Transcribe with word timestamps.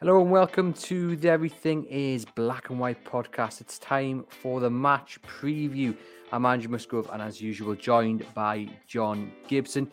Hello 0.00 0.20
and 0.20 0.30
welcome 0.30 0.72
to 0.74 1.16
the 1.16 1.28
Everything 1.28 1.82
is 1.86 2.24
Black 2.24 2.70
and 2.70 2.78
White 2.78 3.04
podcast. 3.04 3.60
It's 3.60 3.80
time 3.80 4.24
for 4.28 4.60
the 4.60 4.70
match 4.70 5.20
preview. 5.22 5.96
I'm 6.30 6.46
Andrew 6.46 6.70
Musgrove 6.70 7.10
and 7.12 7.20
as 7.20 7.40
usual 7.40 7.74
joined 7.74 8.24
by 8.32 8.68
John 8.86 9.32
Gibson. 9.48 9.90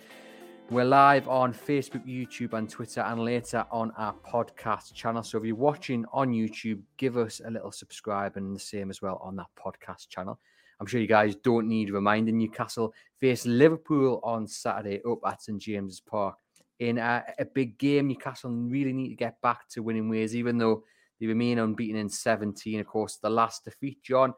We're 0.70 0.86
live 0.86 1.28
on 1.28 1.56
Facebook, 1.56 2.06
YouTube, 2.06 2.53
and 2.53 2.70
Twitter, 2.70 3.02
and 3.02 3.25
later 3.25 3.66
on 3.72 3.89
our 3.97 4.14
podcast 4.14 4.94
channel. 4.94 5.23
So 5.23 5.39
if 5.39 5.44
you're 5.44 5.56
watching 5.56 6.06
on 6.14 6.30
YouTube, 6.30 6.81
give 6.97 7.17
us 7.17 7.42
a 7.44 7.50
little 7.50 7.72
subscribe 7.72 8.38
and 8.38 8.56
the 8.56 8.59
same 8.59 8.92
as 8.92 9.02
well 9.02 9.19
on 9.23 9.36
that 9.38 9.47
podcast 9.59 10.09
channel. 10.09 10.40
I'm 10.80 10.86
sure 10.86 11.02
you 11.02 11.08
guys 11.08 11.36
don't 11.36 11.67
need 11.67 11.90
reminding. 11.90 12.38
Newcastle 12.38 12.94
face 13.19 13.47
Liverpool 13.47 14.19
on 14.23 14.45
Saturday 14.45 15.02
up 15.09 15.17
at 15.25 15.42
St 15.42 15.59
James's 15.59 16.00
Park 16.00 16.36
in 16.80 16.98
a, 16.98 17.23
a, 17.40 17.45
big 17.45 17.78
game. 17.78 18.08
Newcastle 18.08 18.52
really 18.52 18.94
need 18.94 19.09
to 19.09 19.16
get 19.16 19.42
back 19.42 19.68
to 19.70 19.84
winning 19.84 20.09
ways, 20.09 20.36
even 20.36 20.58
though 20.58 20.84
they 21.20 21.28
remain 21.28 21.59
unbeaten 21.59 21.95
in 21.95 22.09
17. 22.09 22.80
Of 22.80 22.88
course, 22.88 23.18
the 23.18 23.30
last 23.30 23.64
defeat, 23.64 24.04
John, 24.04 24.34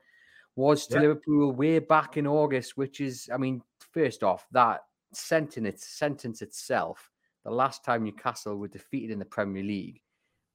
was 0.56 0.88
to 0.88 0.96
yeah. 0.96 1.02
Liverpool 1.02 1.52
way 1.52 1.80
back 1.80 2.18
in 2.18 2.28
August, 2.28 2.78
which 2.78 3.02
is, 3.02 3.30
I 3.34 3.38
mean, 3.38 3.62
first 3.94 4.24
off, 4.24 4.46
that 4.52 4.82
sentence, 5.14 5.86
sentence 5.86 6.42
itself, 6.42 7.10
the 7.46 7.52
last 7.52 7.84
time 7.84 8.04
Newcastle 8.04 8.58
were 8.58 8.68
defeated 8.68 9.12
in 9.12 9.20
the 9.20 9.26
Premier 9.26 9.64
League 9.64 10.02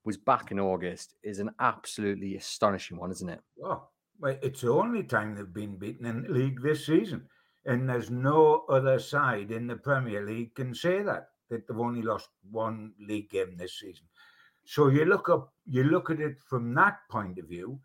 was 0.05 0.17
back 0.17 0.51
in 0.51 0.59
August, 0.59 1.15
is 1.23 1.39
an 1.39 1.51
absolutely 1.61 2.37
astonishing 2.37 2.99
one, 2.99 3.13
isn't 3.13 3.29
it? 3.29 3.41
Well, 3.57 3.93
it's 4.25 4.63
the 4.63 4.73
only 4.73 5.05
time 5.05 5.35
they've 5.35 5.53
been 5.53 5.77
beaten 5.77 6.07
in 6.07 6.23
the 6.23 6.29
league 6.29 6.61
this 6.61 6.87
season. 6.87 7.29
And 7.65 7.89
there's 7.89 8.11
no 8.11 8.65
other 8.69 8.99
side 8.99 9.53
in 9.53 9.69
the 9.69 9.77
Premier 9.77 10.27
League 10.27 10.55
can 10.57 10.75
say 10.75 11.03
that 11.03 11.29
that 11.53 11.69
they've 11.69 11.79
only 11.79 12.03
lost 12.03 12.31
one 12.51 12.93
league 12.99 13.31
game 13.31 13.57
this 13.57 13.79
season. 13.79 14.07
So 14.65 14.89
you 14.89 15.05
look 15.05 15.29
up, 15.29 15.53
you 15.67 15.85
look 15.85 16.11
at 16.11 16.21
it 16.21 16.41
from 16.41 16.75
that 16.75 16.99
point 17.11 17.39
of 17.39 17.47
view, 17.47 17.79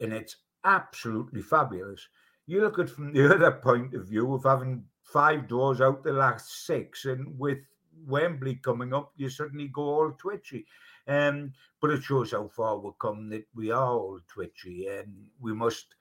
and 0.00 0.12
it's 0.12 0.36
absolutely 0.64 1.42
fabulous. 1.42 2.06
You 2.46 2.62
look 2.62 2.78
at 2.78 2.88
from 2.88 3.12
the 3.12 3.34
other 3.34 3.52
point 3.52 3.94
of 3.94 4.06
view 4.06 4.32
of 4.34 4.44
having 4.44 4.84
five 5.02 5.48
draws 5.48 5.80
out 5.80 6.04
the 6.04 6.12
last 6.12 6.66
six, 6.66 7.04
and 7.04 7.38
with 7.38 7.58
Wembley 8.06 8.56
coming 8.56 8.94
up, 8.94 9.12
you 9.16 9.28
suddenly 9.28 9.68
go 9.68 9.82
all 9.82 10.12
twitchy. 10.12 10.66
Um, 11.08 11.52
but 11.80 11.90
it 11.90 12.02
shows 12.02 12.30
how 12.30 12.46
far 12.48 12.78
we've 12.78 12.98
come 13.00 13.28
that 13.30 13.46
we 13.54 13.70
are 13.70 13.90
all 13.90 14.20
twitchy, 14.28 14.86
and 14.86 15.26
we 15.40 15.52
must 15.52 15.96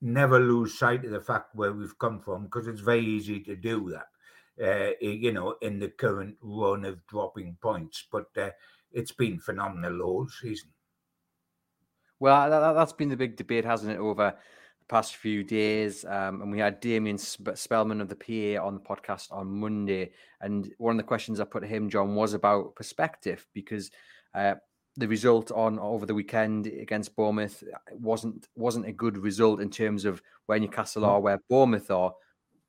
never 0.00 0.40
lose 0.40 0.78
sight 0.78 1.04
of 1.04 1.10
the 1.10 1.20
fact 1.20 1.54
where 1.54 1.72
we've 1.72 1.98
come 1.98 2.18
from 2.18 2.44
because 2.44 2.66
it's 2.66 2.80
very 2.80 3.04
easy 3.04 3.38
to 3.40 3.54
do 3.54 3.90
that 3.90 4.06
uh, 4.62 4.90
you 5.00 5.32
know, 5.32 5.56
in 5.62 5.78
the 5.78 5.88
current 5.88 6.36
run 6.40 6.84
of 6.84 7.06
dropping 7.06 7.56
points. 7.60 8.06
But 8.10 8.26
uh, 8.36 8.50
it's 8.92 9.12
been 9.12 9.38
phenomenal 9.38 10.02
all 10.02 10.28
season. 10.28 10.70
Well, 12.18 12.50
that, 12.50 12.76
has 12.76 12.92
been 12.92 13.08
the 13.08 13.16
big 13.16 13.36
debate, 13.36 13.64
hasn't 13.64 13.92
it, 13.92 13.98
over 13.98 14.34
the 14.78 14.84
past 14.88 15.16
few 15.16 15.42
days? 15.42 16.04
Um, 16.04 16.42
and 16.42 16.50
we 16.50 16.58
had 16.58 16.80
Damian 16.80 17.16
Spellman 17.16 18.02
of 18.02 18.08
the 18.08 18.16
PA 18.16 18.62
on 18.62 18.74
the 18.74 18.80
podcast 18.80 19.32
on 19.32 19.48
Monday. 19.48 20.12
And 20.42 20.70
one 20.76 20.92
of 20.92 20.98
the 20.98 21.08
questions 21.08 21.40
I 21.40 21.44
put 21.44 21.60
to 21.60 21.66
him, 21.66 21.88
John, 21.88 22.14
was 22.14 22.34
about 22.34 22.74
perspective 22.74 23.46
because 23.54 23.90
uh, 24.34 24.56
the 24.96 25.08
result 25.08 25.50
on 25.50 25.78
over 25.78 26.04
the 26.04 26.14
weekend 26.14 26.66
against 26.66 27.16
Bournemouth 27.16 27.64
wasn't 27.92 28.48
wasn't 28.54 28.86
a 28.86 28.92
good 28.92 29.16
result 29.16 29.60
in 29.60 29.70
terms 29.70 30.04
of 30.04 30.20
where 30.46 30.58
Newcastle 30.58 31.06
are, 31.06 31.20
where 31.20 31.40
Bournemouth 31.48 31.90
are. 31.90 32.12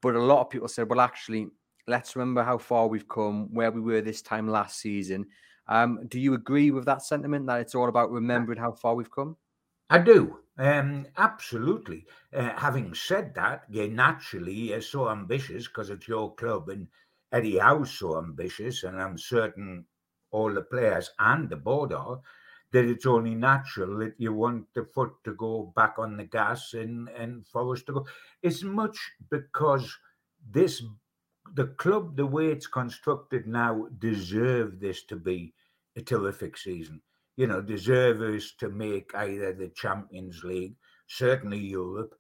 But 0.02 0.16
a 0.16 0.24
lot 0.24 0.42
of 0.42 0.50
people 0.50 0.68
said, 0.68 0.90
well, 0.90 1.02
actually, 1.02 1.48
let's 1.88 2.16
remember 2.16 2.44
how 2.44 2.58
far 2.58 2.88
we've 2.88 3.08
come, 3.08 3.54
where 3.54 3.72
we 3.72 3.82
were 3.82 4.02
this 4.02 4.22
time 4.22 4.48
last 4.48 4.80
season. 4.80 5.26
Um, 5.68 6.06
do 6.08 6.20
you 6.20 6.34
agree 6.34 6.72
with 6.72 6.86
that 6.86 7.04
sentiment 7.04 7.48
that 7.48 7.62
it's 7.62 7.76
all 7.76 7.90
about 7.90 8.12
remembering 8.12 8.60
how 8.60 8.72
far 8.72 8.96
we've 8.96 9.12
come? 9.12 9.38
I 9.90 10.00
do. 10.00 10.38
Um, 10.58 11.08
absolutely. 11.18 12.06
Uh, 12.34 12.52
having 12.56 12.94
said 12.94 13.34
that, 13.36 13.64
you 13.70 13.88
naturally 13.90 14.74
are 14.74 14.82
so 14.82 15.10
ambitious 15.10 15.68
because 15.68 15.90
it's 15.90 16.08
your 16.08 16.34
club, 16.36 16.70
and 16.70 16.88
Eddie 17.32 17.58
Howe's 17.58 17.92
so 17.92 18.18
ambitious, 18.18 18.84
and 18.84 19.02
I'm 19.02 19.18
certain 19.18 19.86
all 20.32 20.54
the 20.54 20.62
players 20.62 21.12
and 21.20 21.50
the 21.50 21.58
board 21.58 21.94
are, 21.94 22.22
that 22.72 22.86
it's 22.86 23.06
only 23.06 23.36
natural 23.36 24.00
that 24.00 24.14
you 24.18 24.34
want 24.34 24.66
the 24.74 24.86
foot 24.86 25.12
to 25.26 25.34
go 25.34 25.74
back 25.76 25.96
on 25.98 26.16
the 26.16 26.24
gas 26.24 26.74
and, 26.74 27.10
and 27.10 27.46
for 27.46 27.74
us 27.74 27.84
to 27.84 27.94
go. 27.94 28.06
It's 28.42 28.64
much 28.64 28.98
because 29.30 29.94
this 30.50 30.82
the 31.54 31.68
club, 31.68 32.16
the 32.16 32.26
way 32.26 32.48
it's 32.48 32.68
constructed 32.68 33.48
now, 33.48 33.88
deserve 34.00 34.80
this 34.80 35.04
to 35.06 35.16
be 35.16 35.54
a 35.96 36.02
terrific 36.02 36.58
season. 36.58 37.02
You 37.38 37.48
know, 37.48 37.62
deserve 37.62 38.22
us 38.22 38.54
to 38.60 38.70
make 38.70 39.12
either 39.16 39.54
the 39.54 39.70
Champions 39.70 40.44
League, 40.44 40.76
certainly 41.08 41.60
Europe, 41.60 42.16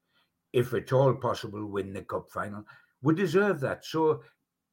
if 0.53 0.73
at 0.73 0.91
all 0.91 1.13
possible, 1.13 1.65
win 1.65 1.93
the 1.93 2.01
cup 2.01 2.29
final. 2.31 2.65
We 3.01 3.15
deserve 3.15 3.59
that. 3.61 3.85
So, 3.85 4.23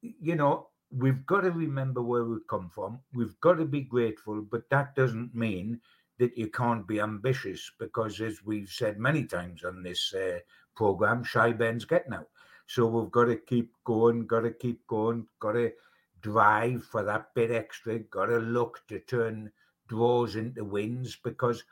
you 0.00 0.36
know, 0.36 0.68
we've 0.90 1.24
got 1.26 1.42
to 1.42 1.50
remember 1.50 2.02
where 2.02 2.24
we've 2.24 2.46
come 2.48 2.70
from. 2.70 3.00
We've 3.12 3.38
got 3.40 3.54
to 3.54 3.64
be 3.64 3.82
grateful, 3.82 4.42
but 4.42 4.68
that 4.70 4.94
doesn't 4.94 5.34
mean 5.34 5.80
that 6.18 6.36
you 6.36 6.48
can't 6.48 6.86
be 6.86 7.00
ambitious 7.00 7.70
because, 7.78 8.20
as 8.20 8.44
we've 8.44 8.68
said 8.68 8.98
many 8.98 9.24
times 9.24 9.64
on 9.64 9.82
this 9.82 10.12
uh, 10.14 10.38
program, 10.74 11.22
shy 11.22 11.52
Ben's 11.52 11.84
getting 11.84 12.14
out. 12.14 12.28
So 12.68 12.84
we've 12.84 13.10
got 13.10 13.24
to 13.24 13.36
keep 13.36 13.72
going, 13.84 14.26
got 14.26 14.40
to 14.40 14.50
keep 14.50 14.86
going, 14.86 15.26
got 15.40 15.52
to 15.52 15.72
drive 16.20 16.84
for 16.84 17.02
that 17.02 17.32
bit 17.34 17.50
extra, 17.50 17.98
got 17.98 18.26
to 18.26 18.36
look 18.38 18.86
to 18.88 18.98
turn 19.00 19.50
draws 19.88 20.36
into 20.36 20.64
wins 20.64 21.16
because 21.24 21.64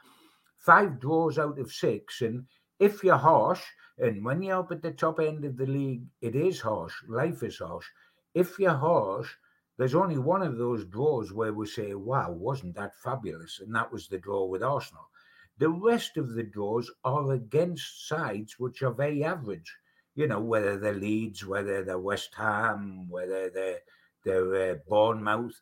five 0.56 0.98
draws 0.98 1.38
out 1.38 1.58
of 1.58 1.70
six. 1.70 2.22
And 2.22 2.46
if 2.78 3.04
you're 3.04 3.18
harsh, 3.18 3.62
and 3.98 4.24
when 4.24 4.40
you're 4.40 4.60
up 4.60 4.72
at 4.72 4.80
the 4.80 4.90
top 4.90 5.20
end 5.20 5.44
of 5.44 5.58
the 5.58 5.66
league, 5.66 6.06
it 6.22 6.34
is 6.34 6.62
harsh. 6.62 6.94
Life 7.06 7.42
is 7.42 7.58
harsh. 7.58 7.86
If 8.32 8.58
you're 8.58 8.72
harsh, 8.72 9.30
there's 9.76 9.94
only 9.94 10.16
one 10.16 10.40
of 10.40 10.56
those 10.56 10.86
draws 10.86 11.30
where 11.30 11.52
we 11.52 11.66
say, 11.66 11.92
wow, 11.92 12.30
wasn't 12.30 12.74
that 12.76 12.96
fabulous? 12.96 13.60
And 13.60 13.74
that 13.74 13.92
was 13.92 14.08
the 14.08 14.18
draw 14.18 14.46
with 14.46 14.62
Arsenal. 14.62 15.10
The 15.58 15.68
rest 15.68 16.16
of 16.16 16.32
the 16.32 16.42
draws 16.42 16.90
are 17.04 17.32
against 17.32 18.08
sides 18.08 18.58
which 18.58 18.82
are 18.82 18.92
very 18.92 19.22
average 19.22 19.76
you 20.16 20.26
know, 20.26 20.40
whether 20.40 20.78
they're 20.78 20.94
Leeds, 20.94 21.46
whether 21.46 21.84
they're 21.84 21.98
West 21.98 22.34
Ham, 22.36 23.08
whether 23.08 23.50
they're, 23.50 23.80
they're 24.24 24.72
uh, 24.72 24.74
Bournemouth, 24.88 25.60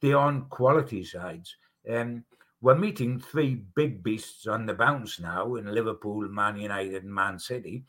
they're 0.00 0.18
on 0.18 0.44
quality 0.50 1.02
sides. 1.02 1.56
Um, 1.90 2.24
we're 2.60 2.74
meeting 2.74 3.18
three 3.18 3.64
big 3.74 4.02
beasts 4.02 4.46
on 4.46 4.66
the 4.66 4.74
bounce 4.74 5.18
now 5.18 5.56
in 5.56 5.74
Liverpool, 5.74 6.28
Man 6.28 6.56
United, 6.56 7.02
and 7.02 7.14
Man 7.14 7.38
City. 7.38 7.84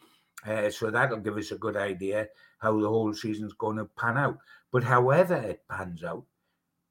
Uh, 0.45 0.69
so 0.69 0.89
that'll 0.89 1.19
give 1.19 1.37
us 1.37 1.51
a 1.51 1.57
good 1.57 1.75
idea 1.77 2.27
how 2.59 2.79
the 2.79 2.87
whole 2.87 3.13
season's 3.13 3.53
going 3.53 3.77
to 3.77 3.85
pan 3.97 4.17
out. 4.17 4.37
But 4.71 4.83
however 4.83 5.35
it 5.35 5.63
pans 5.69 6.03
out, 6.03 6.23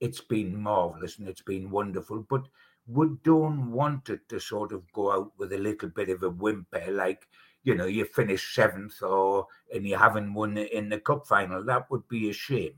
it's 0.01 0.21
been 0.21 0.61
marvelous 0.61 1.19
and 1.19 1.29
it's 1.29 1.43
been 1.43 1.71
wonderful. 1.71 2.27
But 2.29 2.45
we 2.87 3.09
don't 3.23 3.71
want 3.71 4.11
it 4.11 4.29
to 4.29 4.39
sort 4.39 4.73
of 4.73 4.91
go 4.93 5.13
out 5.13 5.33
with 5.39 5.53
a 5.53 5.59
little 5.59 5.89
bit 5.89 6.11
of 6.11 6.23
a 6.23 6.31
whimper, 6.31 6.91
like 6.91 7.27
you 7.65 7.75
know, 7.75 7.87
you 7.87 8.05
finish 8.05 8.55
seventh 8.55 9.03
or 9.03 9.47
and 9.75 9.87
you 9.87 9.97
haven't 9.97 10.33
won 10.33 10.57
in 10.59 10.89
the 10.89 11.01
cup 11.01 11.27
final. 11.27 11.65
That 11.65 11.91
would 11.91 12.07
be 12.09 12.31
a 12.31 12.33
shame. 12.33 12.75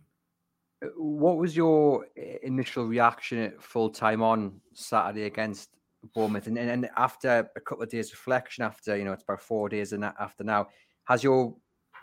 Uh, 0.83 0.89
what 0.97 1.37
was 1.37 1.57
your 1.57 2.07
initial 2.43 2.87
reaction 2.87 3.39
at 3.39 3.63
full 3.63 3.91
time 3.91 4.23
on 4.23 4.61
Saturday 4.73 5.25
against 5.25 5.71
Bournemouth? 6.15 6.47
And, 6.47 6.57
and 6.57 6.89
after 6.97 7.51
a 7.57 7.61
couple 7.61 7.83
of 7.83 7.91
days 7.91 8.13
reflection, 8.13 8.65
after 8.65 8.97
you 8.97 9.05
know 9.05 9.13
it's 9.13 9.25
about 9.25 9.43
four 9.43 9.69
days 9.69 9.93
and 9.93 10.05
after 10.05 10.45
now, 10.45 10.69
has 11.05 11.23
your 11.23 11.55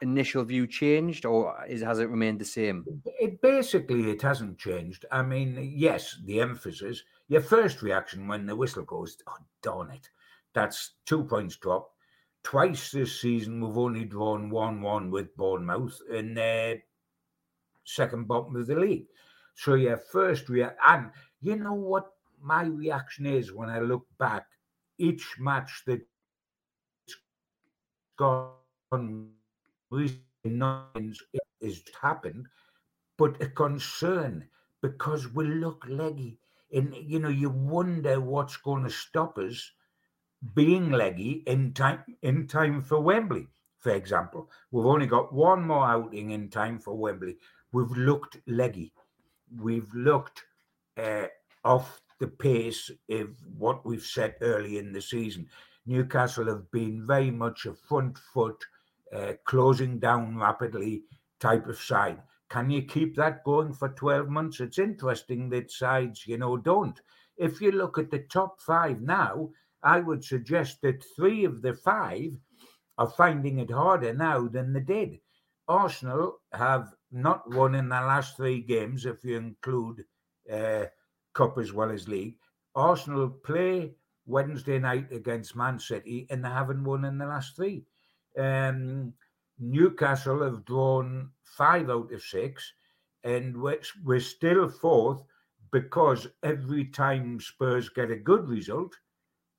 initial 0.01 0.43
view 0.43 0.67
changed, 0.67 1.25
or 1.25 1.55
is, 1.67 1.81
has 1.81 1.99
it 1.99 2.09
remained 2.09 2.39
the 2.39 2.45
same? 2.45 2.85
It 3.19 3.41
basically 3.41 4.11
it 4.11 4.21
hasn't 4.21 4.57
changed. 4.57 5.05
I 5.09 5.21
mean, 5.21 5.71
yes, 5.73 6.17
the 6.25 6.41
emphasis. 6.41 7.03
Your 7.29 7.41
first 7.41 7.81
reaction 7.81 8.27
when 8.27 8.45
the 8.45 8.55
whistle 8.55 8.83
goes, 8.83 9.17
oh 9.27 9.37
darn 9.61 9.91
it, 9.91 10.09
that's 10.53 10.95
two 11.05 11.23
points 11.23 11.55
drop. 11.55 11.92
Twice 12.43 12.91
this 12.91 13.19
season 13.21 13.61
we've 13.61 13.77
only 13.77 14.05
drawn 14.05 14.49
one-one 14.49 15.09
with 15.09 15.35
Bournemouth 15.35 15.99
in 16.11 16.33
the 16.33 16.81
second 17.85 18.27
bottom 18.27 18.55
of 18.55 18.67
the 18.67 18.75
league. 18.75 19.07
So 19.55 19.75
yeah, 19.75 19.95
first 20.11 20.49
reaction, 20.49 20.77
and 20.87 21.11
you 21.41 21.55
know 21.55 21.73
what 21.73 22.11
my 22.41 22.63
reaction 22.65 23.25
is 23.25 23.53
when 23.53 23.69
I 23.69 23.79
look 23.79 24.05
back, 24.19 24.45
each 24.97 25.35
match 25.39 25.83
that's 25.85 26.03
gone 28.17 29.29
has 29.91 31.81
happened, 32.01 32.47
but 33.17 33.41
a 33.41 33.47
concern 33.47 34.47
because 34.81 35.33
we 35.33 35.45
look 35.45 35.85
leggy. 35.87 36.37
And 36.73 36.93
you 36.95 37.19
know, 37.19 37.29
you 37.29 37.49
wonder 37.49 38.19
what's 38.19 38.57
going 38.57 38.83
to 38.83 38.89
stop 38.89 39.37
us 39.37 39.71
being 40.55 40.91
leggy 40.91 41.43
in 41.47 41.73
time 41.73 42.03
in 42.21 42.47
time 42.47 42.81
for 42.81 42.99
Wembley, 42.99 43.47
for 43.79 43.91
example. 43.91 44.49
We've 44.71 44.85
only 44.85 45.07
got 45.07 45.33
one 45.33 45.65
more 45.65 45.85
outing 45.85 46.31
in 46.31 46.49
time 46.49 46.79
for 46.79 46.97
Wembley. 46.97 47.37
We've 47.71 47.91
looked 47.91 48.37
leggy. 48.47 48.93
We've 49.59 49.93
looked 49.93 50.43
uh, 50.97 51.27
off 51.63 52.01
the 52.19 52.27
pace 52.27 52.91
of 53.09 53.29
what 53.57 53.85
we've 53.85 54.03
said 54.03 54.35
early 54.41 54.77
in 54.77 54.93
the 54.93 55.01
season. 55.01 55.47
Newcastle 55.85 56.47
have 56.47 56.71
been 56.71 57.05
very 57.05 57.31
much 57.31 57.65
a 57.65 57.73
front 57.73 58.17
foot, 58.17 58.63
uh, 59.13 59.33
closing 59.45 59.99
down 59.99 60.37
rapidly 60.37 61.03
type 61.39 61.67
of 61.67 61.77
side. 61.77 62.21
Can 62.49 62.69
you 62.69 62.83
keep 62.83 63.15
that 63.15 63.43
going 63.43 63.73
for 63.73 63.89
12 63.89 64.29
months? 64.29 64.59
It's 64.59 64.79
interesting 64.79 65.49
that 65.49 65.71
sides, 65.71 66.27
you 66.27 66.37
know, 66.37 66.55
don't. 66.55 66.99
If 67.35 67.59
you 67.59 67.71
look 67.71 67.97
at 67.97 68.11
the 68.11 68.19
top 68.19 68.61
five 68.61 69.01
now, 69.01 69.49
I 69.83 69.99
would 69.99 70.23
suggest 70.23 70.81
that 70.81 71.03
three 71.15 71.43
of 71.45 71.61
the 71.61 71.73
five 71.73 72.37
are 72.97 73.09
finding 73.09 73.59
it 73.59 73.71
harder 73.71 74.13
now 74.13 74.47
than 74.47 74.73
they 74.73 74.79
did. 74.79 75.19
Arsenal 75.67 76.39
have 76.53 76.93
not 77.11 77.49
won 77.49 77.75
in 77.75 77.89
the 77.89 77.95
last 77.95 78.37
three 78.37 78.61
games, 78.61 79.05
if 79.05 79.23
you 79.23 79.37
include 79.37 80.03
uh, 80.51 80.85
Cup 81.33 81.57
as 81.57 81.73
well 81.73 81.91
as 81.91 82.07
League. 82.07 82.35
Arsenal 82.75 83.29
play 83.29 83.95
Wednesday 84.25 84.79
night 84.79 85.11
against 85.11 85.55
Man 85.55 85.79
City 85.79 86.27
and 86.29 86.43
they 86.43 86.49
haven't 86.49 86.83
won 86.83 87.05
in 87.05 87.17
the 87.17 87.25
last 87.25 87.55
three. 87.55 87.85
Um, 88.37 89.13
Newcastle 89.59 90.43
have 90.43 90.65
drawn 90.65 91.29
five 91.43 91.89
out 91.89 92.11
of 92.11 92.21
six, 92.21 92.73
and 93.23 93.55
we're, 93.61 93.79
we're 94.03 94.19
still 94.19 94.67
fourth 94.67 95.23
because 95.71 96.27
every 96.41 96.85
time 96.85 97.39
Spurs 97.39 97.89
get 97.89 98.11
a 98.11 98.15
good 98.15 98.47
result, 98.47 98.93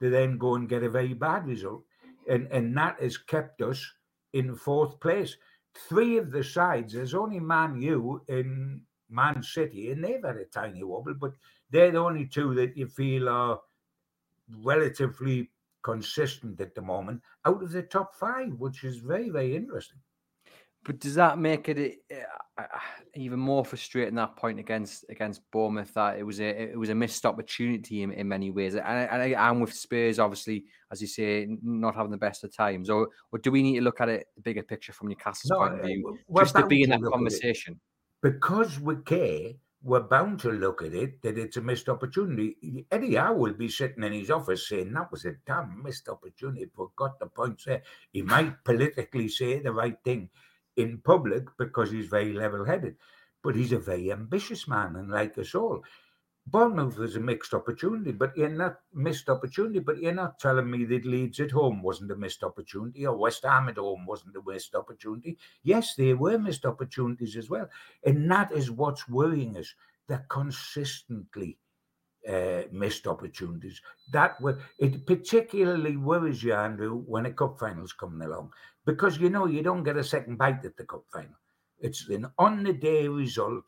they 0.01 0.09
then 0.09 0.39
go 0.39 0.55
and 0.55 0.69
get 0.69 0.83
a 0.83 0.91
very 0.91 1.15
bad 1.15 1.47
result. 1.47 1.83
And, 2.29 2.49
and 2.51 2.77
that 2.77 3.01
has 3.01 3.17
kept 3.17 3.63
us 3.63 3.85
in 4.33 4.55
fourth 4.55 4.99
place. 5.01 5.37
Three 5.89 6.19
of 6.19 6.31
the 6.31 6.45
sides, 6.45 6.93
there's 6.93 7.15
only 7.15 7.41
Man 7.41 7.81
U 7.83 8.23
in 8.29 8.83
Man 9.11 9.43
City, 9.43 9.91
and 9.91 10.03
they've 10.03 10.25
had 10.25 10.37
a 10.37 10.45
tiny 10.45 10.83
wobble, 10.83 11.15
but 11.15 11.33
they're 11.71 11.91
the 11.91 11.99
only 11.99 12.27
two 12.27 12.55
that 12.55 12.77
you 12.77 12.87
feel 12.87 13.29
are 13.29 13.61
relatively 14.63 15.51
consistent 15.83 16.61
at 16.61 16.75
the 16.75 16.83
moment 16.83 17.21
out 17.45 17.63
of 17.63 17.71
the 17.71 17.83
top 17.83 18.15
five, 18.15 18.53
which 18.59 18.85
is 18.85 18.99
very, 18.99 19.31
very 19.31 19.55
interesting. 19.55 19.99
But 20.85 21.01
does 21.01 21.15
that 21.15 21.39
make 21.39 21.69
it 21.69 22.01
uh, 22.13 22.65
even 23.15 23.39
more 23.39 23.65
frustrating 23.65 24.15
that 24.17 24.37
point 24.37 24.59
against 24.59 25.05
against 25.09 25.41
Bournemouth 25.51 25.95
that 25.95 26.19
it 26.19 26.25
was 26.25 26.41
a 26.41 26.73
it 26.73 26.79
was 26.79 26.91
a 26.91 26.95
missed 26.95 27.25
opportunity 27.25 28.03
in, 28.03 28.13
in 28.13 28.29
many 28.29 28.51
ways, 28.51 28.75
and, 28.75 28.85
and 28.85 29.35
and 29.35 29.61
with 29.61 29.73
Spurs 29.73 30.19
obviously, 30.19 30.65
as 30.93 31.01
you 31.01 31.07
say, 31.07 31.49
not 31.63 31.95
having 31.95 32.11
the 32.11 32.19
best 32.19 32.45
of 32.45 32.55
times, 32.55 32.91
or 32.91 33.09
or 33.33 33.39
do 33.39 33.51
we 33.51 33.63
need 33.63 33.77
to 33.77 33.81
look 33.83 34.01
at 34.01 34.09
it 34.09 34.27
the 34.37 34.43
bigger 34.43 34.63
picture 34.63 34.93
from 34.93 35.09
Newcastle's 35.09 35.51
no, 35.51 35.59
point 35.59 35.81
of 35.81 35.87
view, 35.87 36.19
just 36.37 36.57
to 36.57 36.67
be 36.67 36.83
in 36.83 36.91
that 36.91 37.03
conversation? 37.03 37.81
Because 38.23 38.79
we 38.79 38.97
care, 38.97 39.53
we're 39.83 40.01
bound 40.01 40.41
to 40.41 40.51
look 40.51 40.83
at 40.83 40.95
it 40.95 41.21
that 41.23 41.39
it's 41.39 41.57
a 41.57 41.63
missed 41.63 41.89
opportunity. 41.89 42.87
Eddie 42.91 43.17
Howe 43.17 43.35
will 43.35 43.53
be 43.55 43.69
sitting 43.69 44.03
in 44.03 44.13
his 44.13 44.31
office 44.31 44.69
saying 44.69 44.93
that 44.93 45.11
was 45.11 45.25
a 45.25 45.35
damn 45.47 45.83
missed 45.83 46.09
opportunity, 46.09 46.67
but 46.77 46.95
got 46.97 47.19
the 47.19 47.27
points 47.27 47.65
there. 47.65 47.83
He 48.13 48.23
might 48.23 48.63
politically 48.65 49.29
say 49.29 49.61
the 49.61 49.73
right 49.73 49.97
thing 50.05 50.31
in 50.77 50.99
public 51.05 51.45
because 51.59 51.91
he's 51.91 52.07
very 52.07 52.33
level 52.33 52.65
headed. 52.65 52.97
But 53.43 53.57
he's 53.57 53.73
a 53.73 53.79
very 53.79 54.11
ambitious 54.11 54.67
man, 54.67 54.97
and 54.97 55.11
like 55.11 55.37
us 55.39 55.55
all. 55.55 55.83
Bournemouth 56.47 56.99
was 56.99 57.17
a 57.17 57.21
mixed 57.21 57.55
opportunity, 57.55 58.13
but 58.13 58.37
you're 58.37 58.51
not 58.51 58.77
missed 58.93 59.31
opportunity. 59.31 59.79
But 59.79 59.99
you're 59.99 60.13
not 60.13 60.39
telling 60.39 60.71
me 60.71 60.85
that 60.85 61.07
Leeds 61.07 61.41
at 61.41 61.51
home 61.51 61.83
wasn't 61.83 62.11
a 62.11 62.17
missed 62.17 62.43
opportunity, 62.43 63.07
or 63.07 63.17
West 63.17 63.45
Ham 63.45 63.69
at 63.69 63.79
home 63.79 64.05
wasn't 64.07 64.37
a 64.37 64.43
missed 64.47 64.75
opportunity. 64.75 65.39
Yes, 65.63 65.95
they 65.95 66.13
were 66.13 66.39
missed 66.39 66.67
opportunities 66.67 67.37
as 67.37 67.49
well, 67.49 67.69
and 68.05 68.31
that 68.31 68.53
is 68.53 68.71
what's 68.71 69.09
worrying 69.09 69.57
us. 69.57 69.75
They're 70.07 70.27
consistently 70.29 71.59
uh, 72.29 72.63
missed 72.73 73.07
opportunities. 73.07 73.81
That 74.13 74.41
were 74.41 74.59
it 74.79 75.07
particularly 75.07 75.97
worries 75.97 76.43
you, 76.43 76.55
Andrew, 76.55 77.03
when 77.07 77.27
a 77.27 77.33
cup 77.33 77.59
final's 77.59 77.93
coming 77.93 78.27
along 78.27 78.53
because 78.85 79.19
you 79.19 79.31
know 79.31 79.47
you 79.47 79.63
don't 79.63 79.85
get 79.85 79.97
a 79.97 80.05
second 80.05 80.37
bite 80.37 80.65
at 80.65 80.77
the 80.77 80.85
cup 80.85 81.05
final. 81.13 81.35
It's 81.81 82.09
an 82.09 82.27
on 82.39 82.63
the 82.63 82.73
day 82.73 83.09
result. 83.09 83.65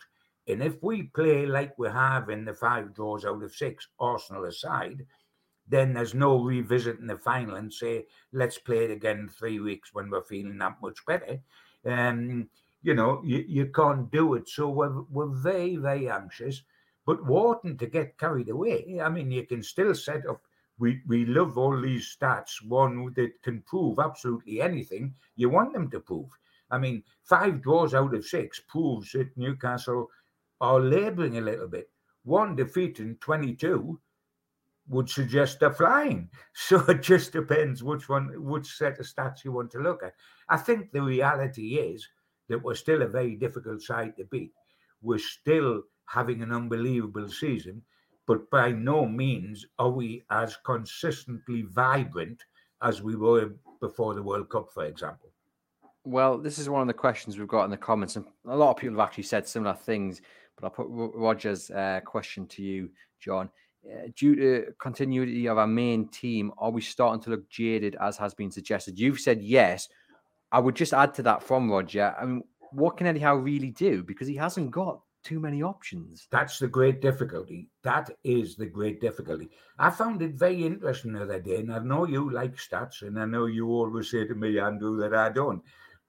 And 0.49 0.63
if 0.63 0.81
we 0.83 1.05
play 1.05 1.45
like 1.45 1.77
we 1.77 1.89
have 1.89 2.31
in 2.31 2.45
the 2.45 2.55
five 2.55 2.95
draws 2.95 3.25
out 3.25 3.43
of 3.43 3.55
six, 3.55 3.89
Arsenal 3.99 4.45
aside, 4.45 5.05
then 5.69 5.93
there's 5.93 6.15
no 6.15 6.41
revisiting 6.41 7.09
the 7.09 7.19
final 7.19 7.57
and 7.57 7.73
say, 7.73 8.07
let's 8.33 8.57
play 8.59 8.85
it 8.85 8.91
again 8.93 9.19
in 9.19 9.29
three 9.29 9.59
weeks 9.59 9.91
when 9.93 10.09
we're 10.09 10.23
feeling 10.23 10.59
that 10.59 10.77
much 10.81 11.05
better. 11.05 11.41
Um, 11.85 12.49
you 12.83 12.95
know, 12.95 13.21
you, 13.25 13.45
you 13.49 13.67
can't 13.67 14.11
do 14.13 14.35
it. 14.35 14.49
So 14.49 14.69
we're, 14.69 15.03
we're 15.11 15.27
very, 15.27 15.77
very 15.77 16.09
anxious. 16.09 16.63
But 17.07 17.25
Wharton 17.25 17.79
to 17.79 17.87
get 17.87 18.19
carried 18.19 18.51
away, 18.51 19.01
I 19.03 19.09
mean, 19.09 19.31
you 19.31 19.47
can 19.47 19.63
still 19.63 19.95
set 19.95 20.27
up 20.27 20.43
we 20.79 21.01
we 21.07 21.25
love 21.25 21.57
all 21.57 21.81
these 21.81 22.17
stats. 22.17 22.63
One 22.63 23.13
that 23.15 23.43
can 23.43 23.63
prove 23.63 23.99
absolutely 23.99 24.61
anything 24.61 25.15
you 25.35 25.49
want 25.49 25.73
them 25.73 25.91
to 25.91 26.01
prove. 26.01 26.31
I 26.71 26.79
mean, 26.79 27.03
five 27.23 27.63
draws 27.63 27.95
out 27.95 28.15
of 28.15 28.27
six 28.27 28.61
proves 28.61 29.13
that 29.13 29.37
Newcastle 29.37 30.11
are 30.61 30.81
labouring 30.81 31.39
a 31.39 31.43
little 31.43 31.69
bit. 31.69 31.91
One 32.25 32.57
defeat 32.57 32.99
in 32.99 33.17
22 33.17 34.01
would 34.89 35.09
suggest 35.09 35.61
they're 35.61 35.73
flying. 35.73 36.29
So 36.55 36.81
it 36.89 37.03
just 37.03 37.33
depends 37.33 37.83
which 37.83 38.09
one, 38.09 38.33
which 38.43 38.77
set 38.77 38.99
of 38.99 39.07
stats 39.07 39.45
you 39.45 39.53
want 39.53 39.71
to 39.73 39.79
look 39.79 40.03
at. 40.03 40.15
I 40.49 40.57
think 40.57 40.91
the 40.91 41.03
reality 41.03 41.77
is 41.77 42.07
that 42.49 42.63
we're 42.63 42.75
still 42.75 43.03
a 43.03 43.09
very 43.09 43.37
difficult 43.37 43.83
side 43.83 44.17
to 44.17 44.25
beat. 44.25 44.53
We're 45.03 45.19
still 45.19 45.83
having 46.07 46.43
an 46.43 46.53
unbelievable 46.53 47.29
season 47.29 47.83
but 48.27 48.51
by 48.51 48.73
no 48.73 49.07
means 49.07 49.65
are 49.79 49.91
we 49.91 50.25
as 50.31 50.57
consistently 50.65 51.63
vibrant 51.63 52.45
as 52.83 53.03
we 53.03 53.17
were 53.17 53.53
before 53.81 54.15
the 54.15 54.23
World 54.23 54.51
Cup, 54.51 54.71
for 54.73 54.85
example. 54.85 55.31
Well, 56.05 56.39
this 56.39 56.59
is 56.59 56.69
one 56.69 56.83
of 56.83 56.87
the 56.89 56.95
questions 56.95 57.39
we've 57.39 57.49
got 57.49 57.65
in 57.65 57.71
the 57.71 57.77
comments, 57.77 58.17
and 58.17 58.27
a 58.47 58.57
lot 58.57 58.71
of 58.71 58.77
people 58.77 58.99
have 58.99 59.09
actually 59.09 59.25
said 59.25 59.47
similar 59.47 59.75
things. 59.75 60.21
But 60.57 60.67
I'll 60.67 60.71
put 60.71 60.87
Roger's 60.89 61.71
uh, 61.71 62.01
question 62.05 62.47
to 62.49 62.63
you, 62.63 62.91
John. 63.21 63.51
Uh, 63.85 64.09
due 64.17 64.35
to 64.35 64.73
continuity 64.79 65.47
of 65.47 65.59
our 65.59 65.67
main 65.67 66.09
team, 66.09 66.53
are 66.59 66.71
we 66.71 66.81
starting 66.81 67.23
to 67.23 67.31
look 67.31 67.49
jaded, 67.49 67.97
as 68.01 68.17
has 68.17 68.35
been 68.35 68.51
suggested? 68.51 68.99
You've 68.99 69.21
said 69.21 69.43
yes. 69.43 69.89
I 70.53 70.61
would 70.61 70.77
just 70.77 70.95
add 70.95 71.13
to 71.15 71.23
that 71.25 71.43
from 71.43 71.71
Roger. 71.71 72.15
I 72.19 72.25
mean, 72.25 72.43
what 72.73 72.97
can 72.97 73.07
Eddie 73.07 73.21
Howe 73.21 73.37
really 73.37 73.71
do? 73.71 74.03
Because 74.03 74.29
he 74.29 74.37
hasn't 74.37 74.71
got 74.71 75.01
too 75.27 75.41
many 75.41 75.61
options. 75.61 76.29
That's 76.31 76.61
the 76.61 76.69
great 76.69 77.03
difficulty. 77.03 77.69
That 77.83 78.11
is 78.23 78.55
the 78.55 78.67
great 78.67 79.01
difficulty. 79.01 79.51
I 79.77 79.91
found 79.91 80.23
it 80.23 80.35
very 80.35 80.65
interesting 80.65 81.15
the 81.15 81.23
other 81.23 81.41
day, 81.41 81.57
and 81.57 81.75
I 81.75 81.81
know 81.81 82.07
you 82.07 82.31
like 82.31 82.55
stats, 82.55 83.03
and 83.03 83.19
I 83.19 83.25
know 83.25 83.47
you 83.47 83.67
always 83.67 84.09
say 84.09 84.25
to 84.25 84.35
me, 84.37 84.61
Andrew, 84.61 84.97
that 85.01 85.15
I 85.15 85.31
don't, 85.31 85.63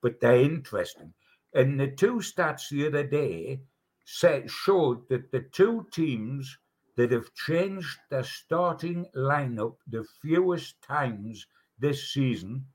but 0.03 0.21
they're 0.21 0.41
interesting. 0.41 1.13
And 1.55 1.79
the 1.79 1.87
two 1.87 2.17
stats 2.17 2.69
the 2.69 2.85
other 2.85 3.07
day 3.07 3.61
said, 4.05 4.51
showed 4.51 5.09
that 5.09 5.31
the 5.31 5.41
two 5.51 5.87
teams 5.91 6.55
that 6.95 7.11
have 7.11 7.33
changed 7.33 7.97
their 8.11 8.23
starting 8.23 9.03
lineup 9.15 9.77
the 9.87 10.05
fewest 10.21 10.79
times 10.83 11.47
this 11.79 12.13
season 12.13 12.65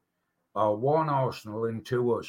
are 0.57 0.75
one 0.75 1.09
Arsenal 1.09 1.67
and 1.67 1.87
two 1.87 2.15
us. 2.15 2.29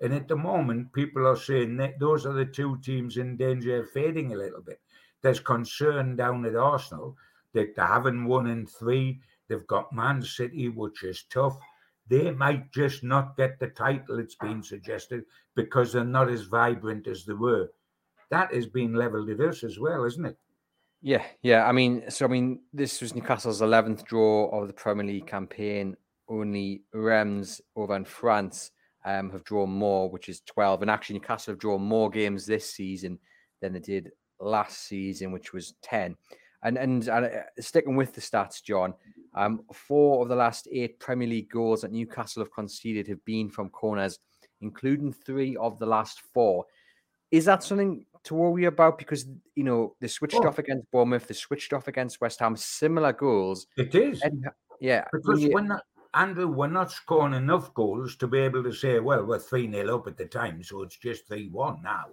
And 0.00 0.14
at 0.14 0.28
the 0.28 0.36
moment, 0.36 0.92
people 0.92 1.26
are 1.26 1.36
saying 1.36 1.76
that 1.76 1.98
those 1.98 2.24
are 2.24 2.32
the 2.32 2.46
two 2.46 2.78
teams 2.82 3.18
in 3.18 3.36
danger 3.36 3.82
of 3.82 3.90
fading 3.90 4.32
a 4.32 4.36
little 4.36 4.62
bit. 4.62 4.80
There's 5.22 5.40
concern 5.40 6.16
down 6.16 6.46
at 6.46 6.56
Arsenal 6.56 7.16
that 7.52 7.76
they 7.76 7.82
haven't 7.82 8.24
won 8.24 8.46
in 8.46 8.66
three. 8.66 9.20
They've 9.48 9.66
got 9.66 9.92
Man 9.92 10.22
City, 10.22 10.68
which 10.68 11.02
is 11.04 11.24
tough. 11.24 11.58
They 12.08 12.30
might 12.30 12.72
just 12.72 13.04
not 13.04 13.36
get 13.36 13.58
the 13.58 13.68
title, 13.68 14.18
it's 14.18 14.36
been 14.36 14.62
suggested, 14.62 15.24
because 15.54 15.92
they're 15.92 16.04
not 16.04 16.30
as 16.30 16.42
vibrant 16.42 17.06
as 17.06 17.24
they 17.24 17.34
were. 17.34 17.70
That 18.30 18.54
has 18.54 18.66
been 18.66 18.94
levelled 18.94 19.28
at 19.28 19.40
us 19.40 19.62
as 19.62 19.78
well, 19.78 20.04
isn't 20.04 20.24
it? 20.24 20.38
Yeah, 21.02 21.24
yeah. 21.42 21.66
I 21.66 21.72
mean, 21.72 22.10
so 22.10 22.24
I 22.24 22.28
mean, 22.28 22.60
this 22.72 23.00
was 23.00 23.14
Newcastle's 23.14 23.62
eleventh 23.62 24.04
draw 24.04 24.48
of 24.48 24.66
the 24.66 24.72
Premier 24.72 25.06
League 25.06 25.26
campaign. 25.26 25.96
Only 26.28 26.82
Reims 26.92 27.60
over 27.74 27.96
in 27.96 28.04
France 28.04 28.70
um, 29.04 29.30
have 29.30 29.44
drawn 29.44 29.70
more, 29.70 30.10
which 30.10 30.28
is 30.28 30.40
twelve. 30.40 30.82
And 30.82 30.90
actually, 30.90 31.18
Newcastle 31.18 31.52
have 31.52 31.60
drawn 31.60 31.82
more 31.82 32.10
games 32.10 32.46
this 32.46 32.70
season 32.70 33.18
than 33.60 33.72
they 33.72 33.80
did 33.80 34.10
last 34.38 34.86
season, 34.86 35.32
which 35.32 35.52
was 35.52 35.74
ten. 35.82 36.16
And 36.62 36.76
and, 36.76 37.08
and 37.08 37.26
uh, 37.26 37.30
sticking 37.58 37.96
with 37.96 38.14
the 38.14 38.20
stats, 38.20 38.62
John, 38.62 38.94
um, 39.34 39.62
four 39.72 40.22
of 40.22 40.28
the 40.28 40.36
last 40.36 40.68
eight 40.70 40.98
Premier 40.98 41.28
League 41.28 41.50
goals 41.50 41.82
that 41.82 41.92
Newcastle 41.92 42.42
have 42.42 42.52
conceded 42.52 43.08
have 43.08 43.24
been 43.24 43.48
from 43.48 43.70
corners, 43.70 44.18
including 44.60 45.12
three 45.12 45.56
of 45.56 45.78
the 45.78 45.86
last 45.86 46.20
four. 46.34 46.66
Is 47.30 47.44
that 47.46 47.62
something 47.62 48.04
to 48.24 48.34
worry 48.34 48.64
about 48.64 48.98
because 48.98 49.26
you 49.54 49.64
know 49.64 49.94
they 50.00 50.08
switched 50.08 50.34
oh. 50.36 50.46
off 50.46 50.58
against 50.58 50.90
Bournemouth, 50.90 51.28
they 51.28 51.34
switched 51.34 51.72
off 51.72 51.88
against 51.88 52.20
West 52.20 52.40
Ham, 52.40 52.56
similar 52.56 53.12
goals. 53.12 53.66
It 53.76 53.94
is, 53.94 54.20
and, 54.22 54.44
yeah. 54.80 55.04
Because 55.12 55.46
when, 55.48 55.66
you, 55.66 55.78
Andrew, 56.14 56.48
we're 56.48 56.66
not 56.66 56.90
scoring 56.90 57.34
enough 57.34 57.72
goals 57.74 58.16
to 58.16 58.26
be 58.26 58.38
able 58.38 58.62
to 58.64 58.72
say, 58.72 58.98
well, 58.98 59.24
we're 59.24 59.38
three 59.38 59.70
0 59.70 59.98
up 59.98 60.06
at 60.06 60.16
the 60.16 60.26
time, 60.26 60.62
so 60.62 60.82
it's 60.82 60.96
just 60.96 61.26
three 61.26 61.48
one 61.48 61.82
now. 61.82 62.06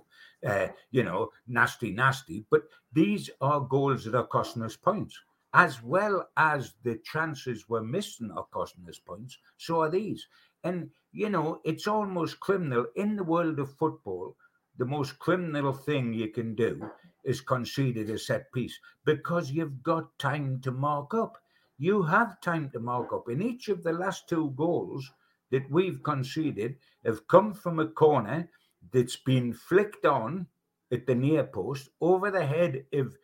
Uh, 0.45 0.67
you 0.91 1.03
know, 1.03 1.31
nasty, 1.47 1.91
nasty. 1.91 2.45
But 2.49 2.63
these 2.93 3.29
are 3.41 3.61
goals 3.61 4.05
that 4.05 4.15
are 4.15 4.27
costing 4.27 4.63
us 4.63 4.75
points, 4.75 5.19
as 5.53 5.81
well 5.81 6.29
as 6.37 6.73
the 6.83 6.97
chances 7.03 7.67
we're 7.67 7.81
missing 7.81 8.31
are 8.31 8.47
costing 8.51 8.87
us 8.87 8.99
points. 8.99 9.37
So 9.57 9.81
are 9.81 9.89
these, 9.89 10.27
and 10.63 10.91
you 11.11 11.29
know, 11.29 11.61
it's 11.65 11.87
almost 11.87 12.39
criminal 12.39 12.85
in 12.95 13.15
the 13.15 13.23
world 13.23 13.59
of 13.59 13.73
football 13.75 14.35
the 14.77 14.85
most 14.85 15.17
criminal 15.17 15.73
thing 15.73 16.13
you 16.13 16.27
can 16.29 16.53
do 16.53 16.89
is 17.23 17.41
conceded 17.41 18.09
a 18.09 18.17
set 18.19 18.51
piece 18.53 18.79
because 19.05 19.51
you've 19.51 19.81
got 19.81 20.17
time 20.19 20.61
to 20.61 20.71
mark 20.71 21.13
up. 21.15 21.41
You 21.77 22.03
have 22.03 22.41
time 22.41 22.69
to 22.71 22.79
mark 22.79 23.13
up. 23.13 23.29
In 23.29 23.41
each 23.41 23.69
of 23.69 23.83
the 23.83 23.93
last 23.93 24.27
two 24.27 24.51
goals 24.51 25.11
that 25.51 25.69
we've 25.69 26.01
conceded 26.03 26.77
have 27.05 27.27
come 27.27 27.53
from 27.53 27.79
a 27.79 27.87
corner 27.87 28.49
that's 28.91 29.15
been 29.15 29.53
flicked 29.53 30.05
on 30.05 30.47
at 30.91 31.05
the 31.05 31.15
near 31.15 31.43
post 31.43 31.89
over 32.01 32.31
the 32.31 32.45
head 32.45 32.85
of 32.93 33.15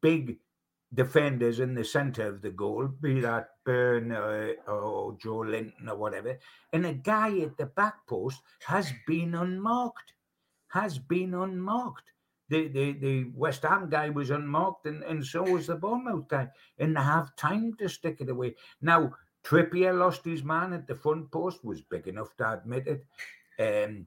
big 0.00 0.38
defenders 0.94 1.60
in 1.60 1.74
the 1.74 1.84
centre 1.84 2.26
of 2.26 2.40
the 2.40 2.50
goal, 2.50 2.88
be 2.88 3.20
that 3.20 3.50
Burn 3.64 4.12
or, 4.12 4.54
or 4.66 5.18
Joelinton 5.18 5.88
or 5.88 5.96
whatever, 5.96 6.38
and 6.72 6.86
a 6.86 6.94
guy 6.94 7.40
at 7.40 7.58
the 7.58 7.66
back 7.66 8.06
post 8.06 8.40
has 8.66 8.92
been 9.06 9.34
unmarked 9.34 10.14
has 10.68 10.98
been 10.98 11.34
unmarked. 11.34 12.12
The, 12.48 12.68
the, 12.68 12.92
the 12.92 13.30
West 13.34 13.62
Ham 13.62 13.88
guy 13.90 14.08
was 14.08 14.30
unmarked, 14.30 14.86
and, 14.86 15.02
and 15.04 15.24
so 15.24 15.42
was 15.42 15.66
the 15.66 15.76
Bournemouth 15.76 16.28
guy. 16.28 16.48
And 16.78 16.96
they 16.96 17.00
have 17.00 17.36
time 17.36 17.74
to 17.78 17.88
stick 17.88 18.20
it 18.20 18.30
away. 18.30 18.54
Now, 18.80 19.14
Trippier 19.44 19.96
lost 19.98 20.24
his 20.24 20.42
man 20.42 20.72
at 20.72 20.86
the 20.86 20.94
front 20.94 21.30
post, 21.30 21.64
was 21.64 21.80
big 21.80 22.06
enough 22.06 22.36
to 22.36 22.52
admit 22.52 22.86
it. 22.86 23.04
Um, 23.58 24.06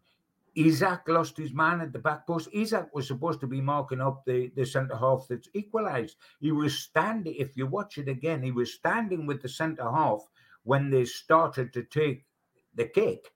Isak 0.56 1.08
lost 1.08 1.38
his 1.38 1.54
man 1.54 1.82
at 1.82 1.94
the 1.94 2.00
back 2.00 2.28
post. 2.28 2.50
Isak 2.52 2.94
was 2.94 3.08
supposed 3.08 3.40
to 3.40 3.48
be 3.48 3.62
marking 3.62 4.02
up 4.02 4.26
the, 4.26 4.52
the 4.56 4.66
centre 4.66 4.98
half 4.98 5.26
that's 5.30 5.48
equalised. 5.54 6.18
He 6.40 6.52
was 6.52 6.78
standing, 6.78 7.36
if 7.36 7.56
you 7.56 7.68
watch 7.68 7.98
it 7.98 8.10
again, 8.10 8.44
he 8.44 8.52
was 8.52 8.74
standing 8.74 9.26
with 9.26 9.42
the 9.42 9.50
centre 9.50 9.90
half 9.90 10.28
when 10.64 10.90
they 10.90 11.06
started 11.06 11.72
to 11.74 11.84
take 11.84 12.26
the 12.76 12.86
kick 12.86 13.32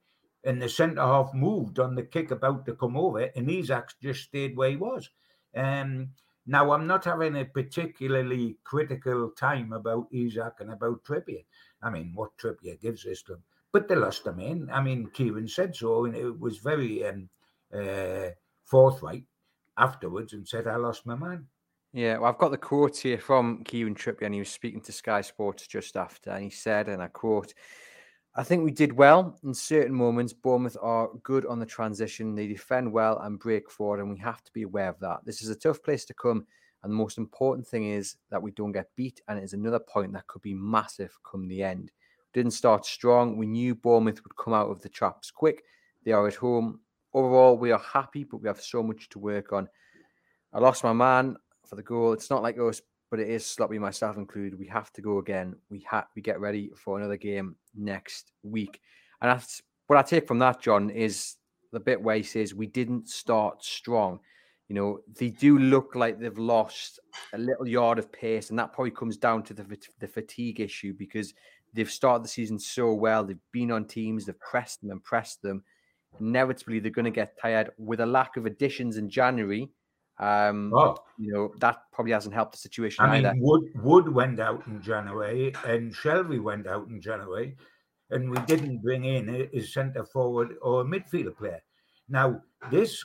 and 0.46 0.62
the 0.62 0.68
centre 0.68 1.02
half 1.02 1.34
moved 1.34 1.78
on 1.78 1.94
the 1.94 2.02
kick 2.02 2.30
about 2.30 2.64
to 2.66 2.74
come 2.74 2.96
over, 2.96 3.30
and 3.36 3.50
Isak 3.50 3.90
just 4.02 4.24
stayed 4.24 4.56
where 4.56 4.70
he 4.70 4.76
was. 4.76 5.10
Um, 5.54 6.10
now, 6.46 6.70
I'm 6.70 6.86
not 6.86 7.04
having 7.04 7.36
a 7.36 7.44
particularly 7.44 8.56
critical 8.64 9.30
time 9.30 9.72
about 9.72 10.06
Isak 10.12 10.54
and 10.60 10.72
about 10.72 11.02
Trippier. 11.04 11.44
I 11.82 11.90
mean, 11.90 12.12
what 12.14 12.38
Trippier 12.38 12.80
gives 12.80 13.04
us 13.04 13.22
to 13.22 13.38
but 13.76 13.88
they 13.88 13.94
lost 13.94 14.26
him 14.26 14.40
in. 14.40 14.70
I 14.72 14.80
mean, 14.80 15.10
Kieran 15.12 15.48
said 15.48 15.76
so, 15.76 16.06
and 16.06 16.16
it 16.16 16.40
was 16.40 16.56
very 16.56 17.04
um, 17.06 17.28
uh, 17.74 18.30
forthright 18.64 19.24
afterwards 19.76 20.32
and 20.32 20.48
said, 20.48 20.66
I 20.66 20.76
lost 20.76 21.04
my 21.04 21.14
man. 21.14 21.46
Yeah, 21.92 22.16
well, 22.16 22.30
I've 22.30 22.38
got 22.38 22.52
the 22.52 22.56
quote 22.56 22.96
here 22.96 23.18
from 23.18 23.64
Kieran 23.64 23.94
Trippier, 23.94 24.24
and 24.24 24.34
he 24.34 24.40
was 24.40 24.48
speaking 24.48 24.80
to 24.80 24.92
Sky 24.92 25.20
Sports 25.20 25.66
just 25.66 25.94
after, 25.94 26.30
and 26.30 26.44
he 26.44 26.48
said, 26.48 26.88
and 26.88 27.02
I 27.02 27.08
quote, 27.08 27.52
I 28.38 28.44
think 28.44 28.62
we 28.62 28.70
did 28.70 28.92
well 28.92 29.38
in 29.44 29.54
certain 29.54 29.94
moments. 29.94 30.34
Bournemouth 30.34 30.76
are 30.82 31.08
good 31.22 31.46
on 31.46 31.58
the 31.58 31.64
transition. 31.64 32.34
They 32.34 32.46
defend 32.46 32.92
well 32.92 33.18
and 33.20 33.38
break 33.38 33.70
forward, 33.70 34.00
and 34.00 34.12
we 34.12 34.18
have 34.18 34.44
to 34.44 34.52
be 34.52 34.62
aware 34.62 34.90
of 34.90 35.00
that. 35.00 35.24
This 35.24 35.40
is 35.40 35.48
a 35.48 35.54
tough 35.54 35.82
place 35.82 36.04
to 36.04 36.14
come. 36.14 36.46
And 36.82 36.92
the 36.92 36.96
most 36.96 37.16
important 37.16 37.66
thing 37.66 37.90
is 37.90 38.16
that 38.30 38.42
we 38.42 38.50
don't 38.50 38.72
get 38.72 38.94
beat. 38.94 39.22
And 39.26 39.38
it 39.38 39.42
is 39.44 39.54
another 39.54 39.78
point 39.78 40.12
that 40.12 40.26
could 40.26 40.42
be 40.42 40.52
massive 40.52 41.18
come 41.24 41.48
the 41.48 41.62
end. 41.62 41.92
Didn't 42.34 42.50
start 42.50 42.84
strong. 42.84 43.38
We 43.38 43.46
knew 43.46 43.74
Bournemouth 43.74 44.22
would 44.22 44.36
come 44.36 44.52
out 44.52 44.68
of 44.68 44.82
the 44.82 44.90
traps 44.90 45.30
quick. 45.30 45.64
They 46.04 46.12
are 46.12 46.28
at 46.28 46.34
home. 46.34 46.80
Overall, 47.14 47.56
we 47.56 47.72
are 47.72 47.78
happy, 47.80 48.24
but 48.24 48.42
we 48.42 48.48
have 48.48 48.60
so 48.60 48.82
much 48.82 49.08
to 49.08 49.18
work 49.18 49.54
on. 49.54 49.66
I 50.52 50.58
lost 50.58 50.84
my 50.84 50.92
man 50.92 51.38
for 51.64 51.76
the 51.76 51.82
goal. 51.82 52.12
It's 52.12 52.28
not 52.28 52.42
like 52.42 52.58
us 52.58 52.82
but 53.10 53.20
it 53.20 53.28
is 53.28 53.46
sloppy, 53.46 53.78
myself 53.78 54.16
included. 54.16 54.58
We 54.58 54.66
have 54.66 54.92
to 54.94 55.02
go 55.02 55.18
again. 55.18 55.56
We 55.70 55.86
have 55.90 56.06
we 56.14 56.22
get 56.22 56.40
ready 56.40 56.70
for 56.76 56.98
another 56.98 57.16
game 57.16 57.56
next 57.74 58.32
week, 58.42 58.80
and 59.20 59.30
that's 59.30 59.62
what 59.86 59.98
I 59.98 60.02
take 60.02 60.26
from 60.26 60.38
that. 60.40 60.60
John 60.60 60.90
is 60.90 61.36
the 61.72 61.80
bit 61.80 62.00
where 62.00 62.16
he 62.16 62.22
says 62.22 62.54
we 62.54 62.66
didn't 62.66 63.08
start 63.08 63.64
strong. 63.64 64.20
You 64.68 64.74
know, 64.74 64.98
they 65.18 65.30
do 65.30 65.58
look 65.58 65.94
like 65.94 66.18
they've 66.18 66.36
lost 66.36 66.98
a 67.32 67.38
little 67.38 67.68
yard 67.68 67.98
of 67.98 68.10
pace, 68.10 68.50
and 68.50 68.58
that 68.58 68.72
probably 68.72 68.90
comes 68.90 69.16
down 69.16 69.44
to 69.44 69.54
the 69.54 69.78
the 70.00 70.08
fatigue 70.08 70.60
issue 70.60 70.92
because 70.92 71.32
they've 71.74 71.90
started 71.90 72.24
the 72.24 72.28
season 72.28 72.58
so 72.58 72.92
well. 72.92 73.24
They've 73.24 73.38
been 73.52 73.70
on 73.70 73.84
teams, 73.84 74.26
they've 74.26 74.40
pressed 74.40 74.80
them 74.80 74.90
and 74.90 75.02
pressed 75.02 75.42
them. 75.42 75.62
Inevitably, 76.18 76.80
they're 76.80 76.90
going 76.90 77.04
to 77.04 77.10
get 77.10 77.38
tired 77.40 77.70
with 77.78 78.00
a 78.00 78.06
lack 78.06 78.36
of 78.36 78.46
additions 78.46 78.96
in 78.96 79.10
January 79.10 79.68
um, 80.18 80.72
oh. 80.74 80.96
You 81.18 81.32
know 81.32 81.52
that 81.60 81.82
probably 81.92 82.12
hasn't 82.12 82.34
helped 82.34 82.52
the 82.52 82.58
situation 82.58 83.04
I 83.04 83.18
either. 83.18 83.32
mean, 83.34 83.42
Wood 83.42 83.64
Wood 83.82 84.08
went 84.08 84.40
out 84.40 84.66
in 84.66 84.80
January, 84.82 85.52
and 85.64 85.94
Shelvey 85.94 86.42
went 86.42 86.66
out 86.66 86.88
in 86.88 87.00
January, 87.00 87.56
and 88.10 88.30
we 88.30 88.38
didn't 88.46 88.78
bring 88.78 89.04
in 89.04 89.28
a, 89.28 89.56
a 89.56 89.62
centre 89.62 90.04
forward 90.04 90.56
or 90.62 90.80
a 90.80 90.84
midfield 90.84 91.36
player. 91.36 91.62
Now 92.08 92.42
this 92.70 93.04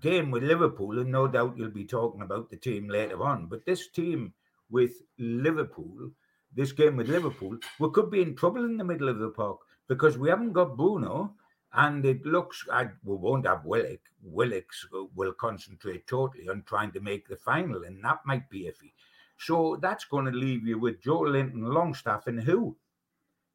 game 0.00 0.30
with 0.30 0.42
Liverpool, 0.42 0.98
and 0.98 1.10
no 1.10 1.26
doubt 1.26 1.56
you'll 1.56 1.70
be 1.70 1.86
talking 1.86 2.22
about 2.22 2.50
the 2.50 2.56
team 2.56 2.88
later 2.88 3.22
on, 3.22 3.46
but 3.46 3.64
this 3.64 3.88
team 3.88 4.34
with 4.70 4.92
Liverpool, 5.18 6.10
this 6.54 6.72
game 6.72 6.96
with 6.96 7.08
Liverpool, 7.08 7.56
we 7.78 7.90
could 7.90 8.10
be 8.10 8.20
in 8.20 8.34
trouble 8.36 8.64
in 8.64 8.76
the 8.76 8.84
middle 8.84 9.08
of 9.08 9.18
the 9.18 9.30
park 9.30 9.58
because 9.88 10.18
we 10.18 10.28
haven't 10.28 10.52
got 10.52 10.76
Bruno 10.76 11.34
and 11.72 12.04
it 12.04 12.24
looks, 12.24 12.64
I, 12.72 12.88
we 13.04 13.16
won't 13.16 13.46
have 13.46 13.64
Willick. 13.64 14.00
Willock 14.22 14.70
will 15.14 15.32
concentrate 15.32 16.06
totally 16.06 16.48
on 16.48 16.62
trying 16.66 16.92
to 16.92 17.00
make 17.00 17.28
the 17.28 17.36
final, 17.36 17.84
and 17.84 18.02
that 18.04 18.20
might 18.24 18.48
be 18.48 18.64
iffy. 18.64 18.92
So 19.38 19.76
that's 19.80 20.04
going 20.04 20.24
to 20.26 20.30
leave 20.30 20.66
you 20.66 20.78
with 20.78 21.02
Joelinton, 21.02 21.72
Longstaff, 21.74 22.26
and 22.26 22.42
who? 22.42 22.76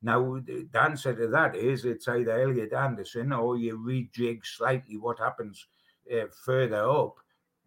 Now, 0.03 0.39
the 0.45 0.67
answer 0.79 1.15
to 1.15 1.27
that 1.27 1.55
is 1.55 1.85
it's 1.85 2.07
either 2.07 2.41
Elliot 2.41 2.73
Anderson 2.73 3.31
or 3.31 3.57
you 3.57 3.77
rejig 3.77 4.45
slightly 4.45 4.97
what 4.97 5.19
happens 5.19 5.67
uh, 6.11 6.25
further 6.43 6.89
up 6.89 7.15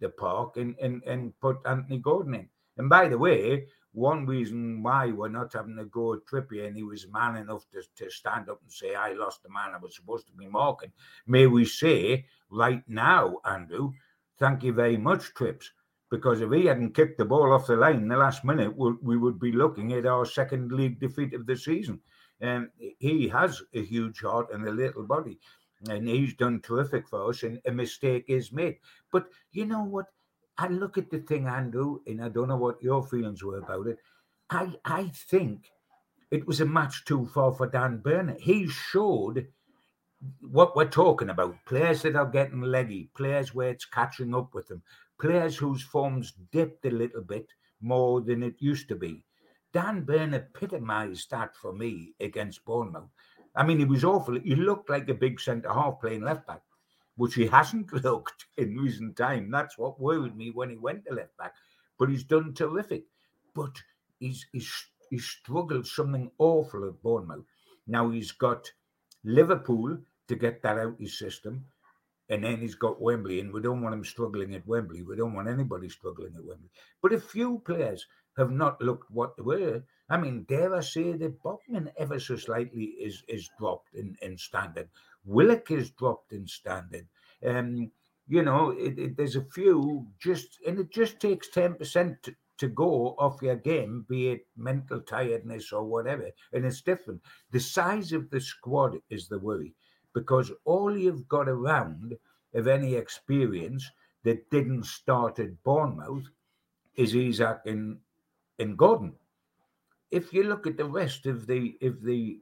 the 0.00 0.08
park 0.08 0.56
and, 0.56 0.76
and, 0.80 1.02
and 1.04 1.38
put 1.40 1.58
Anthony 1.64 1.98
Gordon 1.98 2.34
in. 2.34 2.48
And 2.76 2.88
by 2.88 3.08
the 3.08 3.18
way, 3.18 3.66
one 3.94 4.26
reason 4.26 4.82
why 4.82 5.12
we're 5.12 5.28
not 5.28 5.52
having 5.52 5.78
a 5.78 5.84
go 5.84 6.14
at 6.14 6.26
Trippier, 6.26 6.66
and 6.66 6.76
he 6.76 6.82
was 6.82 7.06
man 7.12 7.36
enough 7.36 7.64
to, 7.70 7.82
to 7.96 8.10
stand 8.10 8.50
up 8.50 8.60
and 8.60 8.72
say, 8.72 8.94
I 8.96 9.12
lost 9.12 9.42
the 9.42 9.48
man 9.48 9.72
I 9.72 9.78
was 9.78 9.94
supposed 9.94 10.26
to 10.26 10.32
be 10.32 10.48
marking. 10.48 10.92
May 11.26 11.46
we 11.46 11.64
say 11.64 12.26
right 12.50 12.82
now, 12.88 13.38
Andrew, 13.44 13.92
thank 14.38 14.64
you 14.64 14.72
very 14.72 14.96
much, 14.96 15.32
Trips, 15.34 15.70
because 16.10 16.40
if 16.40 16.50
he 16.50 16.66
hadn't 16.66 16.94
kicked 16.94 17.18
the 17.18 17.24
ball 17.24 17.52
off 17.52 17.68
the 17.68 17.76
line 17.76 17.96
in 17.96 18.08
the 18.08 18.16
last 18.16 18.44
minute, 18.44 18.76
we, 18.76 18.94
we 19.00 19.16
would 19.16 19.38
be 19.38 19.52
looking 19.52 19.92
at 19.92 20.06
our 20.06 20.26
second 20.26 20.72
league 20.72 20.98
defeat 20.98 21.32
of 21.32 21.46
the 21.46 21.56
season. 21.56 22.00
And 22.40 22.64
um, 22.64 22.70
he 22.98 23.28
has 23.28 23.62
a 23.74 23.82
huge 23.82 24.20
heart 24.22 24.48
and 24.52 24.66
a 24.66 24.72
little 24.72 25.04
body, 25.04 25.38
and 25.88 26.08
he's 26.08 26.34
done 26.34 26.60
terrific 26.60 27.08
for 27.08 27.28
us, 27.30 27.44
and 27.44 27.60
a 27.64 27.70
mistake 27.70 28.24
is 28.26 28.50
made. 28.50 28.78
But 29.12 29.26
you 29.52 29.66
know 29.66 29.84
what? 29.84 30.06
I 30.56 30.68
look 30.68 30.98
at 30.98 31.10
the 31.10 31.18
thing, 31.18 31.46
Andrew, 31.46 31.98
and 32.06 32.22
I 32.22 32.28
don't 32.28 32.48
know 32.48 32.56
what 32.56 32.82
your 32.82 33.04
feelings 33.06 33.42
were 33.42 33.58
about 33.58 33.86
it. 33.88 33.98
I 34.50 34.74
I 34.84 35.10
think 35.30 35.70
it 36.30 36.46
was 36.46 36.60
a 36.60 36.66
match 36.66 37.04
too 37.04 37.26
far 37.26 37.52
for 37.52 37.66
Dan 37.66 37.98
Burn. 37.98 38.36
He 38.38 38.68
showed 38.68 39.46
what 40.40 40.74
we're 40.74 40.88
talking 40.88 41.30
about 41.30 41.56
players 41.66 42.02
that 42.02 42.16
are 42.16 42.26
getting 42.26 42.60
leggy, 42.60 43.10
players 43.14 43.54
where 43.54 43.70
it's 43.70 43.84
catching 43.84 44.34
up 44.34 44.54
with 44.54 44.68
them, 44.68 44.82
players 45.20 45.56
whose 45.56 45.82
form's 45.82 46.32
dipped 46.50 46.86
a 46.86 46.90
little 46.90 47.22
bit 47.22 47.46
more 47.80 48.20
than 48.20 48.42
it 48.42 48.54
used 48.58 48.88
to 48.88 48.96
be. 48.96 49.24
Dan 49.72 50.02
Burn 50.02 50.34
epitomised 50.34 51.30
that 51.30 51.56
for 51.56 51.72
me 51.72 52.14
against 52.20 52.64
Bournemouth. 52.64 53.10
I 53.56 53.64
mean, 53.64 53.78
he 53.78 53.84
was 53.84 54.04
awful. 54.04 54.38
He 54.40 54.54
looked 54.54 54.88
like 54.88 55.08
a 55.08 55.14
big 55.14 55.40
centre 55.40 55.72
half 55.72 56.00
playing 56.00 56.22
left 56.22 56.46
back, 56.46 56.62
which 57.16 57.34
he 57.34 57.46
hasn't 57.46 57.92
looked 58.04 58.46
in 58.56 58.76
recent 58.76 59.16
time. 59.16 59.50
That's 59.50 59.78
what 59.78 60.00
worried 60.00 60.36
me 60.36 60.50
when 60.50 60.70
he 60.70 60.76
went 60.76 61.06
to 61.06 61.14
left 61.14 61.36
back. 61.36 61.54
But 61.98 62.08
he's 62.08 62.24
done 62.24 62.54
terrific. 62.54 63.04
But 63.54 63.82
he's 64.18 64.46
he's 64.52 64.72
he's 65.10 65.24
struggled 65.24 65.86
something 65.86 66.30
awful 66.38 66.86
at 66.88 67.02
Bournemouth. 67.02 67.44
Now 67.86 68.10
he's 68.10 68.32
got 68.32 68.72
Liverpool 69.22 69.98
to 70.28 70.34
get 70.36 70.62
that 70.62 70.78
out 70.78 70.94
of 70.94 70.98
his 70.98 71.18
system. 71.18 71.66
And 72.30 72.42
then 72.42 72.60
he's 72.60 72.74
got 72.74 73.02
Wembley, 73.02 73.38
and 73.40 73.52
we 73.52 73.60
don't 73.60 73.82
want 73.82 73.94
him 73.94 74.04
struggling 74.04 74.54
at 74.54 74.66
Wembley. 74.66 75.02
We 75.02 75.14
don't 75.14 75.34
want 75.34 75.46
anybody 75.46 75.90
struggling 75.90 76.34
at 76.34 76.44
Wembley. 76.44 76.70
But 77.02 77.12
a 77.12 77.20
few 77.20 77.58
players 77.58 78.06
have 78.38 78.50
not 78.50 78.80
looked 78.80 79.10
what 79.10 79.36
they 79.36 79.42
were. 79.42 79.82
I 80.08 80.16
mean, 80.16 80.44
dare 80.44 80.74
I 80.74 80.80
say 80.80 81.12
that 81.12 81.42
Botman 81.42 81.92
ever 81.98 82.18
so 82.18 82.36
slightly 82.36 82.84
is 82.84 83.22
is 83.28 83.50
dropped 83.58 83.94
in, 83.94 84.16
in 84.22 84.38
standard. 84.38 84.88
Willock 85.24 85.70
is 85.70 85.90
dropped 85.90 86.32
in 86.32 86.46
standard. 86.46 87.06
Um, 87.44 87.90
you 88.26 88.42
know, 88.42 88.70
it, 88.70 88.98
it, 88.98 89.16
there's 89.16 89.36
a 89.36 89.44
few 89.44 90.06
just, 90.18 90.58
and 90.66 90.78
it 90.78 90.90
just 90.90 91.20
takes 91.20 91.48
10% 91.50 92.22
to, 92.22 92.34
to 92.58 92.68
go 92.68 93.14
off 93.18 93.42
your 93.42 93.56
game, 93.56 94.06
be 94.08 94.28
it 94.28 94.46
mental 94.56 95.00
tiredness 95.00 95.72
or 95.72 95.84
whatever. 95.84 96.30
And 96.52 96.64
it's 96.64 96.80
different. 96.80 97.20
The 97.50 97.60
size 97.60 98.12
of 98.12 98.30
the 98.30 98.40
squad 98.40 98.96
is 99.10 99.28
the 99.28 99.38
worry 99.38 99.74
because 100.14 100.52
all 100.64 100.96
you've 100.96 101.28
got 101.28 101.48
around 101.48 102.14
of 102.54 102.68
any 102.68 102.94
experience 102.94 103.90
that 104.22 104.48
didn't 104.50 104.86
start 104.86 105.38
at 105.38 105.62
Bournemouth 105.64 106.28
is 106.96 107.14
Isak 107.14 107.62
and, 107.66 107.98
and 108.58 108.78
Gordon. 108.78 109.14
If 110.10 110.32
you 110.32 110.44
look 110.44 110.66
at 110.66 110.76
the 110.76 110.84
rest 110.84 111.26
of 111.26 111.46
the 111.46 111.76
if 111.80 112.00
the 112.00 112.38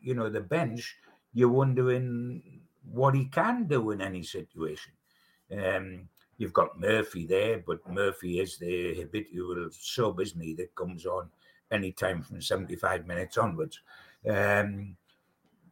you 0.00 0.14
know 0.14 0.28
the 0.28 0.40
bench, 0.40 0.96
you're 1.34 1.48
wondering 1.48 2.60
what 2.90 3.14
he 3.14 3.26
can 3.26 3.66
do 3.66 3.90
in 3.90 4.00
any 4.00 4.22
situation. 4.22 4.92
Um, 5.52 6.08
you've 6.38 6.52
got 6.52 6.80
Murphy 6.80 7.26
there, 7.26 7.62
but 7.66 7.86
Murphy 7.88 8.40
is 8.40 8.58
the 8.58 8.94
habitual 8.94 9.68
sub, 9.72 10.20
isn't 10.20 10.40
he, 10.40 10.54
that 10.54 10.74
comes 10.74 11.04
on 11.04 11.28
anytime 11.70 12.22
from 12.22 12.40
75 12.40 13.06
minutes 13.06 13.36
onwards. 13.36 13.80
Um, 14.28 14.96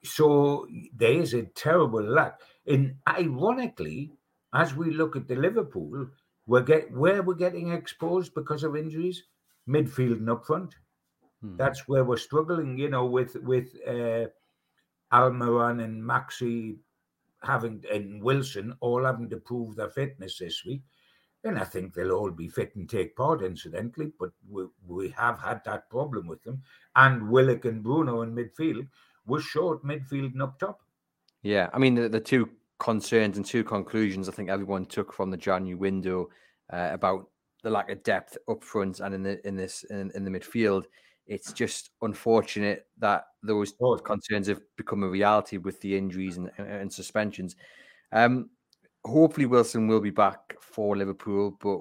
so 0.02 0.66
there's 0.95 1.35
a 1.35 1.45
terrible 1.45 2.02
lack. 2.02 2.40
And 2.66 2.97
ironically, 3.09 4.12
as 4.52 4.75
we 4.75 4.90
look 4.90 5.16
at 5.16 5.28
the 5.28 5.37
Liverpool, 5.37 6.09
we're 6.47 6.62
get 6.62 6.92
where 6.92 7.23
we're 7.23 7.35
getting 7.35 7.73
exposed 7.73 8.35
because 8.35 8.64
of 8.64 8.76
injuries, 8.76 9.23
midfield 9.69 10.19
and 10.19 10.31
up 10.31 10.45
front. 10.45 10.75
Hmm. 11.40 11.57
That's 11.57 11.87
where 11.88 12.04
we're 12.04 12.16
struggling, 12.16 12.78
you 12.78 12.90
know, 12.90 13.07
with 13.07 13.37
with 13.37 13.69
uh, 13.87 14.26
Almiron 15.12 15.83
and 15.83 16.02
Maxi 16.02 16.76
having 17.42 17.85
and 17.92 18.23
Wilson 18.23 18.75
all 18.81 19.04
having 19.04 19.28
to 19.31 19.37
prove 19.37 19.76
their 19.76 19.90
fitness 19.90 20.38
this 20.38 20.64
week. 20.64 20.83
And 21.45 21.59
I 21.59 21.64
think 21.64 21.92
they'll 21.92 22.12
all 22.12 22.31
be 22.31 22.49
fit 22.49 22.76
and 22.76 22.88
take 22.88 23.16
part, 23.16 23.42
incidentally, 23.42 24.12
but 24.19 24.31
we, 24.49 24.64
we 24.87 25.09
have 25.11 25.40
had 25.40 25.61
that 25.64 25.90
problem 25.90 26.28
with 26.28 26.40
them. 26.45 26.62
And 26.95 27.28
Willock 27.28 27.64
and 27.64 27.83
Bruno 27.83 28.23
in 28.23 28.33
midfield 28.33 28.87
were 29.26 29.40
short 29.40 29.85
midfield 29.85 30.33
and 30.33 30.42
up 30.42 30.59
top. 30.61 30.81
Yeah, 31.42 31.69
I 31.73 31.78
mean 31.78 31.97
the, 31.97 32.09
the 32.09 32.21
two 32.21 32.49
concerns 32.78 33.37
and 33.37 33.47
two 33.47 33.64
conclusions 33.64 34.28
I 34.28 34.33
think 34.33 34.50
everyone 34.50 34.87
took 34.87 35.12
from 35.12 35.31
the 35.31 35.37
January 35.37 35.75
window 35.75 36.28
uh, 36.73 36.90
about 36.92 37.28
the 37.62 37.71
lack 37.71 37.90
of 37.90 38.02
depth 38.02 38.37
up 38.49 38.62
front 38.62 39.00
and 39.00 39.14
in 39.14 39.23
the 39.23 39.47
in 39.47 39.57
this 39.57 39.85
in, 39.85 40.11
in 40.14 40.25
the 40.25 40.31
midfield. 40.31 40.85
It's 41.26 41.52
just 41.52 41.91
unfortunate 42.02 42.87
that 42.99 43.26
those 43.43 43.75
concerns 44.04 44.49
have 44.49 44.61
become 44.76 45.02
a 45.02 45.08
reality 45.08 45.56
with 45.56 45.80
the 45.80 45.97
injuries 45.97 46.37
and, 46.37 46.50
and 46.58 46.93
suspensions. 46.93 47.56
Um, 48.13 48.50
hopefully 49.04 49.47
Wilson 49.47 49.89
will 49.89 50.00
be 50.00 50.11
back 50.11 50.56
for 50.61 50.97
Liverpool, 50.97 51.56
but 51.61 51.80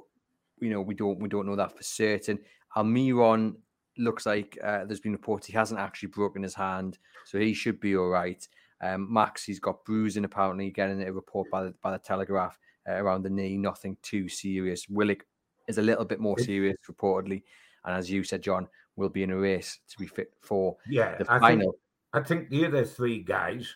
you 0.60 0.70
know 0.70 0.82
we 0.82 0.94
don't 0.94 1.20
we 1.20 1.30
don't 1.30 1.48
know 1.48 1.56
that 1.56 1.76
for 1.76 1.84
certain. 1.84 2.40
Almiron 2.76 3.56
looks 3.98 4.26
like 4.26 4.58
uh, 4.64 4.86
there's 4.86 5.00
been 5.00 5.12
reports 5.12 5.48
he 5.48 5.54
hasn't 5.54 5.80
actually 5.80 6.10
broken 6.10 6.44
his 6.44 6.56
hand, 6.56 6.98
so 7.26 7.38
he 7.38 7.54
should 7.54 7.80
be 7.80 7.96
all 7.96 8.10
right. 8.10 8.48
Um, 8.82 9.12
Max, 9.14 9.44
he's 9.44 9.60
got 9.60 9.86
bruising 9.86 10.26
apparently, 10.26 10.72
getting 10.72 11.04
a 11.04 11.12
report 11.12 11.50
by 11.52 11.66
the, 11.66 11.74
by 11.84 11.92
the 11.92 12.00
Telegraph 12.00 12.58
uh, 12.90 12.94
around 12.94 13.22
the 13.22 13.30
knee, 13.30 13.58
nothing 13.58 13.96
too 14.02 14.28
serious. 14.28 14.88
Willock 14.90 15.24
is 15.68 15.78
a 15.78 15.84
little 15.84 16.06
bit 16.06 16.20
more 16.20 16.40
serious, 16.40 16.78
reportedly, 16.90 17.44
and 17.86 17.96
as 17.96 18.10
you 18.10 18.24
said, 18.24 18.42
John, 18.42 18.68
will 19.02 19.10
be 19.10 19.24
in 19.24 19.32
a 19.32 19.38
race 19.38 19.80
to 19.90 19.98
be 19.98 20.08
fit 20.08 20.32
for 20.40 20.78
yeah, 20.88 21.18
the 21.18 21.26
I 21.30 21.40
final. 21.40 21.72
Think, 21.72 21.82
I 22.14 22.22
think 22.22 22.50
the 22.50 22.66
other 22.66 22.86
three 22.86 23.20
guys 23.20 23.76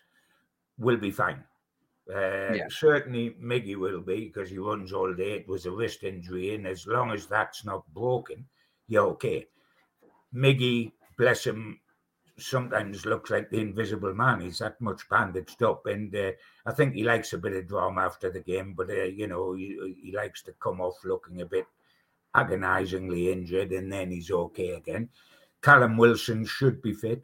will 0.77 0.97
be 0.97 1.11
fine. 1.11 1.43
Uh, 2.07 2.53
yeah. 2.53 2.67
Certainly, 2.69 3.35
Miggy 3.41 3.75
will 3.75 4.01
be 4.01 4.25
because 4.25 4.49
he 4.49 4.59
runs 4.59 4.93
all 4.93 5.13
day. 5.13 5.33
It 5.33 5.47
was 5.47 5.65
a 5.65 5.71
wrist 5.71 6.03
injury, 6.03 6.53
and 6.53 6.67
as 6.67 6.85
long 6.85 7.11
as 7.11 7.25
that's 7.25 7.65
not 7.65 7.83
broken, 7.93 8.45
you're 8.87 9.07
okay. 9.13 9.47
Miggy, 10.33 10.91
bless 11.17 11.45
him, 11.45 11.79
sometimes 12.37 13.05
looks 13.05 13.31
like 13.31 13.49
the 13.49 13.59
invisible 13.59 14.13
man. 14.13 14.41
He's 14.41 14.59
that 14.59 14.79
much 14.79 15.09
bandaged 15.09 15.63
up, 15.63 15.87
and 15.87 16.15
uh, 16.15 16.31
I 16.65 16.73
think 16.73 16.93
he 16.93 17.03
likes 17.03 17.33
a 17.33 17.39
bit 17.39 17.53
of 17.53 17.67
drama 17.67 18.01
after 18.01 18.31
the 18.31 18.41
game. 18.41 18.73
But 18.77 18.89
uh, 18.89 19.03
you 19.03 19.27
know, 19.27 19.53
he, 19.53 19.95
he 20.03 20.15
likes 20.15 20.43
to 20.43 20.53
come 20.53 20.81
off 20.81 20.95
looking 21.03 21.41
a 21.41 21.45
bit 21.45 21.65
agonizingly 22.35 23.31
injured, 23.31 23.71
and 23.71 23.91
then 23.91 24.11
he's 24.11 24.29
okay 24.29 24.71
again. 24.71 25.09
Callum 25.61 25.97
Wilson 25.97 26.45
should 26.45 26.81
be 26.81 26.93
fit. 26.93 27.23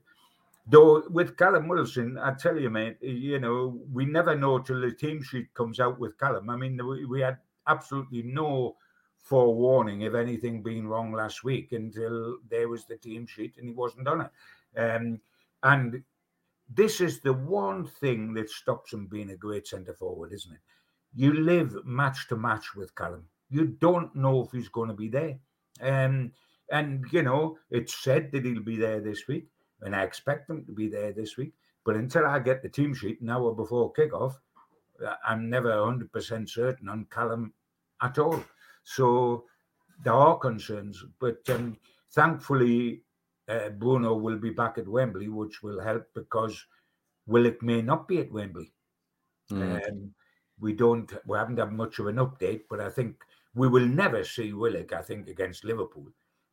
Though 0.68 1.04
with 1.10 1.38
Callum 1.38 1.68
Wilson, 1.68 2.18
I 2.18 2.34
tell 2.34 2.58
you, 2.58 2.70
mate, 2.70 2.98
you 3.02 3.40
know, 3.40 3.80
we 3.92 4.06
never 4.06 4.36
know 4.36 4.60
till 4.60 4.82
the 4.82 4.92
team 4.92 5.22
sheet 5.22 5.54
comes 5.54 5.80
out 5.80 6.00
with 6.00 6.18
Callum. 6.18 6.50
I 6.50 6.56
mean, 6.56 6.80
we, 6.86 7.06
we 7.06 7.22
had 7.22 7.38
absolutely 7.68 8.24
no 8.24 8.76
forewarning 9.18 10.06
of 10.06 10.16
anything 10.16 10.64
being 10.64 10.88
wrong 10.88 11.12
last 11.12 11.44
week 11.44 11.72
until 11.72 12.38
there 12.50 12.68
was 12.70 12.86
the 12.86 12.98
team 12.98 13.28
sheet 13.28 13.56
and 13.58 13.68
he 13.68 13.74
wasn't 13.74 14.08
on 14.08 14.22
it. 14.22 14.32
Um, 14.80 15.20
and 15.64 16.04
this 16.74 17.02
is 17.02 17.20
the 17.20 17.34
one 17.34 17.86
thing 17.86 18.34
that 18.34 18.50
stops 18.50 18.94
him 18.94 19.08
being 19.08 19.32
a 19.32 19.38
great 19.38 19.68
centre 19.68 19.94
forward, 19.94 20.32
isn't 20.34 20.54
it? 20.54 20.60
You 21.14 21.34
live 21.34 21.86
match 21.86 22.28
to 22.30 22.38
match 22.38 22.76
with 22.76 22.96
Callum. 22.96 23.26
You 23.52 23.68
don't 23.68 24.16
know 24.16 24.44
if 24.44 24.52
he's 24.52 24.70
going 24.70 24.90
to 24.90 24.96
be 24.96 25.10
there. 25.10 25.38
Um, 25.82 26.32
and, 26.72 27.06
you 27.12 27.22
know, 27.22 27.58
it's 27.70 28.02
said 28.02 28.32
that 28.32 28.46
he'll 28.46 28.64
be 28.64 28.78
there 28.78 29.02
this 29.02 29.28
week, 29.28 29.48
and 29.82 29.96
I 29.96 30.04
expect 30.04 30.50
him 30.50 30.66
to 30.66 30.72
be 30.72 30.88
there 30.88 31.12
this 31.12 31.38
week. 31.38 31.54
But 31.86 31.96
until 31.96 32.26
I 32.26 32.40
get 32.40 32.64
the 32.64 32.70
team 32.70 32.94
sheet 32.94 33.22
an 33.22 33.30
hour 33.30 33.54
before 33.54 33.92
kickoff, 33.94 34.36
I'm 35.26 35.50
never 35.50 35.70
100% 35.70 36.50
certain 36.50 36.90
on 36.90 37.08
Callum 37.12 37.54
at 38.02 38.18
all. 38.20 38.44
So 38.84 39.46
there 40.04 40.14
are 40.14 40.38
concerns, 40.38 41.04
but 41.20 41.48
um, 41.50 41.78
thankfully, 42.12 43.04
uh, 43.48 43.70
Bruno 43.70 44.16
will 44.16 44.38
be 44.38 44.52
back 44.52 44.78
at 44.78 44.88
Wembley, 44.88 45.28
which 45.28 45.62
will 45.62 45.82
help 45.82 46.08
because 46.14 46.66
Willock 47.28 47.62
may 47.62 47.82
not 47.82 48.08
be 48.08 48.20
at 48.20 48.32
Wembley. 48.32 48.72
Mm. 49.52 49.90
Um, 49.90 50.12
we 50.60 50.74
don't, 50.74 51.12
we 51.26 51.38
haven't 51.38 51.58
had 51.58 51.72
much 51.74 52.00
of 52.00 52.08
an 52.08 52.18
update, 52.18 52.62
but 52.70 52.80
I 52.80 52.90
think 52.90 53.24
we 53.54 53.68
will 53.68 53.86
never 53.86 54.24
see 54.24 54.54
Willock. 54.54 54.94
I 54.94 55.02
think 55.02 55.28
against 55.28 55.64
Liverpool, 55.66 56.08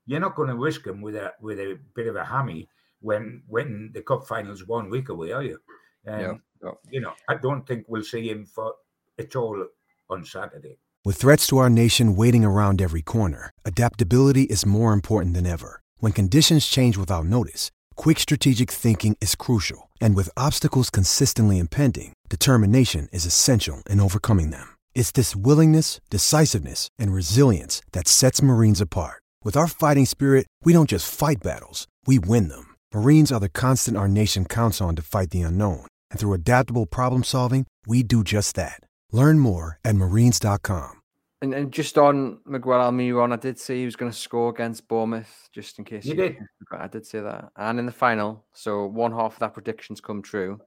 you're 0.07 0.21
not 0.21 0.37
going 0.37 0.49
to 0.49 0.57
risk 0.57 0.87
him 0.87 1.01
with 1.01 1.17
a 1.17 1.33
with 1.41 1.59
a 1.61 1.79
bit 1.95 2.07
of 2.07 2.17
a 2.17 2.25
hammy 2.25 2.69
when 3.01 3.43
when 3.47 3.91
the 3.95 4.03
cup 4.03 4.27
finals 4.27 4.67
one 4.67 4.91
week 4.91 5.09
away, 5.09 5.33
are 5.33 5.43
you? 5.43 5.59
Um, 6.07 6.21
yeah, 6.21 6.33
yeah. 6.65 6.71
You 6.91 7.01
know, 7.01 7.13
I 7.29 7.37
don't 7.37 7.67
think 7.67 7.85
we'll 7.89 8.03
see 8.03 8.29
him 8.29 8.47
for 8.47 8.75
at 9.19 9.37
all 9.37 9.67
on 10.11 10.25
Saturday. 10.25 10.79
With 11.05 11.17
threats 11.17 11.47
to 11.49 11.59
our 11.59 11.71
nation 11.71 12.17
waiting 12.17 12.45
around 12.45 12.83
every 12.83 13.03
corner, 13.03 13.51
adaptability 13.65 14.43
is 14.45 14.67
more 14.67 14.93
important 14.93 15.35
than 15.35 15.47
ever. 15.47 15.81
When 15.99 16.13
conditions 16.13 16.67
change 16.67 16.97
without 16.97 17.25
notice, 17.25 17.71
quick 17.97 18.19
strategic 18.19 18.71
thinking 18.71 19.17
is 19.21 19.35
crucial. 19.35 19.91
And 20.01 20.15
with 20.15 20.29
obstacles 20.37 20.91
consistently 20.91 21.59
impending, 21.59 22.15
determination 22.29 23.09
is 23.13 23.27
essential 23.27 23.83
in 23.89 24.01
overcoming 24.01 24.51
them. 24.51 24.78
It's 24.99 25.13
this 25.13 25.37
willingness, 25.37 26.01
decisiveness, 26.11 26.89
and 26.99 27.13
resilience 27.13 27.83
that 27.93 28.09
sets 28.09 28.43
Marines 28.43 28.81
apart. 28.81 29.23
With 29.45 29.57
our 29.57 29.69
fighting 29.69 30.07
spirit, 30.07 30.49
we 30.65 30.73
don't 30.73 30.91
just 30.91 31.07
fight 31.09 31.39
battles, 31.41 31.87
we 32.09 32.19
win 32.19 32.49
them. 32.49 32.75
Marines 32.93 33.31
are 33.31 33.39
the 33.39 33.49
constant 33.49 33.97
our 33.97 34.09
nation 34.09 34.45
counts 34.45 34.81
on 34.81 34.97
to 34.97 35.03
fight 35.03 35.31
the 35.31 35.43
unknown. 35.43 35.87
And 36.11 36.19
through 36.19 36.33
adaptable 36.33 36.85
problem 36.85 37.23
solving, 37.23 37.65
we 37.87 38.03
do 38.03 38.25
just 38.25 38.57
that. 38.57 38.81
Learn 39.13 39.39
more 39.39 39.79
at 39.85 39.95
marines.com. 39.95 41.01
And, 41.43 41.55
and 41.55 41.73
just 41.73 41.97
on 41.97 42.41
Miguel 42.45 42.81
Almiron, 42.81 43.33
I 43.33 43.37
did 43.37 43.61
say 43.61 43.79
he 43.79 43.85
was 43.85 43.95
going 43.95 44.11
to 44.11 44.19
score 44.19 44.51
against 44.51 44.89
Bournemouth, 44.89 45.49
just 45.53 45.79
in 45.79 45.85
case 45.85 46.07
you, 46.07 46.15
you 46.15 46.17
did. 46.17 46.37
I 46.73 46.89
did 46.89 47.07
say 47.07 47.21
that, 47.21 47.51
and 47.55 47.79
in 47.79 47.87
the 47.87 47.93
final. 47.93 48.45
So 48.53 48.87
one 48.87 49.13
half 49.13 49.35
of 49.35 49.39
that 49.39 49.55
predictions 49.55 50.01
come 50.01 50.23
true. 50.23 50.59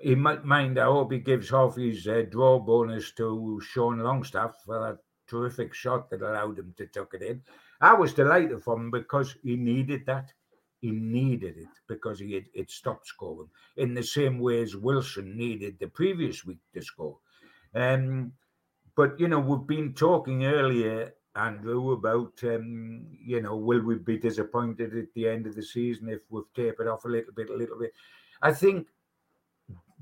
He 0.00 0.14
might 0.14 0.44
mind. 0.44 0.78
I 0.78 0.84
hope 0.84 1.12
he 1.12 1.18
gives 1.18 1.50
half 1.50 1.76
his 1.76 2.06
uh, 2.06 2.22
draw 2.30 2.58
bonus 2.58 3.12
to 3.12 3.60
Sean 3.64 3.98
Longstaff 4.00 4.56
for 4.64 4.80
that 4.80 4.98
terrific 5.26 5.74
shot 5.74 6.10
that 6.10 6.22
allowed 6.22 6.58
him 6.58 6.74
to 6.76 6.86
tuck 6.86 7.14
it 7.14 7.22
in. 7.22 7.42
I 7.80 7.94
was 7.94 8.14
delighted 8.14 8.62
for 8.62 8.76
him 8.76 8.90
because 8.90 9.36
he 9.42 9.56
needed 9.56 10.06
that. 10.06 10.32
He 10.80 10.90
needed 10.90 11.56
it 11.56 11.68
because 11.88 12.20
he 12.20 12.34
had 12.34 12.44
it 12.54 12.70
stopped 12.70 13.06
scoring 13.06 13.48
in 13.76 13.94
the 13.94 14.02
same 14.02 14.38
way 14.38 14.62
as 14.62 14.76
Wilson 14.76 15.36
needed 15.36 15.78
the 15.78 15.88
previous 15.88 16.44
week 16.44 16.60
to 16.74 16.82
score. 16.82 17.18
Um, 17.74 18.32
but 18.94 19.18
you 19.18 19.28
know, 19.28 19.40
we've 19.40 19.66
been 19.66 19.94
talking 19.94 20.44
earlier, 20.44 21.14
Andrew, 21.34 21.92
about 21.92 22.32
um, 22.44 23.06
you 23.10 23.42
know, 23.42 23.56
will 23.56 23.82
we 23.82 23.96
be 23.96 24.18
disappointed 24.18 24.96
at 24.96 25.12
the 25.14 25.28
end 25.28 25.46
of 25.46 25.54
the 25.54 25.62
season 25.62 26.08
if 26.08 26.20
we've 26.30 26.52
tapered 26.54 26.88
off 26.88 27.04
a 27.04 27.08
little 27.08 27.32
bit, 27.34 27.50
a 27.50 27.56
little 27.56 27.78
bit? 27.78 27.92
I 28.42 28.52
think 28.52 28.86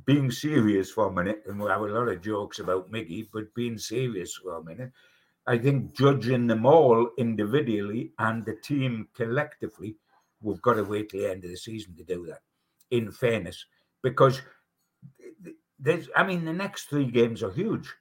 being 0.06 0.30
serious 0.30 0.90
for 0.90 1.06
a 1.08 1.12
minute, 1.12 1.42
and 1.46 1.60
we 1.60 1.68
have 1.70 1.80
a 1.80 1.86
lot 1.86 2.08
of 2.08 2.20
jokes 2.20 2.58
about 2.58 2.90
Miggy, 2.90 3.28
but 3.32 3.54
being 3.54 3.78
serious 3.78 4.34
for 4.34 4.56
a 4.56 4.64
minute, 4.64 4.92
I 5.46 5.58
think 5.58 5.94
judging 5.94 6.46
them 6.46 6.66
all 6.66 7.10
individually 7.18 8.12
and 8.18 8.44
the 8.44 8.56
team 8.56 9.08
collectively, 9.14 9.96
we've 10.40 10.62
got 10.62 10.74
to 10.74 10.84
wait 10.84 11.10
till 11.10 11.20
the 11.20 11.30
end 11.30 11.44
of 11.44 11.50
the 11.50 11.56
season 11.56 11.94
to 11.96 12.04
do 12.04 12.26
that. 12.26 12.40
In 12.90 13.10
fairness, 13.10 13.66
because 14.02 14.40
there's, 15.78 16.08
I 16.16 16.22
mean, 16.22 16.44
the 16.44 16.52
next 16.52 16.84
three 16.84 17.06
games 17.06 17.42
are 17.42 17.52
huge. 17.52 17.92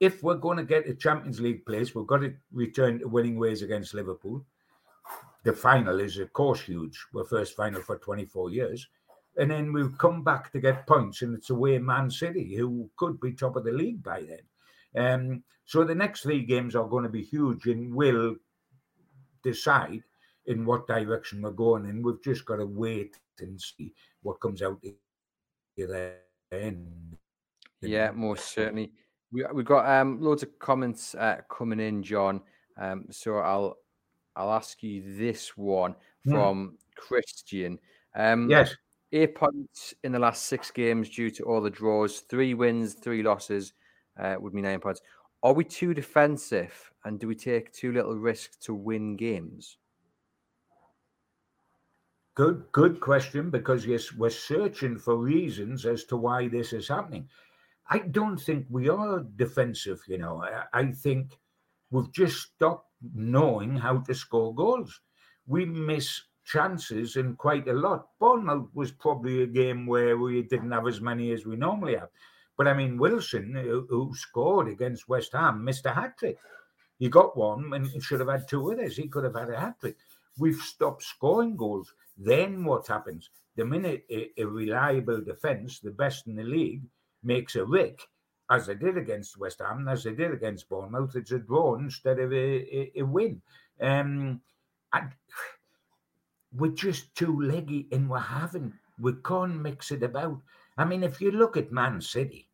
If 0.00 0.22
we're 0.22 0.36
going 0.36 0.56
to 0.58 0.64
get 0.64 0.88
a 0.88 0.94
Champions 0.94 1.40
League 1.40 1.66
place, 1.66 1.94
we've 1.94 2.06
got 2.06 2.18
to 2.18 2.34
return 2.52 3.00
to 3.00 3.08
winning 3.08 3.38
ways 3.38 3.62
against 3.62 3.94
Liverpool. 3.94 4.44
The 5.44 5.52
final 5.52 6.00
is, 6.00 6.18
of 6.18 6.32
course, 6.32 6.60
huge. 6.60 6.98
We're 7.12 7.24
first 7.24 7.56
final 7.56 7.82
for 7.82 7.98
24 7.98 8.50
years. 8.50 8.88
And 9.38 9.50
then 9.50 9.72
we'll 9.72 9.90
come 9.90 10.24
back 10.24 10.52
to 10.52 10.60
get 10.60 10.86
points, 10.86 11.22
and 11.22 11.34
it's 11.34 11.50
away 11.50 11.78
Man 11.78 12.10
City, 12.10 12.56
who 12.56 12.90
could 12.96 13.20
be 13.20 13.32
top 13.32 13.56
of 13.56 13.64
the 13.64 13.72
league 13.72 14.02
by 14.02 14.22
then. 14.22 14.42
Um, 14.96 15.44
so 15.64 15.84
the 15.84 15.94
next 15.94 16.22
three 16.22 16.42
games 16.42 16.74
are 16.74 16.88
going 16.88 17.04
to 17.04 17.10
be 17.10 17.22
huge 17.22 17.66
and 17.66 17.94
will 17.94 18.36
decide 19.42 20.02
in 20.46 20.64
what 20.64 20.86
direction 20.88 21.42
we're 21.42 21.50
going. 21.50 21.86
And 21.86 22.04
we've 22.04 22.22
just 22.22 22.44
got 22.44 22.56
to 22.56 22.66
wait 22.66 23.16
and 23.38 23.60
see 23.60 23.94
what 24.22 24.40
comes 24.40 24.62
out 24.62 24.82
the 25.76 26.14
end. 26.52 27.16
Yeah, 27.80 28.10
most 28.10 28.52
certainly. 28.52 28.92
We 29.30 29.44
we've 29.52 29.64
got 29.64 29.86
um, 29.86 30.20
loads 30.20 30.42
of 30.42 30.58
comments 30.58 31.14
uh, 31.14 31.42
coming 31.48 31.80
in, 31.80 32.02
John. 32.02 32.40
Um, 32.76 33.06
so 33.10 33.36
I'll 33.36 33.76
I'll 34.34 34.52
ask 34.52 34.82
you 34.82 35.02
this 35.16 35.56
one 35.56 35.94
hmm. 36.24 36.32
from 36.32 36.68
mm. 36.68 36.96
Christian. 36.96 37.78
Um, 38.14 38.48
yes. 38.50 38.74
Eight 39.10 39.34
points 39.34 39.94
in 40.04 40.12
the 40.12 40.18
last 40.18 40.44
six 40.46 40.70
games 40.70 41.08
due 41.08 41.30
to 41.30 41.44
all 41.44 41.62
the 41.62 41.70
draws. 41.70 42.20
Three 42.20 42.52
wins, 42.52 42.94
three 42.94 43.22
losses 43.22 43.72
uh, 44.18 44.36
would 44.38 44.52
be 44.52 44.60
nine 44.60 44.80
points. 44.80 45.00
Are 45.42 45.54
we 45.54 45.64
too 45.64 45.94
defensive 45.94 46.90
and 47.04 47.18
do 47.18 47.28
we 47.28 47.34
take 47.34 47.72
too 47.72 47.92
little 47.92 48.18
risk 48.18 48.60
to 48.60 48.74
win 48.74 49.16
games? 49.16 49.78
Good, 52.34 52.66
good 52.70 53.00
question. 53.00 53.50
Because 53.50 53.86
yes, 53.86 54.12
we're 54.12 54.30
searching 54.30 54.98
for 54.98 55.16
reasons 55.16 55.86
as 55.86 56.04
to 56.04 56.16
why 56.16 56.48
this 56.48 56.72
is 56.72 56.88
happening. 56.88 57.28
I 57.88 58.00
don't 58.00 58.36
think 58.36 58.66
we 58.68 58.88
are 58.88 59.20
defensive. 59.36 60.02
You 60.06 60.18
know, 60.18 60.42
I, 60.44 60.64
I 60.72 60.92
think 60.92 61.38
we've 61.90 62.12
just 62.12 62.36
stopped 62.54 62.90
knowing 63.14 63.76
how 63.76 63.98
to 64.00 64.14
score 64.14 64.54
goals. 64.54 65.00
We 65.46 65.64
miss 65.64 66.22
chances 66.48 67.16
and 67.16 67.36
quite 67.36 67.68
a 67.68 67.72
lot. 67.72 68.08
Bournemouth 68.18 68.68
was 68.74 68.90
probably 68.90 69.42
a 69.42 69.46
game 69.46 69.86
where 69.86 70.16
we 70.16 70.42
didn't 70.42 70.72
have 70.72 70.86
as 70.86 71.00
many 71.00 71.30
as 71.32 71.44
we 71.44 71.56
normally 71.56 71.96
have. 71.96 72.08
But 72.56 72.66
I 72.66 72.74
mean, 72.74 72.98
Wilson, 72.98 73.54
who, 73.54 74.12
scored 74.14 74.68
against 74.68 75.08
West 75.08 75.32
Ham, 75.32 75.62
missed 75.62 75.86
a 75.86 75.92
hat 75.92 76.18
trick. 76.18 76.38
He 76.98 77.08
got 77.08 77.36
one 77.36 77.72
and 77.74 78.02
should 78.02 78.20
have 78.20 78.28
had 78.28 78.48
two 78.48 78.72
others. 78.72 78.96
He 78.96 79.06
could 79.08 79.24
have 79.24 79.36
had 79.36 79.50
a 79.50 79.60
hat 79.60 79.78
trick. 79.78 79.96
We've 80.38 80.56
stopped 80.56 81.04
scoring 81.04 81.56
goals. 81.56 81.92
Then 82.16 82.64
what 82.64 82.88
happens? 82.88 83.30
The 83.54 83.64
minute 83.64 84.04
a, 84.10 84.30
a 84.38 84.44
reliable 84.44 85.20
defence, 85.20 85.78
the 85.78 85.92
best 85.92 86.26
in 86.26 86.34
the 86.34 86.42
league, 86.42 86.82
makes 87.22 87.54
a 87.56 87.64
rick, 87.64 88.00
as 88.50 88.66
they 88.66 88.74
did 88.74 88.96
against 88.96 89.38
West 89.38 89.60
Ham, 89.60 89.86
as 89.88 90.04
they 90.04 90.14
did 90.14 90.32
against 90.32 90.68
Bournemouth, 90.68 91.14
it's 91.14 91.32
a 91.32 91.38
draw 91.38 91.76
instead 91.76 92.18
of 92.18 92.32
a, 92.32 92.36
a, 92.36 92.92
a 92.96 93.02
win. 93.02 93.42
Um, 93.80 94.40
and 94.92 95.10
we're 96.52 96.72
just 96.72 97.14
too 97.14 97.40
leggy 97.40 97.86
and 97.92 98.08
we're 98.08 98.18
having, 98.18 98.72
we 98.98 99.12
can't 99.24 99.60
mix 99.60 99.90
it 99.90 100.02
about. 100.02 100.40
I 100.76 100.84
mean, 100.84 101.02
if 101.02 101.20
you 101.20 101.30
look 101.30 101.56
at 101.56 101.72
Man 101.72 102.00
City, 102.00 102.48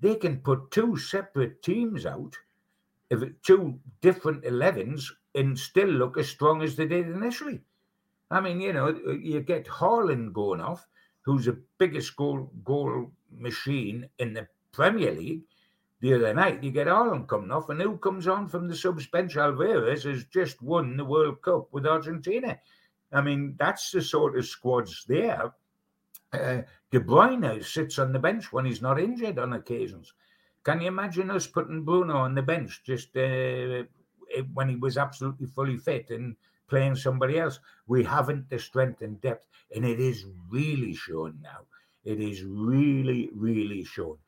they 0.00 0.14
can 0.14 0.38
put 0.38 0.70
two 0.70 0.96
separate 0.96 1.62
teams 1.62 2.06
out, 2.06 2.36
two 3.42 3.78
different 4.00 4.44
11s, 4.44 5.04
and 5.34 5.58
still 5.58 5.88
look 5.88 6.18
as 6.18 6.28
strong 6.28 6.62
as 6.62 6.76
they 6.76 6.86
did 6.86 7.08
initially. 7.08 7.60
I 8.30 8.40
mean, 8.40 8.60
you 8.60 8.72
know, 8.72 8.88
you 9.22 9.40
get 9.40 9.66
Haaland 9.66 10.32
going 10.32 10.60
off, 10.60 10.86
who's 11.22 11.46
the 11.46 11.58
biggest 11.78 12.16
goal 12.16 12.50
goal 12.64 13.10
machine 13.30 14.08
in 14.18 14.34
the 14.34 14.46
Premier 14.72 15.12
League. 15.12 15.42
The 16.00 16.14
other 16.14 16.34
night, 16.34 16.62
you 16.62 16.70
get 16.70 16.86
Haaland 16.86 17.26
coming 17.26 17.50
off, 17.50 17.70
and 17.70 17.80
who 17.80 17.96
comes 17.98 18.28
on 18.28 18.46
from 18.46 18.68
the 18.68 18.76
subs 18.76 19.06
bench? 19.06 19.36
Alvarez 19.36 20.04
has 20.04 20.24
just 20.24 20.62
won 20.62 20.96
the 20.96 21.04
World 21.04 21.42
Cup 21.42 21.68
with 21.72 21.86
Argentina. 21.86 22.58
I 23.12 23.20
mean, 23.20 23.56
that's 23.58 23.90
the 23.90 24.02
sort 24.02 24.36
of 24.38 24.46
squads 24.46 25.04
there 25.08 25.52
uh, 26.32 26.62
De 26.90 27.00
Bruyne 27.00 27.64
sits 27.64 27.98
on 27.98 28.12
the 28.12 28.18
bench 28.18 28.52
when 28.52 28.64
he's 28.64 28.82
not 28.82 29.00
injured 29.00 29.38
on 29.38 29.52
occasions. 29.54 30.12
Can 30.64 30.80
you 30.80 30.88
imagine 30.88 31.30
us 31.30 31.46
putting 31.46 31.84
Bruno 31.84 32.16
on 32.16 32.34
the 32.34 32.42
bench 32.42 32.82
just 32.84 33.16
uh, 33.16 33.84
when 34.52 34.68
he 34.68 34.76
was 34.76 34.98
absolutely 34.98 35.46
fully 35.46 35.76
fit 35.76 36.10
and 36.10 36.36
playing 36.68 36.96
somebody 36.96 37.38
else? 37.38 37.60
We 37.86 38.04
haven't 38.04 38.50
the 38.50 38.58
strength 38.58 39.00
and 39.02 39.20
depth, 39.20 39.46
and 39.74 39.84
it 39.84 40.00
is 40.00 40.26
really 40.50 40.94
shown 40.94 41.38
now. 41.42 41.60
It 42.04 42.20
is 42.20 42.42
really, 42.44 43.30
really 43.34 43.84
shown. 43.84 44.18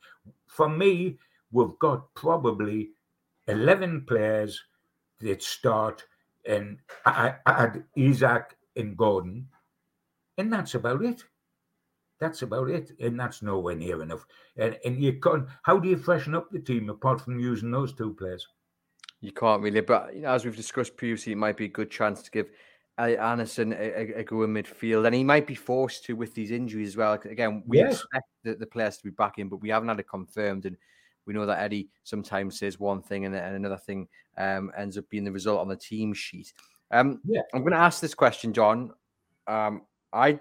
For 0.46 0.68
me, 0.68 1.18
we've 1.52 1.78
got 1.78 2.12
probably 2.14 2.90
11 3.48 4.06
players 4.06 4.62
that 5.20 5.42
start 5.42 6.04
and 6.46 6.78
I 7.04 7.34
add 7.46 7.84
Isak 7.94 8.56
and 8.80 8.96
Gordon, 8.96 9.48
and 10.38 10.52
that's 10.52 10.74
about 10.74 11.04
it. 11.04 11.22
That's 12.18 12.42
about 12.42 12.68
it, 12.68 12.92
and 13.00 13.18
that's 13.18 13.42
nowhere 13.42 13.76
near 13.76 14.02
enough. 14.02 14.26
And 14.56 14.78
and 14.84 15.02
you 15.02 15.14
can't. 15.20 15.46
How 15.62 15.78
do 15.78 15.88
you 15.88 15.96
freshen 15.96 16.34
up 16.34 16.50
the 16.50 16.58
team 16.58 16.90
apart 16.90 17.20
from 17.20 17.38
using 17.38 17.70
those 17.70 17.92
two 17.94 18.14
players? 18.14 18.46
You 19.20 19.32
can't 19.32 19.62
really. 19.62 19.80
But 19.80 20.14
you 20.14 20.22
know, 20.22 20.32
as 20.32 20.44
we've 20.44 20.56
discussed 20.56 20.96
previously, 20.96 21.32
it 21.32 21.36
might 21.36 21.56
be 21.56 21.66
a 21.66 21.68
good 21.68 21.90
chance 21.90 22.22
to 22.22 22.30
give 22.30 22.50
Anderson 22.98 23.72
a, 23.72 23.76
a, 23.76 24.12
a 24.16 24.24
go 24.24 24.42
in 24.42 24.52
midfield, 24.52 25.06
and 25.06 25.14
he 25.14 25.24
might 25.24 25.46
be 25.46 25.54
forced 25.54 26.04
to 26.04 26.14
with 26.14 26.34
these 26.34 26.50
injuries 26.50 26.88
as 26.88 26.96
well. 26.96 27.14
Again, 27.14 27.62
we 27.66 27.78
yes. 27.78 27.94
expect 27.94 28.26
the, 28.44 28.54
the, 28.54 28.66
players 28.66 28.98
to 28.98 29.04
be 29.04 29.10
back 29.10 29.38
in, 29.38 29.48
but 29.48 29.56
we 29.62 29.70
haven't 29.70 29.88
had 29.88 30.00
it 30.00 30.08
confirmed, 30.08 30.66
and 30.66 30.76
we 31.26 31.34
know 31.34 31.46
that 31.46 31.60
Eddie 31.60 31.88
sometimes 32.04 32.58
says 32.58 32.78
one 32.78 33.02
thing 33.02 33.24
and, 33.24 33.34
and 33.34 33.56
another 33.56 33.76
thing 33.76 34.08
um, 34.36 34.70
ends 34.76 34.98
up 34.98 35.08
being 35.08 35.24
the 35.24 35.32
result 35.32 35.60
on 35.60 35.68
the 35.68 35.76
team 35.76 36.12
sheet. 36.12 36.52
Um, 36.90 37.20
yeah. 37.24 37.42
I'm 37.54 37.60
going 37.60 37.72
to 37.72 37.78
ask 37.78 38.00
this 38.00 38.14
question, 38.14 38.52
John. 38.52 38.92
Um, 39.46 39.82
I 40.12 40.40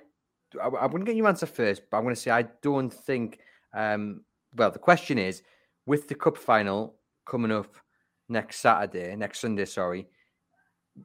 I, 0.61 0.67
I 0.67 0.85
wouldn't 0.85 1.05
get 1.05 1.15
you 1.15 1.27
answer 1.27 1.45
first, 1.45 1.83
but 1.89 1.97
I'm 1.97 2.03
going 2.03 2.15
to 2.15 2.21
say 2.21 2.31
I 2.31 2.43
don't 2.61 2.91
think. 2.91 3.39
Um, 3.73 4.21
well, 4.55 4.71
the 4.71 4.79
question 4.79 5.17
is, 5.17 5.43
with 5.85 6.07
the 6.07 6.15
cup 6.15 6.37
final 6.37 6.95
coming 7.25 7.51
up 7.51 7.75
next 8.29 8.57
Saturday, 8.57 9.15
next 9.15 9.39
Sunday, 9.39 9.65
sorry, 9.65 10.07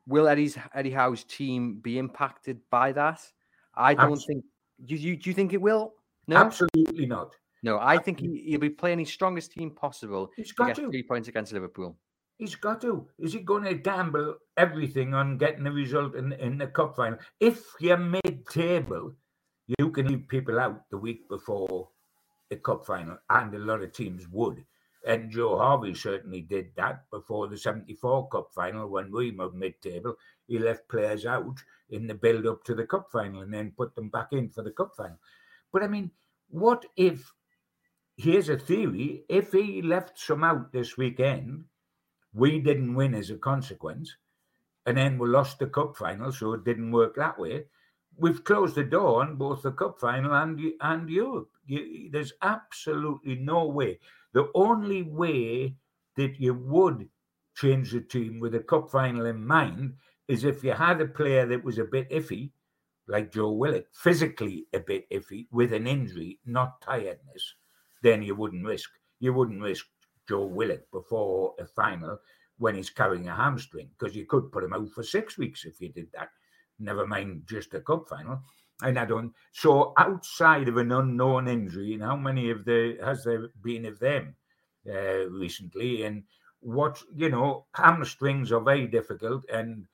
will 0.06 0.28
Eddie's 0.28 0.56
Eddie 0.74 0.90
Howe's 0.90 1.24
team 1.24 1.80
be 1.80 1.98
impacted 1.98 2.60
by 2.70 2.92
that? 2.92 3.20
I 3.74 3.94
don't 3.94 4.12
Absolutely. 4.12 4.34
think. 4.34 4.44
Do 4.86 4.96
you, 4.96 5.16
do 5.16 5.30
you 5.30 5.34
think 5.34 5.52
it 5.52 5.60
will? 5.60 5.94
No, 6.26 6.36
absolutely 6.36 7.06
not. 7.06 7.36
No, 7.62 7.78
I 7.78 7.96
think 7.96 8.20
he, 8.20 8.48
will 8.50 8.58
be 8.60 8.70
playing 8.70 8.98
his 8.98 9.08
strongest 9.08 9.52
team 9.52 9.70
possible. 9.70 10.30
He's 10.36 10.52
got 10.52 10.74
to, 10.74 10.82
to. 10.82 10.90
three 10.90 11.02
points 11.02 11.28
against 11.28 11.52
Liverpool. 11.52 11.96
He's 12.38 12.56
got 12.56 12.80
to. 12.80 13.08
Is 13.18 13.32
he 13.32 13.40
going 13.40 13.64
to 13.64 13.74
gamble 13.74 14.36
everything 14.56 15.14
on 15.14 15.38
getting 15.38 15.66
a 15.66 15.72
result 15.72 16.16
in, 16.16 16.32
in 16.32 16.58
the 16.58 16.66
cup 16.66 16.96
final? 16.96 17.18
If 17.38 17.62
you're 17.80 17.96
mid-table, 17.96 19.14
you 19.78 19.90
can 19.90 20.08
leave 20.08 20.28
people 20.28 20.58
out 20.58 20.88
the 20.90 20.98
week 20.98 21.28
before 21.28 21.88
the 22.50 22.56
cup 22.56 22.84
final, 22.86 23.18
and 23.30 23.54
a 23.54 23.58
lot 23.58 23.82
of 23.82 23.92
teams 23.92 24.28
would. 24.28 24.64
And 25.06 25.30
Joe 25.30 25.58
Harvey 25.58 25.94
certainly 25.94 26.40
did 26.40 26.74
that 26.76 27.08
before 27.10 27.48
the 27.48 27.58
74 27.58 28.28
cup 28.28 28.48
final 28.54 28.88
when 28.88 29.12
we 29.12 29.30
were 29.30 29.52
mid 29.52 29.80
table. 29.82 30.16
He 30.46 30.58
left 30.58 30.88
players 30.88 31.26
out 31.26 31.62
in 31.90 32.06
the 32.06 32.14
build 32.14 32.46
up 32.46 32.64
to 32.64 32.74
the 32.74 32.86
cup 32.86 33.10
final 33.12 33.42
and 33.42 33.52
then 33.52 33.74
put 33.76 33.94
them 33.94 34.08
back 34.08 34.28
in 34.32 34.48
for 34.48 34.62
the 34.62 34.70
cup 34.70 34.92
final. 34.96 35.18
But 35.72 35.82
I 35.82 35.88
mean, 35.88 36.10
what 36.48 36.86
if, 36.96 37.32
here's 38.16 38.48
a 38.48 38.56
theory, 38.56 39.24
if 39.28 39.52
he 39.52 39.82
left 39.82 40.18
some 40.18 40.42
out 40.42 40.72
this 40.72 40.96
weekend, 40.96 41.64
we 42.34 42.60
didn't 42.60 42.94
win 42.94 43.14
as 43.14 43.30
a 43.30 43.36
consequence, 43.36 44.16
and 44.86 44.96
then 44.96 45.18
we 45.18 45.28
lost 45.28 45.58
the 45.58 45.66
cup 45.66 45.96
final, 45.96 46.32
so 46.32 46.52
it 46.52 46.64
didn't 46.64 46.90
work 46.92 47.16
that 47.16 47.38
way 47.38 47.64
we've 48.16 48.44
closed 48.44 48.74
the 48.74 48.84
door 48.84 49.22
on 49.22 49.36
both 49.36 49.62
the 49.62 49.72
cup 49.72 49.98
final 49.98 50.32
and 50.34 50.60
and 50.80 51.08
Europe. 51.08 51.50
You, 51.66 52.10
there's 52.10 52.32
absolutely 52.42 53.36
no 53.36 53.66
way. 53.66 53.98
The 54.32 54.50
only 54.54 55.02
way 55.02 55.76
that 56.16 56.38
you 56.38 56.54
would 56.54 57.08
change 57.56 57.92
the 57.92 58.00
team 58.00 58.40
with 58.40 58.54
a 58.54 58.60
cup 58.60 58.90
final 58.90 59.26
in 59.26 59.46
mind 59.46 59.94
is 60.28 60.44
if 60.44 60.64
you 60.64 60.72
had 60.72 61.00
a 61.00 61.06
player 61.06 61.46
that 61.46 61.64
was 61.64 61.78
a 61.78 61.84
bit 61.84 62.10
iffy, 62.10 62.50
like 63.06 63.32
Joe 63.32 63.52
Willock, 63.52 63.86
physically 63.92 64.66
a 64.72 64.80
bit 64.80 65.08
iffy 65.10 65.46
with 65.50 65.72
an 65.72 65.86
injury, 65.86 66.38
not 66.46 66.80
tiredness, 66.80 67.54
then 68.02 68.22
you 68.22 68.34
wouldn't 68.34 68.64
risk. 68.64 68.90
You 69.20 69.32
wouldn't 69.32 69.62
risk 69.62 69.86
Joe 70.28 70.46
Willock 70.46 70.90
before 70.90 71.54
a 71.58 71.66
final 71.66 72.18
when 72.58 72.74
he's 72.74 72.90
carrying 72.90 73.28
a 73.28 73.34
hamstring 73.34 73.90
because 73.98 74.14
you 74.14 74.26
could 74.26 74.52
put 74.52 74.64
him 74.64 74.72
out 74.72 74.88
for 74.90 75.02
six 75.02 75.36
weeks 75.38 75.64
if 75.64 75.80
you 75.80 75.90
did 75.90 76.08
that. 76.12 76.28
Never 76.78 77.06
mind 77.06 77.42
just 77.46 77.74
a 77.74 77.80
cup 77.80 78.08
final. 78.08 78.40
And 78.82 78.98
I 78.98 79.04
don't. 79.04 79.32
So 79.52 79.92
outside 79.96 80.68
of 80.68 80.76
an 80.76 80.90
unknown 80.90 81.46
injury, 81.46 81.94
and 81.94 82.02
how 82.02 82.16
many 82.16 82.50
of 82.50 82.64
the 82.64 82.98
has 83.04 83.22
there 83.22 83.48
been 83.62 83.86
of 83.86 84.00
them 84.00 84.34
uh, 84.88 85.28
recently? 85.30 86.02
And 86.02 86.24
what 86.60 87.00
you 87.14 87.28
know, 87.28 87.66
hamstrings 87.74 88.50
are 88.50 88.60
very 88.60 88.88
difficult, 88.88 89.44
and 89.52 89.86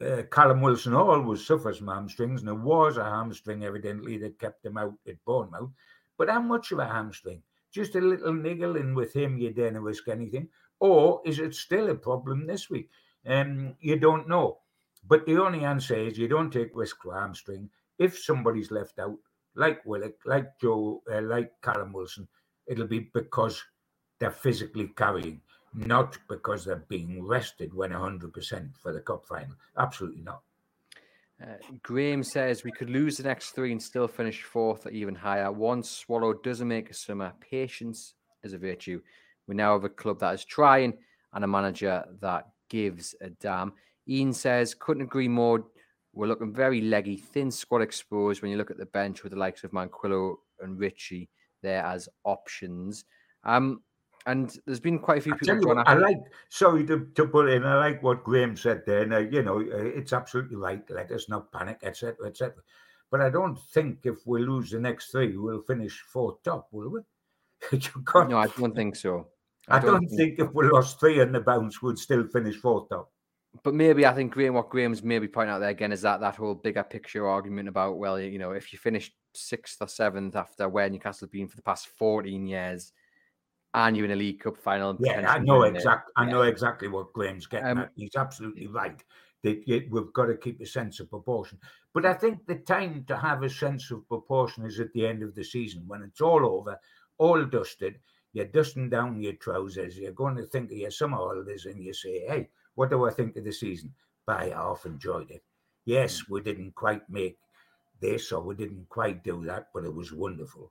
uh, 0.00 0.22
Callum 0.30 0.60
Wilson 0.60 0.94
always 0.94 1.44
suffers 1.44 1.78
from 1.78 1.88
hamstrings, 1.88 2.40
and 2.40 2.48
there 2.48 2.54
was 2.54 2.96
a 2.96 3.04
hamstring 3.04 3.64
evidently 3.64 4.18
that 4.18 4.38
kept 4.38 4.64
him 4.64 4.78
out 4.78 4.94
at 5.08 5.24
Bournemouth. 5.24 5.70
But 6.16 6.28
how 6.28 6.40
much 6.40 6.70
of 6.70 6.78
a 6.78 6.86
hamstring? 6.86 7.42
Just 7.70 7.94
a 7.94 8.00
little 8.00 8.32
niggling 8.32 8.94
with 8.94 9.12
him 9.14 9.38
you 9.38 9.52
dare 9.52 9.80
risk 9.80 10.08
anything. 10.08 10.48
Or 10.80 11.20
is 11.24 11.38
it 11.38 11.54
still 11.54 11.90
a 11.90 11.94
problem 11.94 12.46
this 12.46 12.70
week? 12.70 12.90
Um, 13.26 13.76
you 13.80 13.98
don't 13.98 14.28
know. 14.28 14.58
But 15.06 15.26
the 15.26 15.38
only 15.38 15.64
answer 15.64 15.94
is 15.94 16.18
you 16.18 16.28
don't 16.28 16.50
take 16.50 16.70
risk 16.74 17.02
for 17.02 17.18
hamstring. 17.18 17.70
If 17.98 18.18
somebody's 18.18 18.70
left 18.70 18.98
out, 18.98 19.18
like 19.54 19.84
Willock, 19.84 20.14
like 20.24 20.58
Joe, 20.60 21.02
uh, 21.12 21.22
like 21.22 21.52
Callum 21.62 21.92
Wilson, 21.92 22.28
it'll 22.66 22.86
be 22.86 23.10
because 23.12 23.62
they're 24.18 24.30
physically 24.30 24.88
carrying 24.96 25.40
not 25.74 26.18
because 26.28 26.64
they're 26.64 26.84
being 26.88 27.22
rested 27.24 27.72
when 27.74 27.90
100% 27.90 28.76
for 28.76 28.92
the 28.92 29.00
cup 29.00 29.24
final. 29.24 29.54
Absolutely 29.78 30.22
not. 30.22 30.42
Uh, 31.42 31.54
Graham 31.82 32.22
says 32.22 32.64
we 32.64 32.72
could 32.72 32.90
lose 32.90 33.16
the 33.16 33.22
next 33.22 33.50
three 33.50 33.72
and 33.72 33.82
still 33.82 34.06
finish 34.06 34.42
fourth 34.42 34.86
or 34.86 34.90
even 34.90 35.14
higher. 35.14 35.50
One 35.50 35.82
Swallow 35.82 36.34
doesn't 36.34 36.68
make 36.68 36.90
a 36.90 36.94
summer, 36.94 37.32
patience 37.40 38.14
is 38.42 38.52
a 38.52 38.58
virtue. 38.58 39.00
We 39.46 39.54
now 39.54 39.72
have 39.72 39.84
a 39.84 39.88
club 39.88 40.20
that 40.20 40.34
is 40.34 40.44
trying 40.44 40.94
and 41.32 41.44
a 41.44 41.48
manager 41.48 42.04
that 42.20 42.48
gives 42.68 43.14
a 43.20 43.30
damn. 43.30 43.72
Ian 44.08 44.32
says, 44.32 44.74
couldn't 44.74 45.04
agree 45.04 45.28
more. 45.28 45.64
We're 46.12 46.26
looking 46.26 46.52
very 46.52 46.80
leggy, 46.80 47.16
thin 47.16 47.50
squad 47.50 47.82
exposed 47.82 48.42
when 48.42 48.50
you 48.50 48.56
look 48.56 48.70
at 48.70 48.78
the 48.78 48.86
bench 48.86 49.22
with 49.22 49.32
the 49.32 49.38
likes 49.38 49.64
of 49.64 49.72
Manquillo 49.72 50.36
and 50.60 50.78
Ritchie 50.78 51.30
there 51.62 51.84
as 51.84 52.08
options. 52.24 53.04
Um, 53.44 53.82
and 54.26 54.58
there's 54.66 54.80
been 54.80 54.98
quite 54.98 55.18
a 55.18 55.22
few 55.22 55.34
people. 55.34 55.74
What, 55.74 55.88
I 55.88 55.94
like. 55.94 56.18
Sorry 56.48 56.84
to, 56.86 57.06
to 57.14 57.26
put 57.26 57.48
in. 57.48 57.64
I 57.64 57.76
like 57.76 58.02
what 58.02 58.24
Graham 58.24 58.56
said 58.56 58.82
there. 58.86 59.06
Now, 59.06 59.18
you 59.18 59.42
know, 59.42 59.60
uh, 59.60 59.84
it's 59.84 60.12
absolutely 60.12 60.56
right. 60.56 60.82
Let 60.90 61.10
us 61.10 61.28
not 61.28 61.52
panic, 61.52 61.78
etc., 61.82 62.26
etc. 62.26 62.54
But 63.10 63.20
I 63.20 63.30
don't 63.30 63.58
think 63.58 64.00
if 64.04 64.26
we 64.26 64.42
lose 64.42 64.70
the 64.70 64.78
next 64.78 65.10
three, 65.10 65.36
we'll 65.36 65.62
finish 65.62 66.00
fourth 66.00 66.42
top, 66.42 66.68
will 66.70 66.90
we? 66.90 67.00
no, 68.14 68.38
I 68.38 68.46
don't 68.46 68.74
think 68.74 68.96
so. 68.96 69.26
I, 69.68 69.76
I 69.76 69.80
don't, 69.80 70.00
don't, 70.00 70.16
think, 70.16 70.38
if 70.38 70.52
we 70.54 70.68
lost 70.68 71.00
three 71.00 71.20
in 71.20 71.32
the 71.32 71.40
bounce, 71.40 71.82
we'd 71.82 71.98
still 71.98 72.26
finish 72.28 72.56
fourth 72.56 72.88
top. 72.88 73.10
But 73.64 73.74
maybe 73.74 74.06
I 74.06 74.14
think 74.14 74.32
Graham, 74.32 74.54
what 74.54 74.70
Graham's 74.70 75.02
maybe 75.02 75.26
pointing 75.26 75.52
out 75.52 75.58
there 75.58 75.70
again 75.70 75.92
is 75.92 76.02
that 76.02 76.20
that 76.20 76.36
whole 76.36 76.54
bigger 76.54 76.84
picture 76.84 77.28
argument 77.28 77.68
about 77.68 77.98
well, 77.98 78.18
you 78.20 78.38
know, 78.38 78.52
if 78.52 78.72
you 78.72 78.78
finish 78.78 79.12
sixth 79.34 79.78
or 79.80 79.88
seventh 79.88 80.36
after 80.36 80.68
where 80.68 80.88
Newcastle 80.88 81.26
have 81.26 81.32
been 81.32 81.48
for 81.48 81.56
the 81.56 81.62
past 81.62 81.88
fourteen 81.88 82.46
years, 82.46 82.92
and 83.74 83.96
you're 83.96 84.06
in 84.06 84.12
a 84.12 84.16
League 84.16 84.40
Cup 84.40 84.56
final. 84.56 84.96
Yeah, 85.00 85.30
I 85.30 85.38
know 85.38 85.62
exactly. 85.62 86.12
I 86.16 86.24
know 86.24 86.42
exactly 86.42 86.88
what 86.88 87.12
Graham's 87.12 87.46
getting 87.46 87.68
um, 87.68 87.78
at. 87.78 87.92
He's 87.94 88.16
absolutely 88.16 88.66
right. 88.66 89.02
That 89.42 89.88
we've 89.90 90.12
got 90.12 90.26
to 90.26 90.36
keep 90.36 90.60
a 90.60 90.66
sense 90.66 91.00
of 91.00 91.08
proportion. 91.08 91.58
But 91.94 92.04
I 92.04 92.12
think 92.12 92.46
the 92.46 92.56
time 92.56 93.04
to 93.08 93.16
have 93.16 93.42
a 93.42 93.48
sense 93.48 93.90
of 93.90 94.06
proportion 94.06 94.66
is 94.66 94.80
at 94.80 94.92
the 94.92 95.06
end 95.06 95.22
of 95.22 95.34
the 95.34 95.44
season 95.44 95.84
when 95.86 96.02
it's 96.02 96.20
all 96.20 96.44
over, 96.44 96.78
all 97.18 97.44
dusted. 97.46 98.00
You're 98.32 98.46
dusting 98.46 98.90
down 98.90 99.22
your 99.22 99.32
trousers. 99.32 99.98
You're 99.98 100.12
going 100.12 100.36
to 100.36 100.44
think 100.44 100.70
of 100.70 100.76
your 100.76 100.90
summer 100.90 101.16
holidays, 101.16 101.66
and 101.66 101.82
you 101.82 101.94
say, 101.94 102.24
"Hey, 102.26 102.48
what 102.74 102.90
do 102.90 103.06
I 103.06 103.10
think 103.10 103.36
of 103.36 103.44
the 103.44 103.52
season?" 103.52 103.94
But 104.26 104.40
I 104.40 104.48
half 104.50 104.84
enjoyed 104.84 105.30
it. 105.30 105.42
Yes, 105.84 106.28
we 106.28 106.40
didn't 106.42 106.74
quite 106.74 107.08
make 107.08 107.38
this, 108.00 108.30
or 108.32 108.42
we 108.42 108.54
didn't 108.54 108.88
quite 108.88 109.24
do 109.24 109.44
that, 109.46 109.68
but 109.72 109.84
it 109.84 109.94
was 109.94 110.12
wonderful 110.12 110.70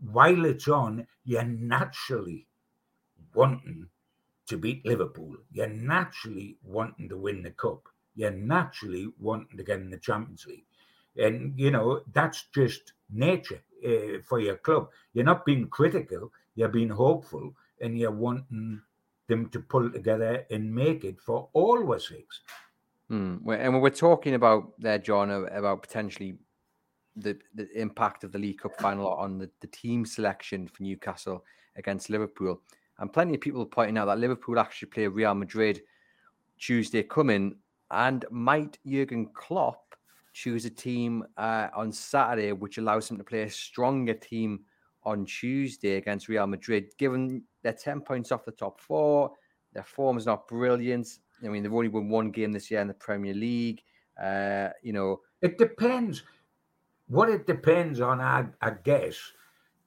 while 0.00 0.44
it's 0.44 0.68
on, 0.68 1.06
you're 1.24 1.44
naturally 1.44 2.46
wanting 3.34 3.88
to 4.46 4.56
beat 4.56 4.84
Liverpool. 4.86 5.36
You're 5.52 5.68
naturally 5.68 6.56
wanting 6.62 7.08
to 7.08 7.16
win 7.16 7.42
the 7.42 7.50
cup. 7.50 7.88
You're 8.14 8.30
naturally 8.30 9.08
wanting 9.18 9.56
to 9.56 9.64
get 9.64 9.80
in 9.80 9.90
the 9.90 9.98
Champions 9.98 10.46
League. 10.46 10.64
And, 11.16 11.58
you 11.58 11.70
know, 11.70 12.02
that's 12.12 12.44
just 12.54 12.92
nature 13.10 13.62
uh, 13.86 14.20
for 14.26 14.40
your 14.40 14.56
club. 14.56 14.88
You're 15.12 15.24
not 15.24 15.44
being 15.44 15.68
critical, 15.68 16.32
you're 16.54 16.68
being 16.68 16.88
hopeful, 16.88 17.54
and 17.80 17.98
you're 17.98 18.10
wanting 18.10 18.80
them 19.28 19.48
to 19.50 19.60
pull 19.60 19.90
together 19.90 20.46
and 20.50 20.74
make 20.74 21.04
it 21.04 21.20
for 21.20 21.48
all 21.52 21.92
our 21.92 21.98
sakes. 21.98 22.40
Hmm. 23.08 23.36
And 23.48 23.80
we're 23.80 23.90
talking 23.90 24.34
about 24.34 24.72
there, 24.78 24.98
John, 24.98 25.30
about 25.30 25.82
potentially 25.82 26.38
the, 27.20 27.38
the 27.54 27.68
impact 27.78 28.24
of 28.24 28.32
the 28.32 28.38
League 28.38 28.58
Cup 28.58 28.78
final 28.80 29.08
on 29.08 29.38
the, 29.38 29.50
the 29.60 29.66
team 29.68 30.04
selection 30.04 30.66
for 30.66 30.82
Newcastle 30.82 31.44
against 31.76 32.10
Liverpool. 32.10 32.60
And 32.98 33.12
plenty 33.12 33.34
of 33.34 33.40
people 33.40 33.64
pointing 33.64 33.98
out 33.98 34.06
that 34.06 34.18
Liverpool 34.18 34.58
actually 34.58 34.88
play 34.88 35.06
Real 35.06 35.34
Madrid 35.34 35.82
Tuesday 36.58 37.02
coming. 37.02 37.56
And 37.90 38.24
might 38.30 38.78
Jurgen 38.86 39.30
Klopp 39.34 39.94
choose 40.32 40.64
a 40.64 40.70
team 40.70 41.24
uh, 41.36 41.68
on 41.74 41.92
Saturday, 41.92 42.52
which 42.52 42.78
allows 42.78 43.10
him 43.10 43.18
to 43.18 43.24
play 43.24 43.42
a 43.42 43.50
stronger 43.50 44.14
team 44.14 44.60
on 45.04 45.24
Tuesday 45.24 45.96
against 45.96 46.28
Real 46.28 46.46
Madrid, 46.46 46.92
given 46.98 47.42
they're 47.62 47.72
10 47.72 48.02
points 48.02 48.30
off 48.30 48.44
the 48.44 48.52
top 48.52 48.80
four, 48.80 49.32
their 49.72 49.84
form 49.84 50.18
is 50.18 50.26
not 50.26 50.46
brilliant. 50.48 51.08
I 51.44 51.48
mean, 51.48 51.62
they've 51.62 51.72
only 51.72 51.88
won 51.88 52.08
one 52.08 52.30
game 52.30 52.52
this 52.52 52.70
year 52.70 52.80
in 52.80 52.88
the 52.88 52.94
Premier 52.94 53.34
League. 53.34 53.82
Uh, 54.22 54.70
you 54.82 54.92
know, 54.92 55.20
it 55.40 55.56
depends. 55.56 56.22
What 57.08 57.30
it 57.30 57.46
depends 57.46 58.00
on, 58.00 58.20
I, 58.20 58.46
I 58.60 58.70
guess, 58.70 59.16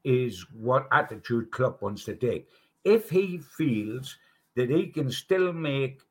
is 0.03 0.45
what 0.53 0.87
attitude 0.91 1.51
Klopp 1.51 1.81
wants 1.81 2.03
to 2.05 2.15
take. 2.15 2.49
If 2.83 3.09
he 3.09 3.37
feels 3.37 4.17
that 4.55 4.69
he 4.69 4.87
can 4.87 5.11
still 5.11 5.53
make 5.53 6.01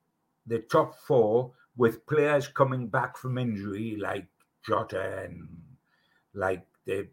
the 0.47 0.61
top 0.61 0.95
four 0.95 1.53
with 1.77 2.07
players 2.07 2.49
coming 2.49 2.87
back 2.87 3.17
from 3.17 3.39
injury 3.39 3.97
like 4.01 4.27
Jota 4.67 5.25
and 5.25 5.49
like 6.35 6.65
the 6.87 7.09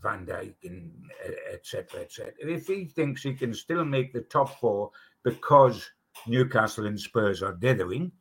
Van 0.00 0.26
Dijk 0.26 0.54
and 0.64 0.92
uh, 1.26 1.54
etc. 1.54 2.02
etc. 2.02 2.32
If 2.38 2.66
he 2.66 2.84
thinks 2.84 3.22
he 3.22 3.34
can 3.34 3.52
still 3.54 3.84
make 3.84 4.12
the 4.12 4.22
top 4.22 4.60
four 4.60 4.90
because 5.24 5.88
Newcastle 6.26 6.86
and 6.86 6.98
Spurs 6.98 7.42
are 7.42 7.54
dithering, 7.54 8.12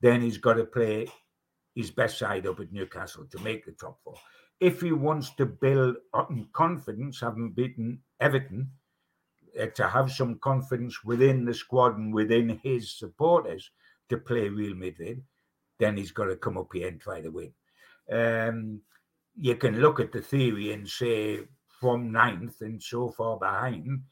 then 0.00 0.20
he's 0.22 0.38
got 0.38 0.54
to 0.54 0.64
play 0.64 1.08
his 1.74 1.90
best 1.90 2.18
side 2.18 2.46
up 2.46 2.60
at 2.60 2.72
Newcastle 2.72 3.26
to 3.30 3.38
make 3.40 3.64
the 3.64 3.72
top 3.72 3.98
four 4.02 4.16
if 4.60 4.80
he 4.80 4.92
wants 4.92 5.30
to 5.30 5.46
build 5.46 5.96
on 6.12 6.48
confidence, 6.52 7.20
having 7.20 7.50
beaten 7.50 8.00
Everton, 8.20 8.70
uh, 9.60 9.66
to 9.66 9.88
have 9.88 10.10
some 10.10 10.38
confidence 10.38 11.04
within 11.04 11.44
the 11.44 11.54
squad 11.54 11.96
and 11.96 12.12
within 12.12 12.60
his 12.62 12.92
supporters 12.92 13.70
to 14.08 14.18
play 14.18 14.48
Real 14.48 14.74
Madrid, 14.74 15.22
then 15.78 15.96
he's 15.96 16.12
got 16.12 16.26
to 16.26 16.36
come 16.36 16.58
up 16.58 16.68
here 16.72 16.88
and 16.88 17.00
try 17.00 17.20
to 17.20 17.30
win. 17.30 17.52
Um, 18.10 18.80
you 19.36 19.54
can 19.56 19.80
look 19.80 20.00
at 20.00 20.12
the 20.12 20.20
theory 20.20 20.72
and 20.72 20.88
say 20.88 21.40
from 21.80 22.10
ninth 22.10 22.60
and 22.60 22.82
so 22.82 23.08
far 23.10 23.38
behind, 23.38 24.02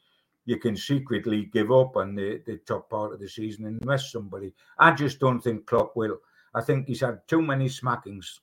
you 0.45 0.59
can 0.59 0.77
secretly 0.77 1.47
give 1.53 1.73
up 1.73 1.97
on 1.97 2.15
the, 2.15 2.41
the 2.47 2.59
top 2.59 2.89
part 2.89 3.13
of 3.13 3.19
the 3.19 3.29
season 3.29 3.67
and 3.67 3.85
rest 3.85 4.13
somebody. 4.13 4.55
I 4.79 4.93
just 4.93 5.19
don't 5.19 5.41
think 5.41 5.67
Klopp 5.67 5.97
will. 5.97 6.19
I 6.55 6.63
think 6.63 6.87
he's 6.87 7.01
had 7.01 7.27
too 7.27 7.43
many 7.43 7.69
smackings 7.69 8.39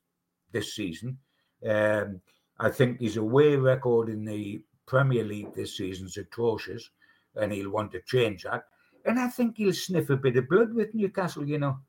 this 0.52 0.76
season. 0.76 1.18
Um, 1.68 2.22
I 2.60 2.70
think 2.70 3.00
his 3.00 3.18
away 3.18 3.56
record 3.56 4.10
in 4.10 4.26
the 4.26 4.62
Premier 4.86 5.24
League 5.24 5.54
this 5.54 5.78
season 5.78 6.08
is 6.08 6.18
atrocious, 6.18 6.90
and 7.36 7.52
he'll 7.52 7.72
want 7.72 7.92
to 7.94 8.02
change 8.02 8.44
that. 8.44 8.66
And 9.06 9.20
I 9.20 9.28
think 9.28 9.58
he'll 9.58 9.74
sniff 9.74 10.10
a 10.10 10.18
bit 10.18 10.38
of 10.38 10.48
blood 10.48 10.74
with 10.74 10.94
Newcastle, 10.94 11.48
you 11.48 11.60
know. 11.60 11.80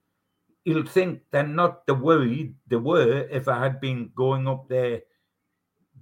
He'll 0.64 0.86
think 0.86 1.22
they're 1.30 1.46
not 1.46 1.86
the 1.86 1.94
worried 1.94 2.54
they 2.66 2.76
were 2.76 3.28
if 3.30 3.48
I 3.48 3.62
had 3.62 3.80
been 3.80 4.10
going 4.16 4.48
up 4.48 4.68
there 4.68 5.02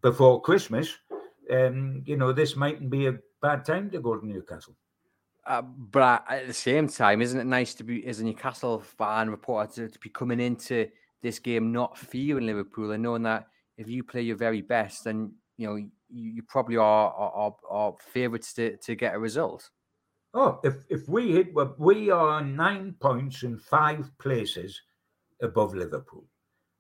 before 0.00 0.40
Christmas. 0.40 0.96
Um, 1.50 2.02
you 2.06 2.16
know, 2.16 2.32
this 2.32 2.56
mightn't 2.56 2.90
be 2.90 3.08
a 3.08 3.18
bad 3.40 3.64
time 3.64 3.90
to 3.90 4.00
go 4.00 4.16
to 4.16 4.26
Newcastle. 4.26 4.76
Uh, 5.44 5.62
but 5.62 6.24
at 6.28 6.46
the 6.46 6.52
same 6.52 6.86
time, 6.86 7.20
isn't 7.20 7.40
it 7.40 7.44
nice 7.44 7.74
to 7.74 7.84
be 7.84 8.06
as 8.06 8.20
a 8.20 8.24
Newcastle 8.24 8.78
fan 8.80 9.28
reporter 9.28 9.88
to, 9.88 9.92
to 9.92 9.98
be 9.98 10.08
coming 10.08 10.38
into 10.38 10.88
this 11.20 11.40
game 11.40 11.72
not 11.72 11.98
fearing 11.98 12.46
Liverpool 12.46 12.92
and 12.92 13.02
knowing 13.02 13.24
that 13.24 13.48
if 13.76 13.88
you 13.88 14.04
play 14.04 14.22
your 14.22 14.36
very 14.36 14.60
best, 14.60 15.04
then 15.04 15.32
you 15.56 15.66
know 15.66 15.76
you, 15.76 15.90
you 16.08 16.42
probably 16.42 16.76
are, 16.76 17.12
are, 17.12 17.54
are 17.68 17.94
favourites 18.12 18.52
to, 18.54 18.76
to 18.78 18.94
get 18.94 19.14
a 19.14 19.18
result. 19.18 19.70
Oh, 20.34 20.60
if 20.64 20.74
if 20.88 21.08
we 21.08 21.32
hit, 21.32 21.48
we 21.78 22.10
are 22.10 22.42
nine 22.42 22.94
points 23.00 23.42
in 23.42 23.58
five 23.58 24.10
places 24.18 24.80
above 25.42 25.74
Liverpool. 25.74 26.24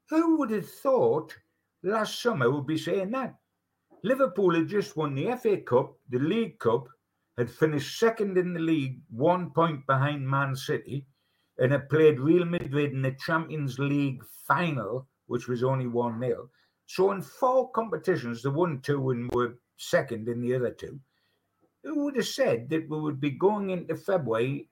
Who 0.08 0.36
would 0.38 0.50
have 0.50 0.68
thought 0.68 1.36
last 1.82 2.20
summer 2.20 2.50
would 2.50 2.66
be 2.66 2.78
saying 2.78 3.10
that? 3.10 3.34
Liverpool 4.04 4.54
had 4.54 4.68
just 4.68 4.96
won 4.96 5.14
the 5.14 5.36
FA 5.36 5.58
Cup, 5.58 5.94
the 6.08 6.18
League 6.18 6.58
Cup, 6.58 6.88
had 7.38 7.50
finished 7.50 7.98
second 7.98 8.36
in 8.36 8.52
the 8.52 8.60
league, 8.60 9.00
one 9.10 9.50
point 9.50 9.86
behind 9.86 10.28
Man 10.28 10.56
City, 10.56 11.06
and 11.58 11.72
had 11.72 11.88
played 11.88 12.20
Real 12.20 12.44
Madrid 12.44 12.92
in 12.92 13.02
the 13.02 13.12
Champions 13.12 13.78
League 13.78 14.22
final, 14.46 15.08
which 15.26 15.46
was 15.48 15.62
only 15.62 15.86
1 15.86 16.20
0. 16.20 16.48
So 16.92 17.10
in 17.10 17.22
four 17.22 17.70
competitions, 17.70 18.42
the 18.42 18.50
one, 18.50 18.82
two 18.82 19.12
and 19.12 19.32
were 19.32 19.54
second 19.78 20.28
in 20.28 20.42
the 20.42 20.54
other 20.54 20.72
two. 20.72 21.00
Who 21.84 22.04
would 22.04 22.16
have 22.16 22.26
said 22.26 22.68
that 22.68 22.86
we 22.86 23.00
would 23.00 23.18
be 23.18 23.30
going 23.30 23.70
into 23.70 23.96
February 23.96 24.68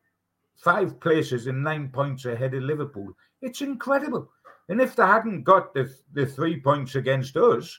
five 0.59 1.00
places 1.00 1.46
and 1.46 1.64
nine 1.64 1.88
points 1.88 2.26
ahead 2.26 2.52
of 2.52 2.62
Liverpool? 2.62 3.16
It's 3.40 3.62
incredible. 3.62 4.30
And 4.68 4.83
if 4.83 4.96
they 4.96 5.02
hadn't 5.02 5.44
got 5.44 5.72
the, 5.72 5.90
the 6.12 6.26
three 6.26 6.61
points 6.61 6.94
against 6.94 7.38
us, 7.38 7.78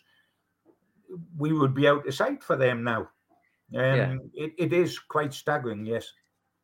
we 1.38 1.54
would 1.54 1.76
be 1.76 1.88
out 1.88 2.08
of 2.08 2.16
sight 2.16 2.42
for 2.42 2.56
them 2.56 2.84
now. 2.84 3.02
Um, 3.76 3.96
yeah. 3.96 4.16
it, 4.34 4.54
it 4.58 4.74
is 4.74 4.98
quite 4.98 5.36
staggering, 5.36 5.86
yes. 5.86 6.12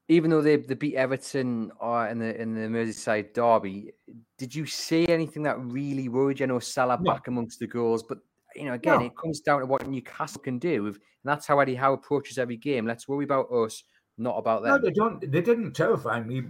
Even 0.09 0.31
though 0.31 0.41
they, 0.41 0.55
they 0.55 0.73
beat 0.73 0.95
Everton 0.95 1.71
uh, 1.83 2.07
in 2.09 2.19
the 2.19 2.41
in 2.41 2.53
the 2.53 2.61
Merseyside 2.61 3.33
derby, 3.33 3.91
did 4.37 4.55
you 4.55 4.65
see 4.65 5.07
anything 5.09 5.43
that 5.43 5.59
really 5.59 6.07
worried 6.07 6.39
you? 6.39 6.45
I 6.45 6.47
know 6.47 6.59
Salah 6.59 6.97
no. 7.01 7.11
back 7.11 7.27
amongst 7.27 7.59
the 7.59 7.67
goals, 7.67 8.03
but 8.03 8.19
you 8.55 8.65
know, 8.65 8.73
again, 8.73 8.99
no. 8.99 9.05
it 9.05 9.17
comes 9.17 9.41
down 9.41 9.59
to 9.59 9.65
what 9.65 9.87
Newcastle 9.87 10.41
can 10.41 10.59
do, 10.59 10.87
and 10.87 10.95
that's 11.25 11.45
how 11.45 11.59
Eddie 11.59 11.75
Howe 11.75 11.93
approaches 11.93 12.37
every 12.37 12.55
game. 12.55 12.85
Let's 12.85 13.07
worry 13.07 13.25
about 13.25 13.51
us, 13.51 13.83
not 14.17 14.37
about 14.37 14.63
them. 14.63 14.71
No, 14.71 14.81
they 14.81 14.93
don't. 14.93 15.19
They 15.31 15.41
didn't 15.41 15.73
terrify 15.73 16.21
me 16.21 16.41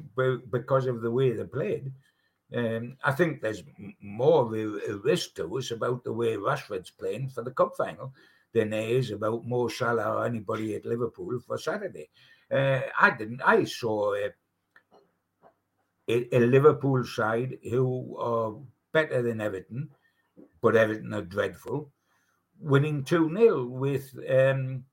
because 0.52 0.86
of 0.86 1.02
the 1.02 1.12
way 1.12 1.32
they 1.32 1.44
played. 1.44 1.92
Um, 2.56 2.96
I 3.04 3.12
think 3.12 3.42
there's 3.42 3.64
more 4.02 4.46
of 4.46 4.54
a, 4.54 4.98
risk 5.04 5.36
to 5.36 5.58
us 5.58 5.72
about 5.72 6.04
the 6.04 6.14
way 6.14 6.38
Rashford's 6.38 6.92
playing 6.92 7.30
for 7.30 7.44
the 7.44 7.52
cup 7.52 7.74
final 7.78 8.14
than 8.54 8.70
there 8.70 8.88
is 8.88 9.12
about 9.12 9.46
Mo 9.46 9.68
Salah 9.68 10.14
or 10.14 10.26
anybody 10.26 10.76
at 10.76 10.86
Liverpool 10.86 11.40
for 11.46 11.58
Saturday. 11.58 12.10
Uh, 12.52 12.82
I 13.00 13.12
didn't. 13.12 13.42
I 13.46 13.66
saw 13.66 14.14
a, 14.14 14.30
a, 16.08 16.36
a, 16.36 16.40
Liverpool 16.40 17.04
side 17.04 17.58
who 17.70 18.18
are 18.18 18.56
better 18.94 19.22
than 19.22 19.42
Everton, 19.42 19.90
but 20.62 20.76
Everton 20.76 21.14
are 21.14 21.24
dreadful, 21.24 21.92
winning 22.60 23.04
2 23.04 23.36
0 23.36 23.66
with 23.66 24.18
um, 24.30 24.86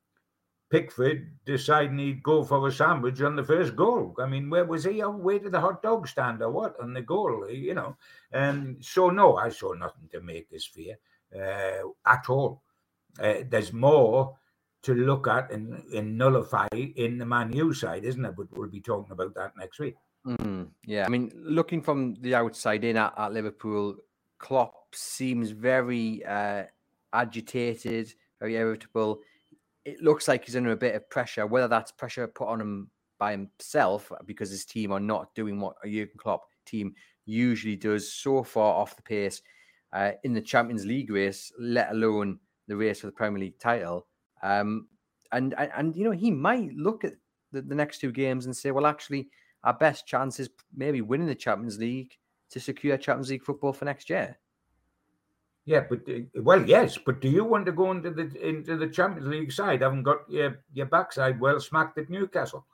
Pickford 0.75 1.31
deciding 1.45 1.99
he'd 1.99 2.23
go 2.25 2.43
for 2.43 2.67
a 2.67 2.73
sandwich 2.73 3.21
on 3.23 3.37
the 3.37 3.45
first 3.45 3.77
goal. 3.77 4.17
I 4.19 4.27
mean, 4.27 4.51
where 4.51 4.65
was 4.65 4.83
he? 4.83 4.99
Where 5.01 5.39
did 5.39 5.53
the 5.53 5.61
hot 5.61 5.83
dog 5.83 6.09
stand 6.09 6.43
or 6.43 6.51
what 6.51 6.75
on 6.81 6.93
the 6.93 7.03
goal? 7.03 7.49
You 7.49 7.75
know. 7.75 7.97
Um, 8.33 8.79
so 8.81 9.11
no, 9.11 9.37
I 9.37 9.51
saw 9.51 9.75
nothing 9.75 10.09
to 10.11 10.21
make 10.21 10.49
us 10.53 10.65
fear 10.65 10.97
uh, 11.33 11.89
at 12.05 12.29
all. 12.29 12.63
Uh, 13.23 13.45
there's 13.49 13.73
more 13.73 14.37
to 14.85 14.95
look 14.95 15.27
at 15.29 15.51
and, 15.51 15.83
and, 15.95 16.17
nullify 16.17 16.69
in 16.73 17.19
the 17.19 17.27
Man 17.27 17.53
U 17.53 17.75
side, 17.75 18.05
isn't 18.05 18.25
it? 18.25 18.35
But 18.37 18.47
we'll 18.53 18.69
be 18.69 18.81
talking 18.81 19.13
about 19.13 19.35
that 19.35 19.53
next 19.59 19.79
week. 19.79 19.95
Mm, 20.27 20.69
yeah, 20.87 21.05
I 21.05 21.09
mean, 21.09 21.33
looking 21.35 21.83
from 21.83 22.15
the 22.21 22.35
outside 22.35 22.85
in 22.85 22.97
at, 22.97 23.13
at 23.17 23.33
Liverpool, 23.33 23.97
Klopp 24.39 24.95
seems 24.95 25.51
very 25.51 26.25
uh, 26.25 26.65
agitated, 27.13 28.15
very 28.41 28.57
irritable 28.57 29.21
it 29.85 30.03
looks 30.03 30.29
like 30.29 30.45
he's 30.45 30.57
under 30.57 30.73
a 30.73 30.77
bit 30.77 30.95
of 30.95 31.09
pressure, 31.11 31.47
whether 31.47 31.69
that's 31.69 31.93
pressure 31.93 32.27
put 32.27 32.49
on 32.49 32.61
him 32.61 32.91
by 33.19 33.33
himself 33.33 34.11
because 34.25 34.51
his 34.51 34.65
team 34.65 34.93
are 34.93 35.01
not 35.01 35.35
doing 35.35 35.61
what 35.61 35.77
a 35.85 35.89
Jurgen 35.89 36.17
Klopp 36.17 36.43
team 36.67 36.95
usually 37.27 37.77
does 37.77 38.13
so 38.13 38.43
far 38.43 38.75
off 38.75 38.97
the 38.97 39.03
pace 39.03 39.43
uh, 39.93 40.13
in 40.25 40.33
the 40.33 40.41
Champions 40.41 40.85
League 40.85 41.11
race, 41.11 41.53
let 41.59 41.91
alone 41.91 42.39
the 42.67 42.77
race 42.77 43.01
for 43.01 43.07
the 43.07 43.13
Premier 43.13 43.41
League 43.41 43.59
title. 43.59 44.07
Um, 44.45 44.89
and, 45.33 45.55
and, 45.59 45.71
and 45.77 45.97
you 45.97 46.05
know 46.05 46.13
he 46.13 46.31
might 46.31 46.73
look 46.75 47.03
at 47.03 47.15
the, 47.51 47.63
the 47.63 47.75
next 47.75 47.99
two 47.99 48.13
games 48.13 48.47
and 48.47 48.57
say, 48.57 48.71
well, 48.71 48.87
actually, 48.87 49.29
our 49.65 49.73
best 49.75 50.07
chance 50.07 50.39
is 50.39 50.51
maybe 50.77 51.01
winning 51.01 51.27
the 51.27 51.35
Champions 51.35 51.79
League 51.79 52.17
to 52.51 52.61
secure 52.61 52.99
Champions 52.99 53.31
League 53.31 53.43
football 53.43 53.73
for 53.73 53.87
next 53.87 54.11
year. 54.11 54.39
Yeah, 55.65 55.85
but 55.89 56.01
uh, 56.09 56.43
well, 56.43 56.63
yes, 56.69 56.99
but 56.99 57.23
do 57.23 57.29
you 57.29 57.43
want 57.43 57.65
to 57.67 57.73
go 57.73 57.91
into 57.91 58.11
the 58.11 58.31
into 58.47 58.77
the 58.77 58.87
Champions 58.87 59.29
League 59.29 59.51
side? 59.51 59.81
Haven't 59.81 60.03
got 60.03 60.19
your 60.29 60.61
your 60.75 60.87
backside 60.87 61.41
well 61.41 61.59
smacked 61.59 61.97
at 61.97 62.11
Newcastle. 62.11 62.67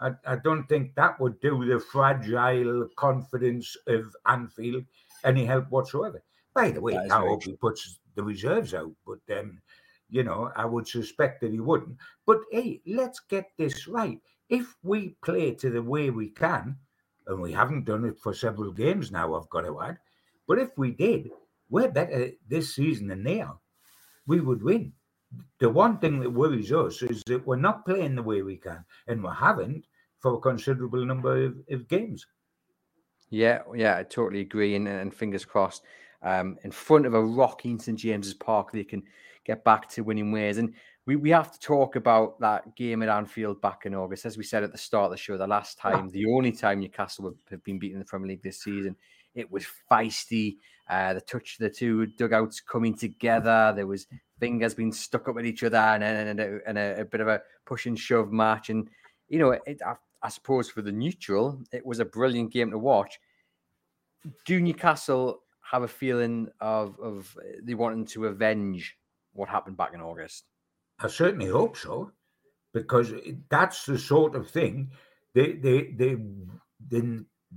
I, 0.00 0.12
I 0.26 0.36
don't 0.36 0.66
think 0.66 0.94
that 0.94 1.20
would 1.20 1.38
do 1.40 1.66
the 1.66 1.78
fragile 1.78 2.88
confidence 2.96 3.76
of 3.86 4.16
Anfield 4.26 4.84
any 5.24 5.44
help 5.44 5.70
whatsoever. 5.70 6.22
By 6.54 6.70
the 6.70 6.80
way, 6.80 6.96
I 6.96 7.18
hope 7.18 7.44
he 7.44 7.52
puts 7.52 8.00
the 8.14 8.22
reserves 8.22 8.72
out, 8.72 8.92
but 9.06 9.20
um, 9.38 9.60
you 10.10 10.22
know, 10.22 10.50
I 10.56 10.64
would 10.64 10.86
suspect 10.86 11.40
that 11.40 11.52
he 11.52 11.60
wouldn't. 11.60 11.96
But 12.26 12.40
hey, 12.50 12.80
let's 12.86 13.20
get 13.20 13.50
this 13.56 13.86
right. 13.86 14.20
If 14.48 14.76
we 14.82 15.16
play 15.24 15.54
to 15.54 15.70
the 15.70 15.82
way 15.82 16.10
we 16.10 16.30
can, 16.30 16.76
and 17.26 17.40
we 17.40 17.52
haven't 17.52 17.84
done 17.84 18.04
it 18.04 18.18
for 18.18 18.34
several 18.34 18.72
games 18.72 19.12
now, 19.12 19.34
I've 19.34 19.48
got 19.50 19.62
to 19.62 19.80
add, 19.80 19.98
but 20.48 20.58
if 20.58 20.70
we 20.76 20.90
did, 20.90 21.30
we're 21.68 21.90
better 21.90 22.30
this 22.48 22.74
season 22.74 23.06
than 23.06 23.22
they 23.22 23.40
are. 23.40 23.58
We 24.26 24.40
would 24.40 24.62
win. 24.62 24.92
The 25.60 25.70
one 25.70 25.98
thing 25.98 26.18
that 26.20 26.30
worries 26.30 26.72
us 26.72 27.02
is 27.02 27.22
that 27.26 27.46
we're 27.46 27.56
not 27.56 27.86
playing 27.86 28.16
the 28.16 28.22
way 28.22 28.42
we 28.42 28.56
can, 28.56 28.84
and 29.06 29.22
we 29.22 29.30
haven't 29.30 29.86
for 30.18 30.34
a 30.34 30.40
considerable 30.40 31.06
number 31.06 31.44
of, 31.44 31.56
of 31.70 31.88
games. 31.88 32.26
Yeah, 33.30 33.62
yeah, 33.74 33.96
I 33.96 34.02
totally 34.02 34.40
agree. 34.40 34.74
And, 34.74 34.88
and 34.88 35.14
fingers 35.14 35.44
crossed, 35.44 35.84
um, 36.22 36.58
in 36.64 36.72
front 36.72 37.06
of 37.06 37.14
a 37.14 37.24
rocking 37.24 37.78
St 37.78 37.98
James's 37.98 38.34
Park, 38.34 38.72
they 38.72 38.84
can 38.84 39.02
get 39.50 39.64
back 39.64 39.88
to 39.88 40.02
winning 40.02 40.30
ways. 40.30 40.58
And 40.58 40.72
we, 41.06 41.16
we 41.16 41.30
have 41.30 41.50
to 41.50 41.58
talk 41.58 41.96
about 41.96 42.38
that 42.40 42.76
game 42.76 43.02
at 43.02 43.08
Anfield 43.08 43.60
back 43.60 43.84
in 43.84 43.94
August. 43.94 44.24
As 44.24 44.36
we 44.36 44.44
said 44.44 44.62
at 44.62 44.70
the 44.70 44.78
start 44.78 45.06
of 45.06 45.10
the 45.10 45.16
show, 45.16 45.36
the 45.36 45.46
last 45.46 45.76
time, 45.76 46.08
the 46.10 46.26
only 46.26 46.52
time 46.52 46.80
Newcastle 46.80 47.34
have 47.50 47.64
been 47.64 47.80
beaten 47.80 47.96
in 47.96 47.98
the 47.98 48.04
Premier 48.04 48.28
League 48.28 48.42
this 48.42 48.62
season, 48.62 48.94
it 49.34 49.50
was 49.50 49.66
feisty. 49.90 50.56
Uh, 50.88 51.14
the 51.14 51.20
touch, 51.20 51.56
the 51.58 51.70
two 51.70 52.06
dugouts 52.06 52.60
coming 52.60 52.96
together. 52.96 53.72
There 53.74 53.86
was 53.86 54.06
fingers 54.38 54.74
being 54.74 54.92
stuck 54.92 55.28
up 55.28 55.38
at 55.38 55.44
each 55.44 55.62
other, 55.62 55.76
and, 55.76 56.02
and, 56.02 56.28
and, 56.28 56.40
a, 56.40 56.58
and 56.66 56.78
a, 56.78 57.00
a, 57.02 57.04
bit 57.04 57.20
of 57.20 57.28
a 57.28 57.40
push 57.64 57.86
and 57.86 57.98
shove 57.98 58.32
match. 58.32 58.70
And 58.70 58.88
you 59.28 59.38
know, 59.38 59.52
it, 59.52 59.80
I, 59.86 59.94
I, 60.20 60.28
suppose 60.30 60.68
for 60.68 60.82
the 60.82 60.90
neutral, 60.90 61.62
it 61.72 61.86
was 61.86 62.00
a 62.00 62.04
brilliant 62.04 62.52
game 62.52 62.72
to 62.72 62.78
watch. 62.78 63.20
Do 64.46 64.60
Newcastle 64.60 65.42
have 65.62 65.84
a 65.84 65.88
feeling 65.88 66.48
of 66.60 66.98
of 66.98 67.36
they 67.62 67.74
wanting 67.74 68.06
to 68.06 68.26
avenge 68.26 68.96
what 69.32 69.48
happened 69.48 69.76
back 69.76 69.94
in 69.94 70.00
August? 70.00 70.44
I 70.98 71.08
certainly 71.08 71.46
hope 71.46 71.76
so, 71.76 72.12
because 72.72 73.12
that's 73.48 73.86
the 73.86 73.98
sort 73.98 74.34
of 74.34 74.50
thing 74.50 74.90
they 75.34 75.52
they 75.52 75.92
they 75.96 76.16
they 76.88 77.02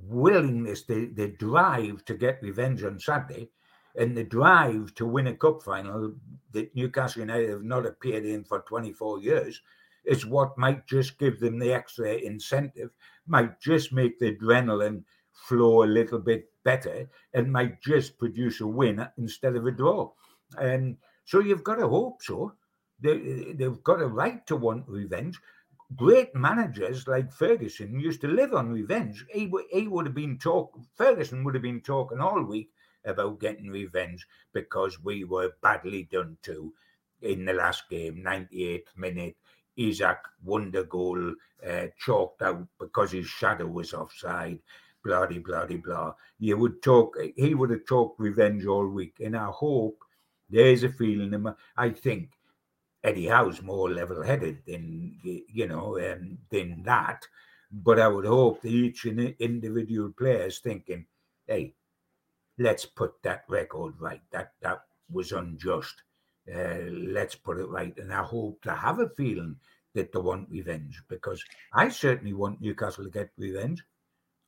willingness, 0.02 0.84
the, 0.84 1.06
the 1.16 1.28
drive 1.28 2.04
to 2.06 2.16
get 2.16 2.42
revenge 2.42 2.84
on 2.84 3.00
Saturday, 3.00 3.50
and 3.96 4.18
the 4.18 4.24
drive 4.24 4.94
to 4.96 5.06
win 5.06 5.28
a 5.28 5.36
cup 5.36 5.62
final 5.62 6.14
that 6.52 6.76
Newcastle 6.76 7.22
United 7.22 7.50
have 7.50 7.64
not 7.64 7.86
appeared 7.86 8.26
in 8.26 8.44
for 8.44 8.62
24 8.62 9.20
years 9.20 9.62
is 10.06 10.26
what 10.26 10.58
might 10.58 10.86
just 10.88 11.18
give 11.18 11.40
them 11.40 11.60
the 11.60 11.72
extra 11.72 12.16
incentive, 12.16 12.90
might 13.28 13.60
just 13.60 13.94
make 13.94 14.20
the 14.20 14.36
adrenaline 14.36 15.04
flow 15.32 15.84
a 15.84 15.86
little 15.86 16.20
bit 16.20 16.50
better, 16.64 17.08
and 17.34 17.52
might 17.52 17.82
just 17.82 18.18
produce 18.18 18.62
a 18.62 18.68
win 18.68 19.08
instead 19.18 19.56
of 19.56 19.66
a 19.66 19.72
draw. 19.72 20.12
And 20.60 20.98
so 21.26 21.40
you've 21.40 21.64
got 21.64 21.76
to 21.76 21.88
hope 21.88 22.22
so. 22.22 22.54
They, 23.00 23.54
they've 23.54 23.84
got 23.84 24.02
a 24.02 24.08
right 24.08 24.46
to 24.48 24.56
want 24.56 24.88
revenge 24.88 25.40
great 25.96 26.34
managers 26.36 27.08
like 27.08 27.32
Ferguson 27.32 28.00
used 28.00 28.22
to 28.22 28.28
live 28.28 28.54
on 28.54 28.72
revenge. 28.72 29.26
He, 29.30 29.52
he 29.72 29.88
would 29.88 30.06
have 30.06 30.16
been 30.16 30.38
talk. 30.38 30.78
Ferguson 30.96 31.44
would 31.44 31.54
have 31.54 31.64
been 31.64 31.82
talking 31.82 32.20
all 32.20 32.42
week 32.44 32.70
about 33.06 33.40
getting 33.40 33.70
revenge 33.70 34.26
because 34.54 35.04
we 35.04 35.24
were 35.24 35.52
badly 35.62 36.08
done 36.12 36.38
to 36.44 36.74
in 37.22 37.46
the 37.46 37.54
last 37.54 37.90
game, 37.90 38.24
98th 38.26 38.96
minute. 38.98 39.36
Isak 39.76 40.20
wonder 40.44 40.84
goal 40.84 41.34
uh, 41.68 41.88
chalked 41.98 42.42
out 42.44 42.68
because 42.80 43.12
his 43.12 43.26
shadow 43.26 43.66
was 43.66 43.94
offside. 43.94 44.60
Blah 45.04 45.26
blah 45.26 45.66
blah 45.66 45.78
blah. 45.84 46.14
You 46.40 46.58
would 46.58 46.82
talk. 46.84 47.18
He 47.36 47.56
would 47.56 47.72
have 47.72 47.86
talked 47.88 48.20
revenge 48.20 48.66
all 48.66 48.88
week, 48.88 49.16
and 49.20 49.36
I 49.36 49.48
hope 49.48 50.03
there's 50.54 50.84
a 50.84 50.90
feeling. 50.90 51.46
I 51.76 51.90
think 51.90 52.30
Eddie 53.04 53.28
Howe's 53.28 53.62
more 53.62 53.90
level-headed 53.90 54.60
than 54.66 55.20
you 55.24 55.68
know 55.68 56.00
um, 56.00 56.38
than 56.50 56.84
that. 56.84 57.28
But 57.72 58.00
I 58.00 58.08
would 58.08 58.26
hope 58.26 58.62
that 58.62 58.70
each 58.70 59.06
individual 59.06 60.12
player 60.12 60.46
is 60.46 60.60
thinking, 60.60 61.06
"Hey, 61.48 61.74
let's 62.58 62.86
put 62.86 63.22
that 63.24 63.44
record 63.48 64.00
right. 64.00 64.22
That 64.32 64.54
that 64.62 64.84
was 65.12 65.32
unjust. 65.32 66.04
Uh, 66.54 66.90
let's 66.92 67.36
put 67.36 67.60
it 67.60 67.68
right. 67.68 67.98
And 67.98 68.14
I 68.14 68.24
hope 68.24 68.62
to 68.64 68.74
have 68.74 69.00
a 69.00 69.10
feeling 69.10 69.58
that 69.94 70.12
they 70.12 70.20
want 70.20 70.50
revenge 70.50 71.02
because 71.08 71.44
I 71.72 71.90
certainly 71.90 72.34
want 72.34 72.62
Newcastle 72.62 73.06
to 73.06 73.10
get 73.10 73.30
revenge. 73.38 73.84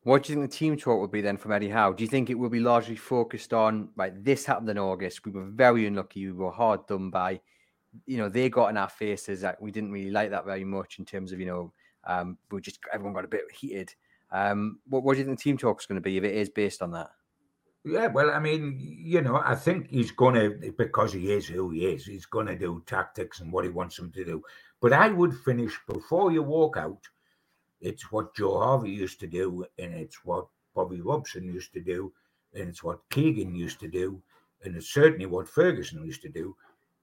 What 0.05 0.21
do 0.21 0.31
you 0.31 0.37
think 0.37 0.51
the 0.51 0.55
team 0.55 0.77
talk 0.77 0.99
will 0.99 1.07
be 1.07 1.21
then 1.21 1.35
from 1.35 1.51
Eddie 1.51 1.69
Howe? 1.69 1.91
Do 1.91 2.03
you 2.03 2.07
think 2.07 2.29
it 2.29 2.35
will 2.35 2.47
be 2.47 2.59
largely 2.59 2.95
focused 2.95 3.55
on 3.55 3.89
right? 3.95 4.13
This 4.23 4.45
happened 4.45 4.69
in 4.69 4.77
August. 4.77 5.25
We 5.25 5.31
were 5.31 5.45
very 5.45 5.87
unlucky. 5.87 6.27
We 6.27 6.31
were 6.31 6.51
hard 6.51 6.85
done 6.85 7.09
by. 7.09 7.41
You 8.05 8.17
know, 8.17 8.29
they 8.29 8.47
got 8.47 8.67
in 8.67 8.77
our 8.77 8.87
faces 8.87 9.41
that 9.41 9.59
we 9.59 9.71
didn't 9.71 9.91
really 9.91 10.11
like 10.11 10.29
that 10.29 10.45
very 10.45 10.63
much 10.63 10.99
in 10.99 11.05
terms 11.05 11.31
of 11.31 11.39
you 11.39 11.47
know, 11.47 11.73
um, 12.05 12.37
we 12.51 12.61
just 12.61 12.77
everyone 12.93 13.15
got 13.15 13.25
a 13.25 13.27
bit 13.27 13.51
heated. 13.51 13.95
Um, 14.31 14.77
what, 14.87 15.01
what 15.01 15.13
do 15.13 15.21
you 15.21 15.25
think 15.25 15.39
the 15.39 15.43
team 15.43 15.57
talk 15.57 15.81
is 15.81 15.87
going 15.87 15.95
to 15.95 16.01
be 16.01 16.17
if 16.17 16.23
it 16.23 16.35
is 16.35 16.49
based 16.49 16.83
on 16.83 16.91
that? 16.91 17.09
Yeah, 17.83 18.05
well, 18.05 18.29
I 18.29 18.39
mean, 18.39 18.77
you 18.79 19.21
know, 19.21 19.41
I 19.43 19.55
think 19.55 19.89
he's 19.89 20.11
going 20.11 20.35
to, 20.35 20.71
because 20.77 21.13
he 21.13 21.31
is 21.31 21.47
who 21.47 21.71
he 21.71 21.87
is, 21.87 22.05
he's 22.05 22.27
going 22.27 22.45
to 22.45 22.55
do 22.55 22.83
tactics 22.85 23.39
and 23.39 23.51
what 23.51 23.63
he 23.63 23.71
wants 23.71 23.95
them 23.95 24.11
to 24.11 24.23
do. 24.23 24.43
But 24.81 24.93
I 24.93 25.09
would 25.09 25.33
finish 25.33 25.75
before 25.87 26.31
you 26.31 26.43
walk 26.43 26.77
out. 26.77 27.01
It's 27.81 28.11
what 28.11 28.35
Joe 28.35 28.59
Harvey 28.59 28.91
used 28.91 29.19
to 29.19 29.27
do, 29.27 29.65
and 29.77 29.93
it's 29.93 30.23
what 30.23 30.47
Bobby 30.73 31.01
Robson 31.01 31.45
used 31.45 31.73
to 31.73 31.81
do, 31.81 32.11
and 32.53 32.69
it's 32.69 32.83
what 32.83 32.99
Keegan 33.09 33.55
used 33.55 33.79
to 33.81 33.87
do, 33.87 34.21
and 34.63 34.75
it's 34.75 34.89
certainly 34.89 35.25
what 35.25 35.47
Ferguson 35.47 36.03
used 36.05 36.21
to 36.23 36.29
do, 36.29 36.55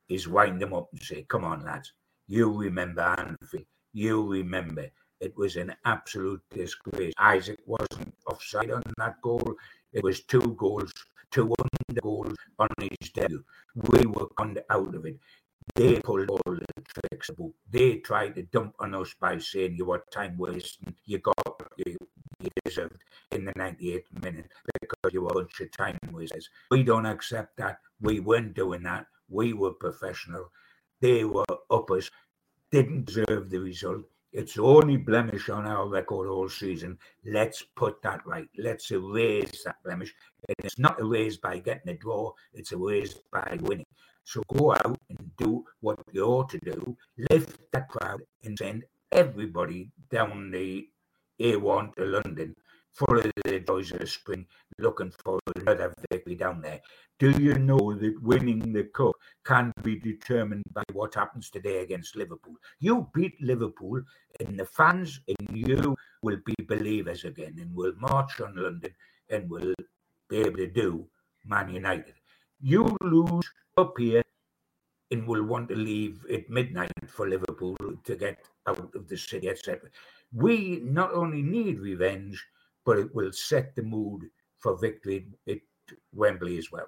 is 0.08 0.28
wind 0.28 0.60
them 0.60 0.74
up 0.74 0.88
and 0.92 1.02
say, 1.02 1.24
come 1.28 1.44
on, 1.44 1.64
lads, 1.64 1.92
you 2.26 2.52
remember 2.52 3.02
Anfield, 3.02 3.66
you 3.92 4.26
remember. 4.26 4.90
It 5.20 5.36
was 5.36 5.56
an 5.56 5.74
absolute 5.84 6.42
disgrace. 6.50 7.12
Isak 7.20 7.60
wasn't 7.64 8.12
offside 8.26 8.72
on 8.72 8.82
that 8.98 9.20
goal. 9.22 9.54
It 9.92 10.02
was 10.02 10.22
two 10.24 10.56
goals, 10.58 10.90
two 11.30 11.54
under 11.58 12.00
goals 12.00 12.34
on 12.58 12.68
his 12.80 13.10
debut. 13.10 13.44
We 13.74 14.06
were 14.06 14.26
conned 14.36 14.60
out 14.68 14.94
of 14.94 15.06
it. 15.06 15.18
They 15.74 16.00
pulled 16.00 16.30
all 16.30 16.40
the 16.44 16.66
tricks. 16.82 17.30
They 17.70 17.96
tried 17.96 18.34
to 18.34 18.42
dump 18.42 18.74
on 18.78 18.94
us 18.94 19.14
by 19.18 19.38
saying 19.38 19.76
you 19.76 19.86
were 19.86 20.04
time 20.10 20.36
wasting. 20.36 20.94
You 21.06 21.18
got 21.18 21.34
you, 21.76 21.96
you 22.40 22.50
deserved 22.64 23.02
in 23.30 23.44
the 23.44 23.52
98th 23.54 24.22
minute 24.22 24.50
because 24.80 25.12
you 25.12 25.22
were 25.22 25.30
a 25.30 25.34
bunch 25.34 25.60
of 25.60 25.70
time 25.72 25.98
wasters. 26.10 26.48
We 26.70 26.82
don't 26.82 27.06
accept 27.06 27.56
that. 27.56 27.78
We 28.00 28.20
weren't 28.20 28.54
doing 28.54 28.82
that. 28.82 29.06
We 29.28 29.52
were 29.52 29.72
professional. 29.72 30.50
They 31.00 31.24
were 31.24 31.44
uppers. 31.70 32.10
Didn't 32.70 33.06
deserve 33.06 33.50
the 33.50 33.58
result. 33.58 34.04
It's 34.32 34.54
the 34.54 34.62
only 34.62 34.96
blemish 34.96 35.50
on 35.50 35.66
our 35.66 35.86
record 35.86 36.28
all 36.28 36.48
season. 36.48 36.98
Let's 37.24 37.62
put 37.62 38.00
that 38.02 38.26
right. 38.26 38.48
Let's 38.56 38.90
erase 38.90 39.62
that 39.64 39.76
blemish. 39.84 40.14
And 40.48 40.56
it's 40.64 40.78
not 40.78 40.98
erased 41.00 41.42
by 41.42 41.58
getting 41.58 41.92
a 41.92 41.98
draw, 41.98 42.32
it's 42.54 42.72
erased 42.72 43.20
by 43.30 43.58
winning. 43.60 43.86
So 44.24 44.42
go 44.48 44.72
out 44.72 44.98
and 45.10 45.30
do 45.36 45.64
what 45.80 45.98
you 46.12 46.24
ought 46.24 46.50
to 46.50 46.58
do. 46.58 46.96
Lift 47.30 47.58
that 47.72 47.88
crowd 47.88 48.22
and 48.44 48.56
send 48.58 48.84
everybody 49.10 49.90
down 50.10 50.50
the 50.50 50.88
A1 51.40 51.94
to 51.96 52.04
London 52.04 52.54
of 53.00 53.30
the 53.44 53.60
joys 53.60 53.90
of 53.92 54.08
spring, 54.08 54.46
looking 54.78 55.12
for 55.24 55.40
another 55.56 55.94
victory 56.10 56.34
down 56.34 56.60
there. 56.60 56.80
Do 57.18 57.30
you 57.30 57.54
know 57.54 57.94
that 57.94 58.22
winning 58.22 58.72
the 58.72 58.84
cup 58.84 59.14
can 59.44 59.72
be 59.82 59.98
determined 59.98 60.64
by 60.72 60.82
what 60.92 61.14
happens 61.14 61.50
today 61.50 61.80
against 61.80 62.16
Liverpool? 62.16 62.56
You 62.80 63.08
beat 63.14 63.40
Liverpool, 63.40 64.02
and 64.40 64.58
the 64.58 64.66
fans 64.66 65.20
and 65.26 65.56
you 65.56 65.96
will 66.22 66.38
be 66.44 66.54
believers 66.66 67.24
again, 67.24 67.56
and 67.60 67.74
will 67.74 67.94
march 67.96 68.40
on 68.40 68.56
London 68.56 68.94
and 69.30 69.48
will 69.48 69.74
be 70.28 70.38
able 70.38 70.56
to 70.56 70.66
do 70.66 71.06
Man 71.44 71.70
United. 71.70 72.14
You 72.60 72.96
lose 73.02 73.50
up 73.76 73.94
here 73.98 74.22
and 75.10 75.26
will 75.26 75.44
want 75.44 75.68
to 75.68 75.76
leave 75.76 76.24
at 76.32 76.48
midnight 76.48 76.90
for 77.08 77.28
Liverpool 77.28 77.76
to 78.04 78.16
get 78.16 78.38
out 78.66 78.90
of 78.94 79.08
the 79.08 79.16
city, 79.16 79.48
etc. 79.48 79.80
We 80.32 80.80
not 80.84 81.12
only 81.12 81.42
need 81.42 81.80
revenge, 81.80 82.44
but 82.84 82.98
it 82.98 83.14
will 83.14 83.32
set 83.32 83.76
the 83.76 83.82
mood 83.82 84.22
for 84.58 84.78
victory 84.78 85.26
at 85.48 85.58
Wembley 86.14 86.58
as 86.58 86.72
well. 86.72 86.86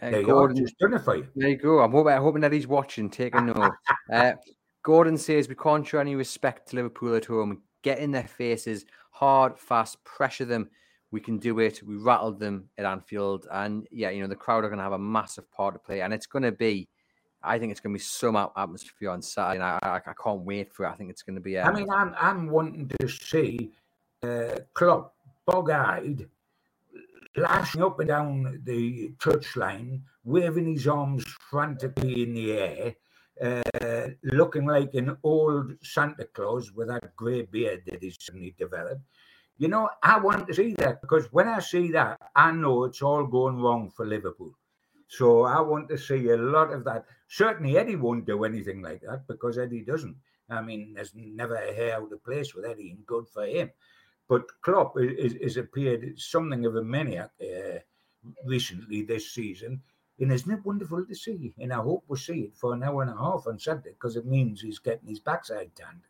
Uh, 0.00 0.10
there 0.10 0.22
Gordon, 0.22 0.56
just 0.56 0.78
done 0.78 0.94
it 0.94 1.00
for 1.00 1.16
you. 1.16 1.26
There 1.34 1.48
you 1.48 1.56
go. 1.56 1.80
I'm 1.80 1.90
hoping, 1.90 2.12
I'm 2.12 2.22
hoping 2.22 2.42
that 2.42 2.52
he's 2.52 2.66
watching, 2.66 3.08
taking 3.08 3.46
note. 3.46 3.72
uh, 4.12 4.32
Gordon 4.82 5.16
says 5.16 5.48
we 5.48 5.54
can't 5.54 5.86
show 5.86 5.98
any 5.98 6.14
respect 6.14 6.68
to 6.68 6.76
Liverpool 6.76 7.16
at 7.16 7.24
home. 7.24 7.62
Get 7.82 7.98
in 7.98 8.12
their 8.12 8.28
faces, 8.28 8.84
hard, 9.10 9.58
fast, 9.58 10.02
pressure 10.04 10.44
them. 10.44 10.68
We 11.12 11.20
can 11.20 11.38
do 11.38 11.58
it. 11.60 11.82
We 11.82 11.96
rattled 11.96 12.40
them 12.40 12.68
at 12.78 12.84
Anfield, 12.84 13.46
and 13.50 13.86
yeah, 13.90 14.10
you 14.10 14.20
know 14.20 14.26
the 14.26 14.36
crowd 14.36 14.64
are 14.64 14.68
going 14.68 14.78
to 14.78 14.84
have 14.84 14.92
a 14.92 14.98
massive 14.98 15.50
part 15.50 15.74
to 15.74 15.78
play, 15.78 16.00
and 16.00 16.12
it's 16.12 16.26
going 16.26 16.42
to 16.42 16.52
be. 16.52 16.88
I 17.42 17.58
think 17.58 17.70
it's 17.70 17.80
going 17.80 17.94
to 17.94 17.98
be 17.98 18.02
some 18.02 18.34
atmosphere 18.34 19.10
on 19.10 19.22
Saturday, 19.22 19.56
and 19.56 19.64
I, 19.64 19.78
I, 19.82 19.96
I 19.96 20.14
can't 20.22 20.40
wait 20.40 20.72
for 20.72 20.84
it. 20.84 20.88
I 20.88 20.94
think 20.94 21.10
it's 21.10 21.22
going 21.22 21.36
to 21.36 21.40
be. 21.40 21.58
Um, 21.58 21.68
I 21.74 21.78
mean, 21.78 21.90
I'm 21.90 22.14
I'm 22.20 22.50
wanting 22.50 22.90
to 22.98 23.08
see 23.08 23.70
uh, 24.22 24.56
Klopp 24.74 25.14
bog-eyed, 25.46 26.26
lashing 27.36 27.82
up 27.82 28.00
and 28.00 28.08
down 28.08 28.60
the 28.64 29.12
touchline, 29.18 30.00
waving 30.24 30.72
his 30.72 30.88
arms 30.88 31.24
frantically 31.50 32.24
in 32.24 32.34
the 32.34 32.52
air, 32.52 32.94
uh, 33.40 34.08
looking 34.24 34.66
like 34.66 34.94
an 34.94 35.16
old 35.22 35.72
Santa 35.82 36.24
Claus 36.24 36.72
with 36.72 36.88
that 36.88 37.14
grey 37.14 37.42
beard 37.42 37.82
that 37.86 38.02
he's 38.02 38.16
suddenly 38.20 38.54
developed. 38.58 39.02
You 39.58 39.68
know, 39.68 39.88
I 40.02 40.18
want 40.18 40.46
to 40.48 40.54
see 40.54 40.74
that 40.74 41.00
because 41.00 41.32
when 41.32 41.48
I 41.48 41.60
see 41.60 41.90
that, 41.92 42.20
I 42.34 42.52
know 42.52 42.84
it's 42.84 43.00
all 43.00 43.24
going 43.26 43.60
wrong 43.60 43.90
for 43.90 44.04
Liverpool. 44.04 44.52
So 45.08 45.44
I 45.44 45.60
want 45.60 45.88
to 45.88 45.98
see 45.98 46.28
a 46.28 46.36
lot 46.36 46.72
of 46.72 46.84
that. 46.84 47.06
Certainly, 47.28 47.78
Eddie 47.78 47.96
won't 47.96 48.26
do 48.26 48.44
anything 48.44 48.82
like 48.82 49.00
that 49.02 49.26
because 49.26 49.56
Eddie 49.56 49.84
doesn't. 49.84 50.16
I 50.50 50.60
mean, 50.60 50.94
there's 50.94 51.12
never 51.14 51.54
a 51.54 51.72
hair 51.72 51.96
out 51.96 52.12
of 52.12 52.24
place 52.24 52.54
with 52.54 52.66
Eddie, 52.66 52.90
and 52.90 53.06
good 53.06 53.28
for 53.28 53.46
him. 53.46 53.70
But 54.28 54.60
Klopp 54.60 54.98
has 54.98 55.56
appeared 55.56 56.18
something 56.18 56.66
of 56.66 56.76
a 56.76 56.82
maniac 56.82 57.30
uh, 57.40 57.78
recently 58.44 59.02
this 59.02 59.32
season. 59.32 59.82
And 60.18 60.32
isn't 60.32 60.50
it 60.50 60.64
wonderful 60.64 61.04
to 61.04 61.14
see? 61.14 61.54
And 61.58 61.72
I 61.72 61.76
hope 61.76 62.04
we'll 62.08 62.16
see 62.16 62.40
it 62.40 62.56
for 62.56 62.72
an 62.72 62.82
hour 62.82 63.02
and 63.02 63.10
a 63.10 63.16
half 63.16 63.46
on 63.46 63.58
Saturday 63.58 63.90
because 63.90 64.16
it 64.16 64.26
means 64.26 64.60
he's 64.60 64.78
getting 64.78 65.08
his 65.08 65.20
backside 65.20 65.76
tanned. 65.76 66.02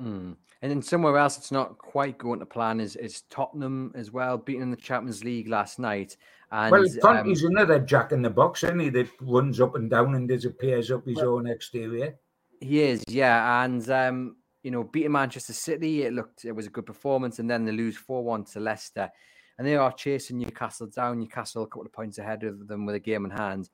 Mm. 0.00 0.36
And 0.62 0.70
then 0.70 0.82
somewhere 0.82 1.18
else 1.18 1.36
it's 1.36 1.52
not 1.52 1.78
quite 1.78 2.18
going 2.18 2.40
to 2.40 2.46
plan 2.46 2.80
is, 2.80 2.96
is 2.96 3.22
Tottenham 3.30 3.92
as 3.94 4.10
well, 4.10 4.38
beating 4.38 4.62
in 4.62 4.70
the 4.70 4.76
Champions 4.76 5.22
League 5.22 5.48
last 5.48 5.78
night. 5.78 6.16
And, 6.50 6.72
well, 6.72 6.84
Conte's 7.02 7.44
um, 7.44 7.50
another 7.50 7.78
jack 7.78 8.12
in 8.12 8.22
the 8.22 8.30
box, 8.30 8.64
isn't 8.64 8.78
he, 8.78 8.88
that 8.90 9.08
runs 9.20 9.60
up 9.60 9.74
and 9.74 9.90
down 9.90 10.14
and 10.14 10.28
disappears 10.28 10.90
up 10.90 11.06
his 11.06 11.16
well, 11.16 11.34
own 11.34 11.46
exterior. 11.46 12.16
He 12.60 12.80
is, 12.80 13.02
yeah. 13.08 13.62
And 13.64 13.88
um, 13.90 14.36
you 14.62 14.70
know, 14.70 14.84
beating 14.84 15.12
Manchester 15.12 15.52
City, 15.52 16.02
it 16.02 16.12
looked 16.12 16.44
it 16.44 16.52
was 16.52 16.66
a 16.66 16.70
good 16.70 16.86
performance, 16.86 17.38
and 17.38 17.50
then 17.50 17.64
they 17.64 17.72
lose 17.72 17.96
four 17.96 18.24
one 18.24 18.44
to 18.46 18.60
Leicester, 18.60 19.10
and 19.58 19.66
they 19.66 19.76
are 19.76 19.92
chasing 19.92 20.38
Newcastle 20.38 20.86
down. 20.86 21.18
Newcastle 21.20 21.64
a 21.64 21.66
couple 21.66 21.86
of 21.86 21.92
points 21.92 22.18
ahead 22.18 22.44
of 22.44 22.66
them 22.66 22.86
with 22.86 22.94
a 22.94 23.00
game 23.00 23.24
in 23.24 23.30
hand. 23.30 23.68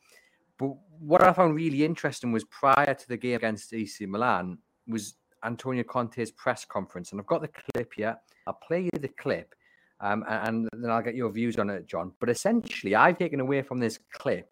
But 0.58 0.72
what 0.98 1.22
I 1.22 1.32
found 1.32 1.54
really 1.54 1.84
interesting 1.84 2.32
was 2.32 2.44
prior 2.44 2.92
to 2.92 3.08
the 3.08 3.16
game 3.16 3.36
against 3.36 3.72
AC 3.72 4.04
Milan 4.06 4.58
was 4.86 5.14
Antonio 5.44 5.82
Conte's 5.84 6.30
press 6.30 6.64
conference, 6.64 7.12
and 7.12 7.20
I've 7.20 7.26
got 7.26 7.42
the 7.42 7.48
clip 7.48 7.92
here. 7.94 8.16
I'll 8.46 8.54
play 8.54 8.82
you 8.82 8.90
the 8.98 9.08
clip, 9.08 9.54
um, 10.00 10.24
and, 10.28 10.68
and 10.72 10.84
then 10.84 10.90
I'll 10.90 11.02
get 11.02 11.14
your 11.14 11.30
views 11.30 11.58
on 11.58 11.70
it, 11.70 11.86
John. 11.86 12.12
But 12.20 12.30
essentially, 12.30 12.94
I've 12.94 13.18
taken 13.18 13.40
away 13.40 13.62
from 13.62 13.78
this 13.78 13.98
clip 14.12 14.50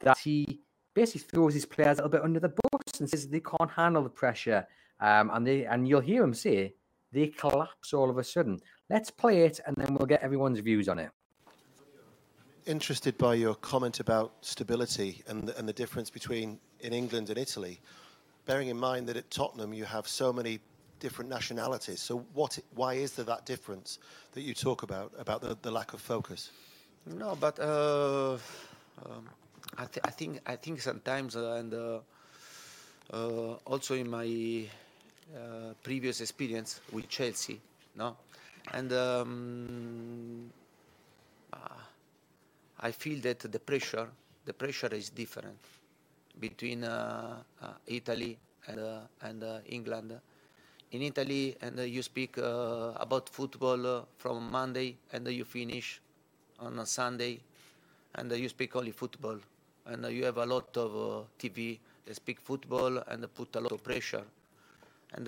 that 0.00 0.18
he 0.18 0.60
basically 0.94 1.26
throws 1.32 1.54
his 1.54 1.66
players 1.66 1.98
a 1.98 2.02
little 2.02 2.10
bit 2.10 2.22
under 2.22 2.40
the 2.40 2.48
bus 2.48 3.00
and 3.00 3.08
says 3.08 3.28
they 3.28 3.40
can't 3.40 3.70
handle 3.70 4.02
the 4.02 4.08
pressure 4.08 4.66
um, 5.00 5.30
and 5.32 5.46
they 5.46 5.64
and 5.64 5.88
you'll 5.88 6.00
hear 6.00 6.22
him 6.22 6.34
say 6.34 6.74
they 7.12 7.28
collapse 7.28 7.92
all 7.92 8.10
of 8.10 8.18
a 8.18 8.24
sudden. 8.24 8.60
Let's 8.88 9.10
play 9.10 9.44
it, 9.44 9.60
and 9.66 9.74
then 9.76 9.94
we'll 9.94 10.06
get 10.06 10.22
everyone's 10.22 10.60
views 10.60 10.88
on 10.88 10.98
it. 10.98 11.10
Interested 12.66 13.16
by 13.18 13.34
your 13.34 13.54
comment 13.54 14.00
about 14.00 14.34
stability 14.42 15.22
and 15.26 15.48
the, 15.48 15.58
and 15.58 15.68
the 15.68 15.72
difference 15.72 16.10
between 16.10 16.60
in 16.80 16.92
England 16.92 17.30
and 17.30 17.38
Italy, 17.38 17.80
bearing 18.46 18.68
in 18.68 18.76
mind 18.76 19.06
that 19.08 19.16
at 19.16 19.30
Tottenham 19.30 19.72
you 19.72 19.84
have 19.84 20.08
so 20.08 20.32
many 20.32 20.60
different 20.98 21.30
nationalities. 21.30 22.00
So 22.00 22.24
what? 22.34 22.58
Why 22.74 22.94
is 22.94 23.12
there 23.12 23.24
that 23.24 23.46
difference 23.46 23.98
that 24.32 24.42
you 24.42 24.54
talk 24.54 24.82
about 24.82 25.12
about 25.18 25.40
the, 25.40 25.56
the 25.62 25.70
lack 25.70 25.92
of 25.94 26.00
focus? 26.00 26.50
No, 27.06 27.36
but 27.40 27.58
uh, 27.58 28.34
um, 29.04 29.28
I, 29.78 29.86
th- 29.86 30.04
I, 30.04 30.10
think 30.10 30.40
I 30.46 30.56
think 30.56 30.80
sometimes 30.80 31.34
uh, 31.34 31.52
and 31.52 31.74
uh, 31.74 32.00
uh 33.12 33.54
also 33.64 33.94
in 33.94 34.08
my 34.08 34.66
uh, 35.34 35.72
previous 35.82 36.20
experience 36.20 36.80
with 36.92 37.08
Chelsea, 37.08 37.60
no, 37.96 38.16
and 38.72 38.92
um, 38.92 40.52
uh, 41.52 41.56
I 42.80 42.92
feel 42.92 43.20
that 43.22 43.40
the 43.40 43.58
pressure, 43.58 44.08
the 44.44 44.52
pressure 44.52 44.94
is 44.94 45.10
different 45.10 45.56
between 46.38 46.84
uh, 46.84 47.42
uh 47.62 47.72
Italy 47.86 48.38
and 48.66 48.80
uh, 48.80 49.00
and 49.22 49.42
uh, 49.42 49.58
England. 49.66 50.20
In 50.92 51.02
Italy, 51.02 51.56
and 51.62 51.78
uh, 51.78 51.82
you 51.82 52.02
speak 52.02 52.36
uh, 52.38 52.92
about 52.96 53.28
football 53.28 54.08
from 54.18 54.50
Monday, 54.50 54.96
and 55.12 55.26
you 55.28 55.44
finish 55.44 56.00
on 56.58 56.78
a 56.80 56.86
Sunday, 56.86 57.38
and 58.16 58.32
you 58.32 58.48
speak 58.48 58.74
only 58.76 58.92
football. 58.92 59.38
and 59.86 60.04
you 60.12 60.24
have 60.24 60.36
a 60.36 60.46
lot 60.46 60.76
of 60.76 61.26
TV 61.38 61.78
that 62.04 62.14
speak 62.14 62.38
football 62.40 62.98
and 63.08 63.26
put 63.34 63.56
a 63.56 63.60
lot 63.60 63.72
of 63.72 63.82
pressure, 63.82 64.24
and 65.14 65.26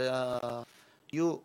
you 1.10 1.42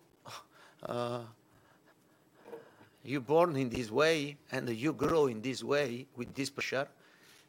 you 3.07 3.21
born 3.21 3.55
in 3.55 3.69
this 3.69 3.89
way 3.89 4.35
and 4.51 4.69
you 4.69 4.91
grow 4.93 5.27
in 5.27 5.41
this 5.41 5.63
way 5.63 6.05
with 6.15 6.33
this 6.35 6.49
pressure, 6.49 6.87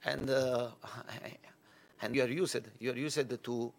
and 0.04 0.30
uh, 0.30 0.68
and 2.02 2.14
you 2.14 2.22
are 2.22 2.28
used 2.28 2.60
you 2.80 2.92
are 2.92 2.96
used 2.96 3.42
to 3.44 3.72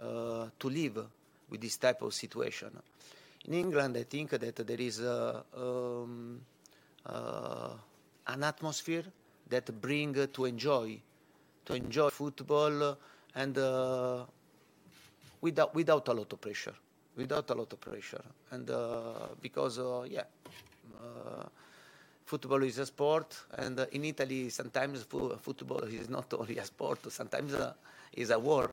uh, 0.00 0.46
to 0.58 0.68
live 0.68 1.06
with 1.50 1.60
this 1.60 1.76
type 1.76 2.02
of 2.02 2.14
situation. 2.14 2.70
In 3.46 3.54
England, 3.54 3.96
I 3.96 4.04
think 4.04 4.30
that 4.30 4.56
there 4.56 4.80
is 4.80 5.00
a, 5.00 5.44
um, 5.56 6.40
uh, 7.04 7.70
an 8.28 8.44
atmosphere 8.44 9.04
that 9.48 9.80
bring 9.80 10.14
to 10.28 10.44
enjoy 10.44 11.00
to 11.64 11.74
enjoy 11.74 12.10
football 12.10 12.96
and 13.34 13.58
uh, 13.58 14.24
without 15.40 15.74
without 15.74 16.08
a 16.08 16.12
lot 16.12 16.32
of 16.32 16.40
pressure 16.40 16.74
without 17.16 17.50
a 17.50 17.54
lot 17.54 17.72
of 17.72 17.80
pressure 17.80 18.24
and 18.50 18.70
uh, 18.70 19.28
because 19.40 19.78
uh, 19.78 20.02
yeah 20.08 20.24
uh, 20.96 21.44
football 22.24 22.62
is 22.62 22.78
a 22.78 22.86
sport 22.86 23.36
and 23.58 23.78
uh, 23.80 23.86
in 23.92 24.04
italy 24.04 24.48
sometimes 24.50 25.02
football 25.02 25.82
is 25.84 26.08
not 26.08 26.32
only 26.34 26.58
a 26.58 26.64
sport 26.64 26.98
sometimes 27.10 27.54
uh, 27.54 27.72
is 28.12 28.30
a 28.30 28.38
war 28.38 28.70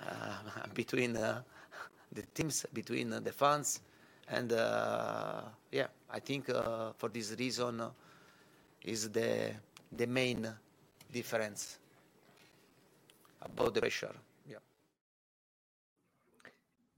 uh, 0.00 0.04
between 0.74 1.16
uh, 1.16 1.42
the 2.12 2.22
teams 2.34 2.66
between 2.72 3.10
the 3.10 3.32
fans 3.32 3.80
and 4.28 4.50
yeah 5.72 5.86
i 6.10 6.20
think 6.20 6.46
for 6.98 7.08
this 7.12 7.34
reason 7.38 7.82
is 8.84 9.10
the 9.10 9.52
the 9.92 10.06
main 10.06 10.48
difference 11.12 11.78
about 13.42 13.74
the 13.74 13.80
pressure. 13.80 14.14
Yeah. 14.48 14.56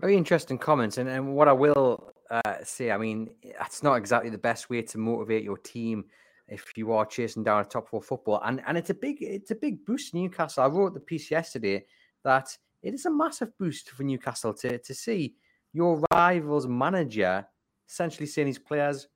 Very 0.00 0.16
interesting 0.16 0.58
comments, 0.58 0.98
and, 0.98 1.08
and 1.08 1.34
what 1.34 1.48
I 1.48 1.52
will 1.52 2.12
uh, 2.30 2.54
say, 2.62 2.90
I 2.90 2.98
mean, 2.98 3.30
that's 3.58 3.82
not 3.82 3.94
exactly 3.94 4.30
the 4.30 4.38
best 4.38 4.70
way 4.70 4.82
to 4.82 4.98
motivate 4.98 5.44
your 5.44 5.58
team 5.58 6.04
if 6.48 6.72
you 6.76 6.92
are 6.92 7.04
chasing 7.04 7.42
down 7.42 7.60
a 7.60 7.64
top 7.64 7.88
four 7.88 8.02
football, 8.02 8.40
and 8.44 8.62
and 8.66 8.78
it's 8.78 8.90
a 8.90 8.94
big 8.94 9.18
it's 9.20 9.50
a 9.50 9.54
big 9.54 9.84
boost 9.84 10.14
Newcastle. 10.14 10.64
I 10.64 10.66
wrote 10.66 10.94
the 10.94 11.00
piece 11.00 11.30
yesterday 11.30 11.84
that 12.24 12.56
it 12.82 12.94
is 12.94 13.06
a 13.06 13.10
massive 13.10 13.56
boost 13.58 13.90
for 13.90 14.02
Newcastle 14.02 14.54
to 14.54 14.78
to 14.78 14.94
see 14.94 15.34
your 15.72 16.02
rival's 16.12 16.66
manager 16.66 17.46
essentially 17.88 18.26
saying 18.26 18.48
his 18.48 18.58
players 18.58 19.08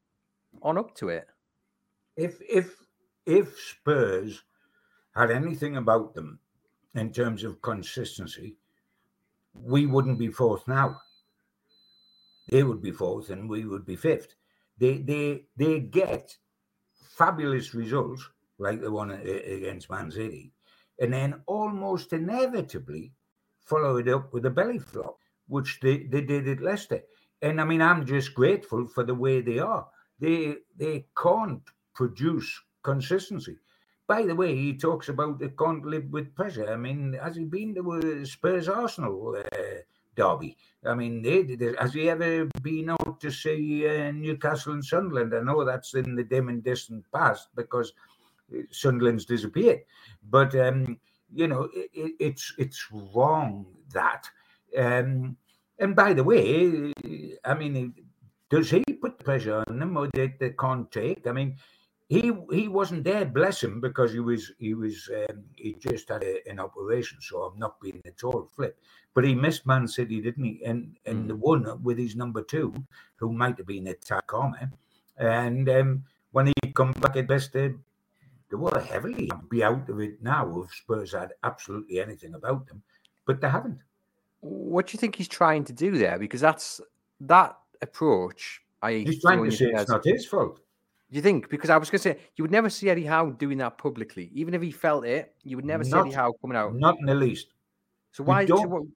on 0.62 0.78
up 0.78 0.94
to 0.96 1.08
it. 1.08 1.26
If 2.16 2.38
if 2.42 2.76
if 3.26 3.58
Spurs 3.58 4.42
had 5.14 5.30
anything 5.30 5.76
about 5.76 6.14
them 6.14 6.38
in 6.94 7.12
terms 7.12 7.44
of 7.44 7.62
consistency, 7.62 8.56
we 9.54 9.86
wouldn't 9.86 10.18
be 10.18 10.28
fourth 10.28 10.66
now. 10.68 11.00
They 12.49 12.62
would 12.62 12.82
be 12.82 12.90
fourth 12.93 13.30
and 13.30 13.49
we 13.49 13.64
would 13.64 13.84
be 13.84 13.97
fifth. 13.97 14.34
They 14.78 14.99
they 14.99 15.47
they 15.57 15.80
get 15.80 16.36
fabulous 16.93 17.74
results 17.74 18.28
like 18.59 18.80
the 18.80 18.90
one 18.90 19.11
against 19.11 19.90
Man 19.90 20.11
City, 20.11 20.53
and 21.01 21.12
then 21.12 21.43
almost 21.47 22.12
inevitably 22.12 23.12
follow 23.61 23.97
it 23.97 24.09
up 24.09 24.32
with 24.32 24.47
a 24.47 24.51
belly 24.51 24.78
flop, 24.78 25.18
which 25.49 25.80
they, 25.80 26.05
they 26.05 26.20
did 26.22 26.49
at 26.49 26.61
Leicester. 26.61 27.03
And 27.40 27.61
I 27.61 27.64
mean, 27.64 27.82
I'm 27.82 28.07
just 28.07 28.34
grateful 28.34 28.86
for 28.86 29.05
the 29.05 29.14
way 29.14 29.40
they 29.40 29.59
are. 29.59 29.88
They 30.18 30.57
they 30.76 31.07
can't 31.20 31.62
produce 31.95 32.61
consistency. 32.82 33.59
By 34.07 34.22
the 34.26 34.34
way, 34.34 34.55
he 34.55 34.76
talks 34.76 35.09
about 35.09 35.38
they 35.38 35.49
can't 35.51 35.84
live 35.84 36.11
with 36.11 36.34
pressure. 36.34 36.72
I 36.72 36.76
mean, 36.76 37.14
has 37.14 37.36
he 37.36 37.45
been 37.45 37.74
to 37.74 38.24
Spurs 38.26 38.68
Arsenal 38.68 39.36
uh, 39.38 39.78
derby? 40.16 40.56
I 40.84 40.94
mean, 40.94 41.22
they, 41.22 41.42
they, 41.42 41.74
has 41.78 41.94
he 41.94 42.10
ever 42.10 42.48
been 42.62 42.90
out 42.90 43.20
to 43.20 43.30
see 43.30 43.86
uh, 43.86 44.10
Newcastle 44.10 44.72
and 44.72 44.84
Sunderland? 44.84 45.34
I 45.34 45.40
know 45.40 45.64
that's 45.64 45.94
in 45.94 46.16
the 46.16 46.24
dim 46.24 46.48
and 46.48 46.62
distant 46.62 47.04
past 47.12 47.48
because 47.54 47.92
uh, 48.52 48.62
Sunderland's 48.70 49.24
disappeared. 49.24 49.80
But 50.28 50.54
um, 50.56 50.98
you 51.32 51.46
know, 51.46 51.68
it, 51.72 52.14
it's 52.18 52.52
it's 52.58 52.86
wrong 53.14 53.66
that. 53.92 54.28
Um, 54.76 55.36
and 55.78 55.96
by 55.96 56.12
the 56.12 56.24
way, 56.24 56.92
I 57.44 57.54
mean, 57.54 57.94
does 58.50 58.70
he 58.70 58.84
put 59.00 59.18
pressure 59.24 59.64
on 59.66 59.78
them 59.78 59.96
or 59.96 60.08
they, 60.12 60.34
they 60.38 60.50
can't 60.50 60.90
take? 60.90 61.26
I 61.26 61.32
mean, 61.32 61.56
he 62.12 62.30
he 62.50 62.68
wasn't 62.68 63.04
there, 63.04 63.24
bless 63.24 63.62
him, 63.62 63.80
because 63.80 64.12
he 64.12 64.20
was 64.20 64.52
he 64.58 64.74
was 64.74 65.08
um, 65.16 65.44
he 65.56 65.74
just 65.78 66.10
had 66.10 66.22
a, 66.22 66.46
an 66.46 66.60
operation, 66.60 67.18
so 67.22 67.44
I'm 67.44 67.58
not 67.58 67.80
being 67.80 68.02
at 68.04 68.22
all 68.22 68.50
flip. 68.54 68.78
But 69.14 69.24
he 69.24 69.34
missed 69.34 69.66
Man 69.66 69.88
City, 69.88 70.20
didn't 70.20 70.44
he? 70.44 70.62
And 70.62 70.96
and 71.06 71.24
mm. 71.24 71.28
the 71.28 71.36
one 71.36 71.82
with 71.82 71.96
his 71.96 72.14
number 72.14 72.42
two, 72.42 72.74
who 73.16 73.32
might 73.32 73.56
have 73.56 73.66
been 73.66 73.86
a 73.88 73.94
Takoma, 73.94 74.70
and 75.16 75.66
um, 75.70 76.04
when 76.32 76.48
he 76.48 76.72
come 76.74 76.92
back 76.92 77.16
at 77.16 77.28
best, 77.28 77.54
they, 77.54 77.68
they 78.50 78.56
were 78.56 78.80
heavily 78.80 79.30
be 79.48 79.64
out 79.64 79.88
of 79.88 79.98
it 80.00 80.22
now 80.22 80.62
if 80.62 80.74
Spurs 80.74 81.12
had 81.12 81.32
absolutely 81.42 81.98
anything 81.98 82.34
about 82.34 82.66
them, 82.66 82.82
but 83.26 83.40
they 83.40 83.48
haven't. 83.48 83.78
What 84.40 84.88
do 84.88 84.94
you 84.94 84.98
think 84.98 85.16
he's 85.16 85.28
trying 85.28 85.64
to 85.64 85.72
do 85.72 85.96
there? 85.96 86.18
Because 86.18 86.42
that's 86.42 86.78
that 87.20 87.56
approach. 87.80 88.60
I 88.82 89.04
he's 89.06 89.22
trying 89.22 89.44
to 89.44 89.50
say 89.50 89.70
it's 89.72 89.88
not 89.88 90.04
his 90.04 90.26
fault 90.26 90.60
you 91.16 91.22
think? 91.22 91.50
Because 91.50 91.68
I 91.68 91.76
was 91.76 91.90
going 91.90 91.98
to 91.98 92.02
say 92.02 92.18
you 92.36 92.44
would 92.44 92.50
never 92.50 92.70
see 92.70 92.88
Eddie 92.88 93.04
Howe 93.04 93.30
doing 93.30 93.58
that 93.58 93.76
publicly, 93.76 94.30
even 94.32 94.54
if 94.54 94.62
he 94.62 94.70
felt 94.70 95.04
it. 95.04 95.34
You 95.42 95.56
would 95.56 95.64
never 95.64 95.84
not, 95.84 95.92
see 95.92 96.08
Eddie 96.08 96.16
Howe 96.16 96.32
coming 96.40 96.56
out. 96.56 96.74
Not 96.74 96.96
in 97.00 97.06
the 97.06 97.14
least. 97.14 97.48
So 98.12 98.24
why? 98.24 98.46
don't 98.46 98.70
so 98.70 98.86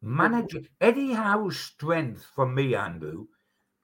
manage 0.00 0.56
Eddie 0.80 1.12
Howe's 1.12 1.58
strength 1.58 2.24
for 2.34 2.46
me, 2.46 2.74
Andrew, 2.74 3.26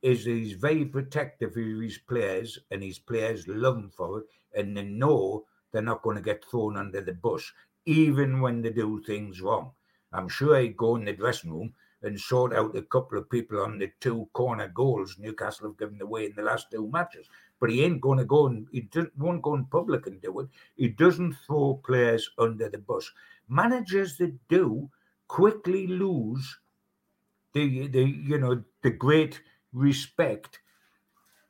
is 0.02 0.24
he's 0.24 0.52
very 0.52 0.84
protective 0.84 1.50
of 1.50 1.56
his 1.56 1.98
players, 1.98 2.58
and 2.70 2.82
his 2.82 2.98
players 2.98 3.48
love 3.48 3.76
him 3.76 3.90
for 3.90 4.20
it, 4.20 4.26
and 4.54 4.76
they 4.76 4.84
know 4.84 5.44
they're 5.72 5.82
not 5.82 6.02
going 6.02 6.16
to 6.16 6.22
get 6.22 6.44
thrown 6.44 6.76
under 6.76 7.00
the 7.00 7.14
bus, 7.14 7.52
even 7.86 8.40
when 8.40 8.62
they 8.62 8.70
do 8.70 9.02
things 9.02 9.40
wrong. 9.40 9.72
I'm 10.12 10.28
sure 10.28 10.60
he'd 10.60 10.76
go 10.76 10.96
in 10.96 11.04
the 11.04 11.12
dressing 11.12 11.52
room 11.52 11.74
and 12.02 12.18
sort 12.18 12.54
out 12.54 12.76
a 12.76 12.82
couple 12.82 13.18
of 13.18 13.28
people 13.30 13.60
on 13.60 13.78
the 13.78 13.90
two 14.00 14.28
corner 14.32 14.68
goals 14.68 15.16
Newcastle 15.18 15.68
have 15.68 15.78
given 15.78 16.00
away 16.00 16.26
in 16.26 16.32
the 16.34 16.42
last 16.42 16.70
two 16.70 16.90
matches 16.90 17.26
but 17.60 17.70
he 17.70 17.84
ain't 17.84 18.00
going 18.00 18.18
to 18.18 18.24
go 18.24 18.46
and 18.46 18.66
he 18.72 18.88
won't 19.18 19.42
go 19.42 19.54
in 19.54 19.66
public 19.66 20.06
and 20.06 20.20
do 20.22 20.40
it. 20.40 20.48
He 20.76 20.88
doesn't 20.88 21.36
throw 21.46 21.80
players 21.84 22.28
under 22.38 22.68
the 22.68 22.78
bus. 22.78 23.10
Managers 23.48 24.16
that 24.16 24.36
do 24.48 24.88
quickly 25.28 25.86
lose 25.86 26.58
the 27.52 27.88
the 27.88 28.02
you 28.02 28.38
know 28.38 28.62
the 28.82 28.90
great 28.90 29.40
respect 29.72 30.60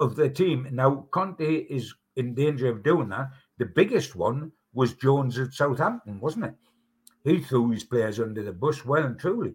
of 0.00 0.16
the 0.16 0.28
team. 0.28 0.68
Now 0.72 1.06
Conte 1.10 1.44
is 1.44 1.94
in 2.16 2.34
danger 2.34 2.68
of 2.68 2.82
doing 2.82 3.08
that. 3.10 3.30
The 3.58 3.66
biggest 3.66 4.16
one 4.16 4.52
was 4.72 4.94
Jones 4.94 5.38
at 5.38 5.52
Southampton, 5.52 6.20
wasn't 6.20 6.46
it? 6.46 6.54
He 7.24 7.40
threw 7.40 7.70
his 7.70 7.84
players 7.84 8.18
under 8.18 8.42
the 8.42 8.52
bus 8.52 8.84
well 8.84 9.04
and 9.04 9.18
truly. 9.18 9.54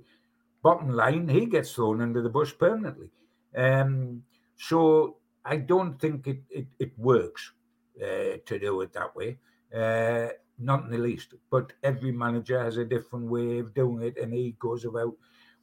Bottom 0.62 0.89
line, 0.89 1.28
he 1.28 1.45
gets 1.45 1.74
thrown 1.74 2.01
under 2.01 2.22
the 2.22 2.30
bus 2.30 2.51
permanently. 2.51 3.10
Um, 3.56 4.24
so 4.58 5.18
I 5.45 5.57
don't 5.57 5.99
think 5.99 6.27
it 6.27 6.41
it, 6.49 6.67
it 6.79 6.91
works 6.97 7.53
uh, 8.01 8.37
to 8.45 8.59
do 8.59 8.81
it 8.81 8.93
that 8.93 9.15
way. 9.15 9.39
Uh, 9.73 10.29
not 10.57 10.83
in 10.85 10.89
the 10.89 10.97
least. 10.97 11.33
But 11.51 11.73
every 11.83 12.11
manager 12.11 12.61
has 12.61 12.77
a 12.77 12.85
different 12.85 13.29
way 13.29 13.59
of 13.59 13.73
doing 13.73 14.03
it, 14.03 14.17
and 14.17 14.33
he 14.33 14.55
goes 14.59 14.85
about 14.85 15.13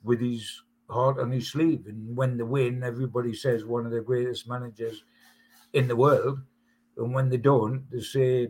with 0.03 0.21
his 0.21 0.63
heart 0.91 1.19
on 1.19 1.33
his 1.33 1.51
sleeve. 1.51 1.87
And 1.87 2.17
when 2.17 2.37
they 2.37 2.45
win, 2.45 2.83
everybody 2.83 3.35
says 3.35 3.65
one 3.65 3.87
of 3.87 3.93
the 3.93 4.01
greatest 4.01 4.49
managers 4.49 5.05
in 5.73 5.89
the 5.89 5.97
world. 5.97 6.41
And 6.97 7.15
when 7.15 7.29
they 7.31 7.39
don't, 7.39 7.91
they 7.91 8.01
say 8.01 8.49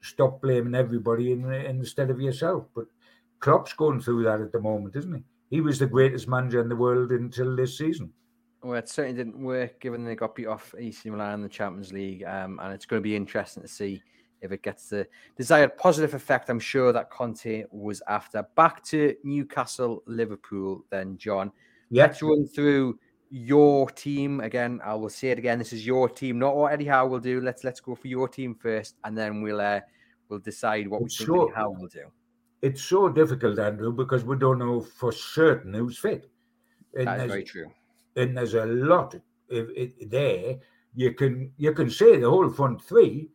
stop 0.00 0.40
blaming 0.40 0.74
everybody 0.74 1.32
in, 1.32 1.52
instead 1.52 2.10
of 2.10 2.20
yourself. 2.20 2.66
But 2.74 2.86
Klopp's 3.40 3.74
going 3.74 4.00
through 4.00 4.24
that 4.24 4.40
at 4.40 4.52
the 4.52 4.60
moment, 4.60 4.96
isn't 4.96 5.14
he? 5.14 5.24
He 5.50 5.60
was 5.60 5.78
the 5.78 5.86
greatest 5.86 6.28
manager 6.28 6.60
in 6.60 6.68
the 6.68 6.76
world 6.76 7.10
until 7.12 7.56
this 7.56 7.76
season. 7.76 8.12
Well, 8.62 8.78
it 8.78 8.88
certainly 8.88 9.16
didn't 9.16 9.40
work 9.42 9.80
given 9.80 10.04
they 10.04 10.16
got 10.16 10.34
beat 10.34 10.46
off 10.46 10.74
AC 10.76 11.08
Milan 11.08 11.34
in 11.34 11.42
the 11.42 11.48
Champions 11.48 11.92
League. 11.92 12.24
Um, 12.24 12.58
and 12.62 12.72
it's 12.72 12.86
going 12.86 13.00
to 13.00 13.04
be 13.04 13.14
interesting 13.14 13.62
to 13.62 13.68
see 13.68 14.02
if 14.40 14.50
it 14.52 14.62
gets 14.62 14.88
the 14.88 15.06
desired 15.36 15.76
positive 15.76 16.14
effect. 16.14 16.50
I'm 16.50 16.58
sure 16.58 16.92
that 16.92 17.10
Conte 17.10 17.64
was 17.70 18.02
after. 18.08 18.44
Back 18.56 18.84
to 18.86 19.14
Newcastle, 19.22 20.02
Liverpool, 20.06 20.84
then, 20.90 21.16
John. 21.18 21.52
Yeah. 21.90 22.04
Let's 22.04 22.20
run 22.20 22.46
through 22.46 22.98
your 23.30 23.90
team 23.90 24.40
again. 24.40 24.80
I 24.84 24.94
will 24.94 25.08
say 25.08 25.28
it 25.28 25.38
again. 25.38 25.58
This 25.58 25.72
is 25.72 25.86
your 25.86 26.08
team, 26.08 26.38
not 26.38 26.56
what 26.56 26.72
Eddie 26.72 26.86
Howe 26.86 27.06
will 27.06 27.20
do. 27.20 27.40
Let's 27.40 27.62
let's 27.62 27.80
go 27.80 27.94
for 27.94 28.08
your 28.08 28.28
team 28.28 28.54
first, 28.54 28.96
and 29.04 29.16
then 29.16 29.40
we'll 29.40 29.60
uh, 29.60 29.80
we'll 30.28 30.40
decide 30.40 30.88
what 30.88 31.02
it's 31.02 31.20
we 31.20 31.26
think 31.26 31.36
so, 31.36 31.46
Eddie 31.46 31.54
Howe 31.54 31.70
will 31.70 31.88
do. 31.88 32.04
It's 32.60 32.82
so 32.82 33.08
difficult, 33.08 33.58
Andrew, 33.58 33.92
because 33.92 34.24
we 34.24 34.36
don't 34.36 34.58
know 34.58 34.80
for 34.80 35.12
certain 35.12 35.72
who's 35.72 35.98
fit. 35.98 36.30
That 36.94 37.20
is 37.20 37.30
very 37.30 37.44
true 37.44 37.70
and 38.18 38.36
there's 38.36 38.54
a 38.54 38.66
lot 38.66 39.14
of 39.14 39.22
it 39.50 40.10
there. 40.10 40.56
You 40.94 41.14
can 41.14 41.52
you 41.56 41.72
can 41.72 41.90
say 41.90 42.18
the 42.18 42.28
whole 42.28 42.50
front 42.50 42.82
three 42.82 43.30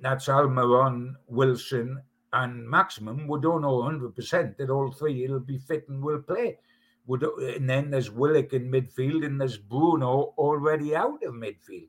that's 0.00 0.28
Almiron, 0.28 1.14
Wilson, 1.26 2.00
and 2.32 2.68
Maximin. 2.68 3.26
We 3.26 3.40
don't 3.40 3.62
know 3.62 3.78
100% 3.78 4.56
that 4.56 4.70
all 4.70 4.92
three 4.92 5.26
will 5.26 5.40
be 5.40 5.58
fit 5.58 5.88
and 5.88 6.02
will 6.02 6.22
play. 6.22 6.58
We 7.06 7.18
and 7.56 7.68
then 7.68 7.90
there's 7.90 8.10
Willock 8.10 8.52
in 8.52 8.70
midfield, 8.70 9.24
and 9.24 9.40
there's 9.40 9.56
Bruno 9.56 10.34
already 10.36 10.94
out 10.94 11.22
of 11.24 11.34
midfield. 11.34 11.88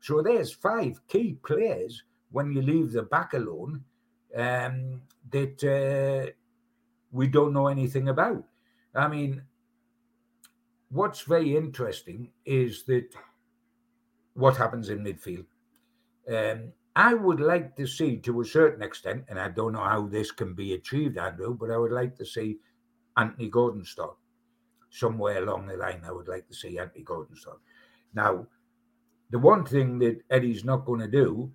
So 0.00 0.22
there's 0.22 0.52
five 0.52 1.00
key 1.08 1.38
players 1.44 2.04
when 2.30 2.52
you 2.52 2.62
leave 2.62 2.92
the 2.92 3.02
back 3.02 3.32
alone 3.32 3.82
um, 4.36 5.00
that 5.30 5.64
uh, 5.64 6.30
we 7.10 7.26
don't 7.26 7.54
know 7.54 7.68
anything 7.68 8.08
about. 8.08 8.44
I 8.94 9.08
mean, 9.08 9.42
what's 10.90 11.22
very 11.22 11.56
interesting 11.56 12.30
is 12.44 12.84
that 12.84 13.14
what 14.34 14.56
happens 14.56 14.88
in 14.88 15.00
midfield. 15.00 15.46
Um, 16.32 16.72
I 16.94 17.14
would 17.14 17.40
like 17.40 17.76
to 17.76 17.86
see, 17.86 18.16
to 18.18 18.40
a 18.40 18.44
certain 18.44 18.82
extent, 18.82 19.24
and 19.28 19.38
I 19.38 19.48
don't 19.48 19.72
know 19.72 19.84
how 19.84 20.06
this 20.06 20.30
can 20.30 20.54
be 20.54 20.74
achieved, 20.74 21.16
Andrew, 21.16 21.54
but 21.54 21.70
I 21.70 21.76
would 21.76 21.92
like 21.92 22.16
to 22.16 22.26
see 22.26 22.58
Anthony 23.16 23.48
Gordon 23.48 23.84
start 23.84 24.16
somewhere 24.90 25.42
along 25.42 25.66
the 25.66 25.76
line. 25.76 26.02
I 26.04 26.12
would 26.12 26.28
like 26.28 26.48
to 26.48 26.54
see 26.54 26.78
Anthony 26.78 27.04
Gordon 27.04 27.36
start. 27.36 27.58
Now, 28.14 28.46
the 29.30 29.38
one 29.38 29.64
thing 29.64 29.98
that 30.00 30.22
Eddie's 30.30 30.64
not 30.64 30.86
going 30.86 31.00
to 31.00 31.08
do 31.08 31.52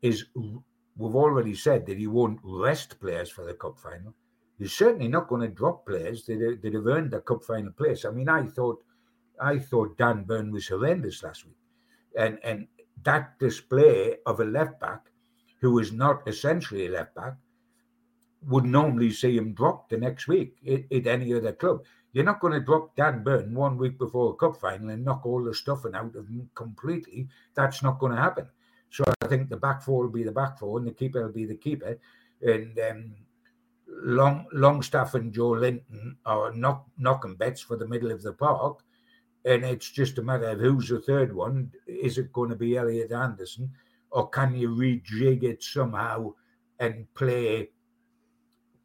is 0.00 0.26
we've 0.34 1.16
already 1.16 1.54
said 1.54 1.86
that 1.86 1.98
he 1.98 2.06
won't 2.06 2.40
rest 2.42 3.00
players 3.00 3.30
for 3.30 3.44
the 3.44 3.54
cup 3.54 3.78
final. 3.78 4.14
He's 4.62 4.74
certainly 4.74 5.08
not 5.08 5.26
going 5.26 5.40
to 5.40 5.48
drop 5.48 5.84
players 5.84 6.24
that, 6.26 6.60
that 6.62 6.74
have 6.74 6.86
earned 6.86 7.12
a 7.14 7.20
cup 7.20 7.42
final 7.42 7.72
place. 7.72 8.04
I 8.04 8.10
mean, 8.10 8.28
I 8.28 8.46
thought 8.46 8.80
I 9.40 9.58
thought 9.58 9.98
Dan 9.98 10.22
Burn 10.22 10.52
was 10.52 10.68
horrendous 10.68 11.24
last 11.24 11.44
week, 11.44 11.56
and 12.16 12.38
and 12.44 12.68
that 13.02 13.40
display 13.40 14.18
of 14.24 14.38
a 14.38 14.44
left 14.44 14.78
back 14.78 15.10
who 15.60 15.80
is 15.80 15.90
not 15.90 16.22
essentially 16.28 16.86
a 16.86 16.90
left 16.90 17.12
back 17.16 17.34
would 18.46 18.64
normally 18.64 19.10
see 19.10 19.36
him 19.36 19.52
drop 19.52 19.88
the 19.88 19.96
next 19.96 20.28
week 20.28 20.54
at, 20.92 21.06
any 21.08 21.34
other 21.34 21.52
club. 21.52 21.82
You're 22.12 22.24
not 22.24 22.38
going 22.38 22.52
to 22.52 22.60
drop 22.60 22.94
Dan 22.94 23.24
Burn 23.24 23.54
one 23.54 23.76
week 23.76 23.98
before 23.98 24.30
a 24.30 24.36
cup 24.36 24.60
final 24.60 24.90
and 24.90 25.04
knock 25.04 25.26
all 25.26 25.42
the 25.42 25.54
stuffing 25.54 25.96
out 25.96 26.14
of 26.14 26.28
him 26.28 26.48
completely. 26.54 27.26
That's 27.54 27.82
not 27.82 27.98
going 27.98 28.14
to 28.14 28.22
happen. 28.22 28.46
So 28.90 29.02
I 29.22 29.26
think 29.26 29.48
the 29.48 29.56
back 29.56 29.82
four 29.82 30.04
will 30.04 30.12
be 30.12 30.22
the 30.22 30.30
back 30.30 30.60
four 30.60 30.78
and 30.78 30.86
the 30.86 30.92
keeper 30.92 31.24
will 31.24 31.32
be 31.32 31.46
the 31.46 31.56
keeper. 31.56 31.98
And 32.42 32.78
um, 32.78 33.14
Long 34.00 34.46
Longstaff 34.52 35.14
and 35.14 35.32
Joelinton 35.32 36.16
are 36.24 36.52
knock, 36.54 36.86
knocking 36.98 37.36
bets 37.36 37.60
for 37.60 37.76
the 37.76 37.86
middle 37.86 38.10
of 38.10 38.22
the 38.22 38.32
park. 38.32 38.80
And 39.44 39.64
it's 39.64 39.90
just 39.90 40.18
a 40.18 40.22
matter 40.22 40.50
of 40.50 40.60
who's 40.60 40.88
the 40.88 41.00
third 41.00 41.34
one. 41.34 41.72
Is 41.86 42.18
it 42.18 42.32
going 42.32 42.50
to 42.50 42.56
be 42.56 42.76
Elliot 42.76 43.12
Anderson? 43.12 43.70
Or 44.10 44.28
can 44.28 44.54
you 44.54 44.70
rejig 44.70 45.42
it 45.42 45.62
somehow 45.62 46.34
and 46.78 47.12
play 47.14 47.70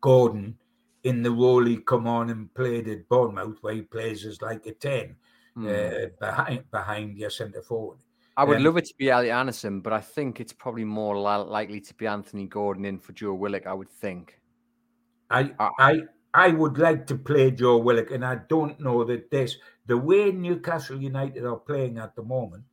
Gordon 0.01 0.57
in 1.03 1.21
the 1.21 1.31
role 1.31 1.63
he 1.63 1.77
come 1.77 2.07
on 2.07 2.29
and 2.29 2.53
played 2.53 2.87
at 2.87 3.07
Bournemouth, 3.07 3.57
where 3.61 3.75
he 3.75 3.81
plays 3.81 4.25
as 4.25 4.41
like 4.41 4.65
a 4.65 4.71
10 4.71 5.15
mm. 5.57 5.67
uh, 5.67 6.09
behind, 6.19 6.71
behind 6.71 7.17
your 7.17 7.29
centre 7.29 7.61
forward? 7.61 7.99
I 8.35 8.43
would 8.43 8.57
um, 8.57 8.63
love 8.63 8.77
it 8.77 8.85
to 8.85 8.93
be 8.97 9.09
Elliot 9.09 9.33
Anderson, 9.33 9.81
but 9.81 9.93
I 9.93 9.99
think 9.99 10.39
it's 10.39 10.53
probably 10.53 10.83
more 10.83 11.17
li- 11.17 11.49
likely 11.49 11.81
to 11.81 11.93
be 11.95 12.05
Anthony 12.05 12.45
Gordon 12.45 12.85
in 12.85 12.99
for 12.99 13.13
Joe 13.13 13.33
Willock. 13.33 13.65
I 13.65 13.73
would 13.73 13.89
think. 13.89 14.39
I 15.29 15.51
I 15.59 16.01
I 16.33 16.49
would 16.49 16.77
like 16.77 17.07
to 17.07 17.17
play 17.17 17.51
Joe 17.51 17.77
Willock, 17.77 18.11
and 18.11 18.25
I 18.25 18.35
don't 18.49 18.79
know 18.79 19.03
that 19.05 19.31
this 19.31 19.57
the 19.85 19.97
way 19.97 20.31
Newcastle 20.31 21.01
United 21.01 21.45
are 21.45 21.57
playing 21.57 21.97
at 21.97 22.15
the 22.15 22.23
moment, 22.23 22.63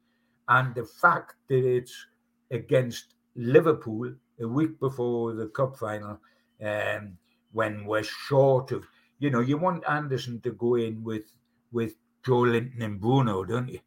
and 0.49 0.75
the 0.75 0.85
fact 0.85 1.37
that 1.49 1.65
it's 1.65 2.07
against 2.51 3.15
Liverpool 3.37 4.15
a 4.41 4.47
week 4.49 4.79
before 4.81 5.33
the 5.35 5.49
cup 5.49 5.77
final, 5.77 6.21
um, 6.63 7.17
when 7.53 7.85
we're 7.87 8.03
short 8.03 8.73
of, 8.73 8.85
you 9.19 9.31
know, 9.31 9.41
you 9.41 9.57
want 9.59 9.89
Anderson 9.89 10.41
to 10.43 10.53
go 10.53 10.75
in 10.77 11.03
with 11.03 11.33
with 11.73 11.95
Joelinton 12.25 12.83
and 12.83 13.01
Bruno, 13.01 13.45
don't 13.45 13.69
you? 13.69 13.81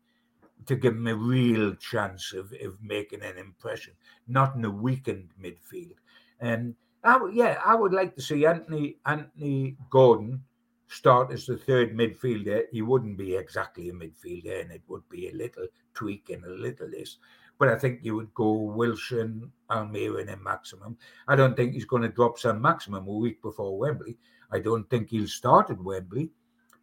to 0.66 0.76
give 0.76 0.94
him 0.96 1.08
a 1.08 1.16
real 1.16 1.76
chance 1.76 2.34
of, 2.34 2.54
of 2.62 2.82
making 2.82 3.22
an 3.24 3.38
impression, 3.38 3.94
not 4.28 4.56
in 4.56 4.66
a 4.66 4.70
weakened 4.70 5.30
midfield. 5.42 5.96
And 6.40 6.76
I, 7.08 7.20
yeah, 7.32 7.62
I 7.66 7.74
would 7.74 7.94
like 7.94 8.16
to 8.16 8.22
see 8.22 8.46
Anthony 8.46 8.98
Anthony 9.06 9.78
Gordon 9.90 10.44
start 10.88 11.32
as 11.32 11.46
the 11.46 11.58
third 11.58 11.96
midfielder. 11.96 12.64
He 12.72 12.82
wouldn't 12.82 13.18
be 13.18 13.36
exactly 13.36 13.90
a 13.90 13.94
midfielder, 13.94 14.62
and 14.62 14.72
it 14.72 14.82
would 14.88 15.08
be 15.10 15.30
a 15.30 15.34
little 15.34 15.68
tweak 15.94 16.30
and 16.30 16.44
a 16.44 16.50
little 16.50 16.90
this. 16.90 17.18
But 17.58 17.70
I 17.70 17.78
think 17.78 18.02
you 18.04 18.16
would 18.16 18.34
go 18.34 18.52
Wilson, 18.52 19.52
Almiron, 19.70 20.32
and 20.32 20.44
Maximin. 20.44 20.98
I 21.28 21.36
don't 21.36 21.56
think 21.56 21.74
he's 21.74 21.86
going 21.86 22.04
to 22.04 22.10
drop 22.10 22.38
Saint-Maximin 22.38 23.08
a 23.08 23.12
week 23.12 23.42
before 23.42 23.78
Wembley. 23.78 24.18
I 24.52 24.60
don't 24.60 24.88
think 24.90 25.10
he'll 25.10 25.28
start 25.28 25.72
at 25.72 25.82
Wembley 25.82 26.30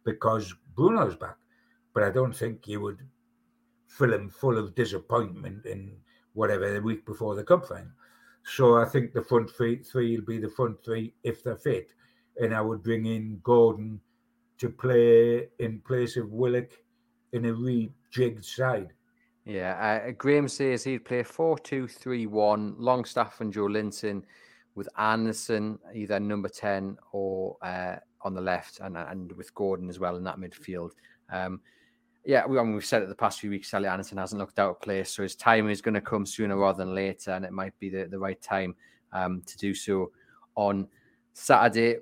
because 0.03 0.53
Bruno's 0.75 1.15
back. 1.15 1.37
But 1.93 2.03
I 2.03 2.11
don't 2.11 2.35
think 2.35 2.67
you 2.67 2.81
would 2.81 2.99
fill 3.87 4.13
him 4.13 4.29
full 4.29 4.57
of 4.57 4.75
disappointment 4.75 5.65
in 5.65 5.95
whatever 6.33 6.73
the 6.73 6.81
week 6.81 7.05
before 7.05 7.35
the 7.35 7.43
cup 7.43 7.65
final. 7.65 7.91
So 8.45 8.77
I 8.77 8.85
think 8.85 9.11
the 9.11 9.23
front 9.23 9.49
three, 9.49 9.81
three 9.81 10.15
will 10.15 10.25
be 10.25 10.37
the 10.37 10.49
front 10.49 10.83
three 10.83 11.13
if 11.23 11.43
they're 11.43 11.57
fit. 11.57 11.89
And 12.37 12.53
I 12.53 12.61
would 12.61 12.83
bring 12.83 13.07
in 13.07 13.39
Gordon 13.43 13.99
to 14.59 14.69
play 14.69 15.47
in 15.59 15.81
place 15.81 16.15
of 16.15 16.31
Willock 16.31 16.71
in 17.33 17.45
a 17.45 17.53
rejigged 17.53 18.45
side. 18.45 18.93
Yeah, 19.45 20.03
uh, 20.07 20.11
Graham 20.11 20.47
says 20.47 20.83
he'd 20.83 21.05
play 21.05 21.23
4 21.23 21.57
2 21.59 21.87
3 21.87 22.27
1, 22.27 22.75
Longstaff 22.77 23.41
and 23.41 23.53
Joelinton 23.53 24.23
with 24.75 24.89
Anderson, 24.97 25.79
either 25.93 26.19
number 26.19 26.49
10 26.49 26.97
or 27.11 27.57
uh, 27.61 27.95
on 28.21 28.33
the 28.33 28.41
left, 28.41 28.79
and, 28.79 28.97
and 28.97 29.31
with 29.33 29.53
Gordon 29.55 29.89
as 29.89 29.99
well 29.99 30.17
in 30.17 30.23
that 30.23 30.37
midfield. 30.37 30.91
Um, 31.31 31.61
yeah, 32.25 32.45
we, 32.45 32.57
I 32.57 32.63
mean, 32.63 32.73
we've 32.73 32.85
said 32.85 33.03
it 33.03 33.09
the 33.09 33.15
past 33.15 33.39
few 33.39 33.49
weeks. 33.49 33.69
Sally 33.69 33.87
Anderson 33.87 34.17
hasn't 34.17 34.39
looked 34.39 34.59
out 34.59 34.71
of 34.71 34.81
place, 34.81 35.11
so 35.11 35.23
his 35.23 35.35
time 35.35 35.69
is 35.69 35.81
going 35.81 35.93
to 35.93 36.01
come 36.01 36.25
sooner 36.25 36.57
rather 36.57 36.83
than 36.83 36.95
later, 36.95 37.31
and 37.31 37.45
it 37.45 37.51
might 37.51 37.77
be 37.79 37.89
the, 37.89 38.05
the 38.05 38.17
right 38.17 38.41
time 38.41 38.75
um, 39.13 39.41
to 39.45 39.57
do 39.57 39.73
so 39.73 40.11
on 40.55 40.87
Saturday. 41.33 41.97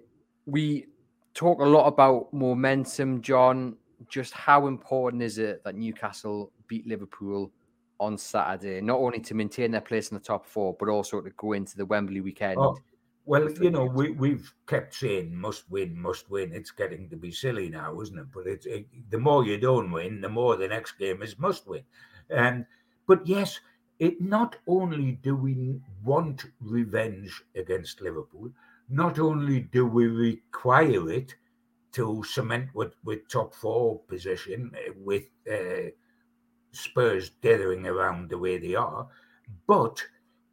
We 0.45 0.87
talk 1.33 1.59
a 1.59 1.65
lot 1.65 1.87
about 1.87 2.33
momentum, 2.33 3.21
John. 3.21 3.75
Just 4.07 4.33
how 4.33 4.67
important 4.67 5.23
is 5.23 5.37
it 5.37 5.63
that 5.63 5.75
Newcastle 5.75 6.51
beat 6.67 6.87
Liverpool 6.87 7.51
on 7.99 8.17
Saturday, 8.17 8.81
not 8.81 8.99
only 8.99 9.19
to 9.19 9.33
maintain 9.33 9.71
their 9.71 9.81
place 9.81 10.09
in 10.11 10.15
the 10.15 10.23
top 10.23 10.45
four, 10.45 10.75
but 10.79 10.89
also 10.89 11.21
to 11.21 11.29
go 11.31 11.53
into 11.53 11.77
the 11.77 11.85
Wembley 11.85 12.21
weekend? 12.21 12.57
Oh, 12.59 12.77
well, 13.25 13.49
you 13.51 13.71
know, 13.71 13.85
we, 13.85 14.11
we've 14.11 14.53
kept 14.67 14.93
saying 14.93 15.35
must 15.35 15.69
win, 15.69 15.97
must 15.97 16.29
win. 16.29 16.53
It's 16.53 16.71
getting 16.71 17.09
to 17.09 17.15
be 17.15 17.31
silly 17.31 17.69
now, 17.69 17.99
isn't 18.01 18.17
it? 18.17 18.27
But 18.33 18.47
it's 18.47 18.65
it, 18.65 18.87
the 19.09 19.17
more 19.17 19.45
you 19.45 19.57
don't 19.57 19.91
win, 19.91 20.21
the 20.21 20.29
more 20.29 20.57
the 20.57 20.67
next 20.67 20.93
game 20.93 21.21
is 21.21 21.39
must 21.39 21.67
win. 21.67 21.83
And 22.29 22.65
but 23.07 23.25
yes, 23.25 23.59
it 23.99 24.19
not 24.19 24.57
only 24.67 25.13
do 25.13 25.35
we 25.35 25.79
want 26.03 26.45
revenge 26.59 27.41
against 27.55 28.01
Liverpool, 28.01 28.51
not 28.89 29.19
only 29.19 29.61
do 29.61 29.85
we 29.85 30.07
require 30.07 31.09
it 31.09 31.35
to 31.93 32.23
cement 32.23 32.69
with, 32.73 32.95
with 33.03 33.27
top 33.29 33.53
four 33.53 33.99
position 34.07 34.71
eh, 34.75 34.91
with 34.97 35.23
uh, 35.49 35.89
Spurs 36.71 37.29
dithering 37.41 37.85
around 37.85 38.29
the 38.29 38.37
way 38.37 38.57
they 38.57 38.75
are, 38.75 39.07
but 39.67 40.03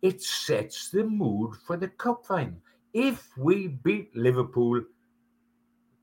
it 0.02 0.22
sets 0.22 0.90
the 0.90 1.04
mood 1.04 1.54
for 1.66 1.76
the 1.76 1.88
cup 1.88 2.24
final. 2.26 2.56
If 2.92 3.36
we 3.36 3.68
beat 3.68 4.14
Liverpool, 4.16 4.82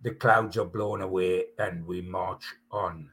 the 0.03 0.11
clouds 0.11 0.57
are 0.57 0.65
blown 0.65 1.01
away 1.01 1.45
and 1.57 1.85
we 1.85 2.01
march 2.01 2.43
on 2.71 3.09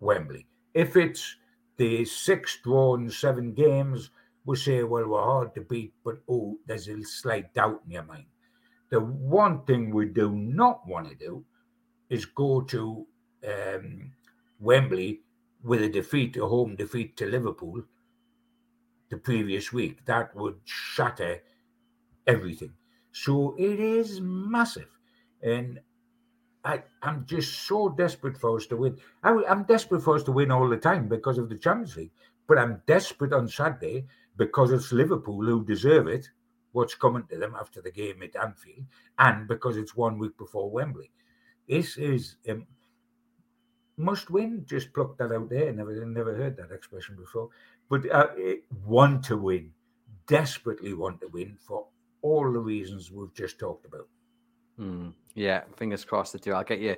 Wembley. 0.00 0.46
If 0.74 0.96
it's 0.96 1.36
the 1.76 2.04
six 2.04 2.58
drawn 2.62 3.08
seven 3.10 3.54
games, 3.54 4.10
we 4.44 4.56
say, 4.56 4.82
well, 4.82 5.08
we're 5.08 5.22
hard 5.22 5.54
to 5.54 5.62
beat, 5.62 5.94
but 6.04 6.20
oh, 6.28 6.58
there's 6.66 6.88
a 6.88 7.02
slight 7.02 7.54
doubt 7.54 7.82
in 7.86 7.92
your 7.92 8.02
mind. 8.02 8.26
The 8.90 9.00
one 9.00 9.64
thing 9.64 9.92
we 9.92 10.06
do 10.06 10.30
not 10.32 10.86
want 10.86 11.08
to 11.08 11.14
do 11.14 11.44
is 12.10 12.26
go 12.26 12.60
to 12.60 13.06
um, 13.46 14.12
Wembley 14.60 15.22
with 15.62 15.82
a 15.82 15.88
defeat, 15.88 16.36
a 16.36 16.46
home 16.46 16.76
defeat 16.76 17.16
to 17.16 17.26
Liverpool, 17.26 17.82
the 19.14 19.20
previous 19.20 19.72
week. 19.72 20.04
That 20.06 20.34
would 20.34 20.56
shatter 20.64 21.40
everything. 22.26 22.72
So 23.12 23.54
it 23.56 23.78
is 23.78 24.20
massive. 24.20 24.88
And 25.42 25.78
I, 26.64 26.82
I'm 27.02 27.24
just 27.26 27.66
so 27.66 27.90
desperate 27.90 28.36
for 28.36 28.56
us 28.56 28.66
to 28.66 28.76
win. 28.76 28.98
I, 29.22 29.30
am 29.46 29.64
desperate 29.64 30.02
for 30.02 30.16
us 30.16 30.24
to 30.24 30.32
win 30.32 30.50
all 30.50 30.68
the 30.68 30.76
time 30.76 31.08
because 31.08 31.38
of 31.38 31.48
the 31.48 31.58
Champions 31.58 31.96
League. 31.96 32.10
But 32.48 32.58
I'm 32.58 32.82
desperate 32.86 33.32
on 33.32 33.48
Saturday 33.48 34.06
because 34.36 34.72
it's 34.72 34.92
Liverpool 34.92 35.44
who 35.44 35.64
deserve 35.64 36.08
it, 36.08 36.28
what's 36.72 36.94
coming 36.94 37.24
to 37.30 37.38
them 37.38 37.54
after 37.58 37.80
the 37.80 37.92
game 37.92 38.20
at 38.22 38.34
Anfield, 38.34 38.86
and 39.18 39.46
because 39.46 39.76
it's 39.76 39.94
one 39.94 40.18
week 40.18 40.36
before 40.36 40.70
Wembley. 40.70 41.10
This 41.68 41.96
is 41.96 42.36
must 43.96 44.28
win. 44.30 44.64
Just 44.66 44.92
pluck 44.92 45.16
that 45.18 45.32
out 45.32 45.48
there. 45.48 45.72
Never, 45.72 46.04
never 46.04 46.34
heard 46.34 46.56
that 46.56 46.72
expression 46.72 47.16
before 47.16 47.50
but 47.88 48.10
uh, 48.10 48.28
want 48.86 49.24
to 49.24 49.36
win, 49.36 49.70
desperately 50.26 50.94
want 50.94 51.20
to 51.20 51.28
win 51.28 51.56
for 51.60 51.86
all 52.22 52.52
the 52.52 52.58
reasons 52.58 53.10
we've 53.10 53.34
just 53.34 53.58
talked 53.58 53.86
about. 53.86 54.08
Hmm. 54.76 55.10
Yeah, 55.34 55.62
fingers 55.76 56.04
crossed 56.04 56.32
to 56.32 56.38
do. 56.38 56.52
I'll 56.52 56.64
get 56.64 56.80
you 56.80 56.96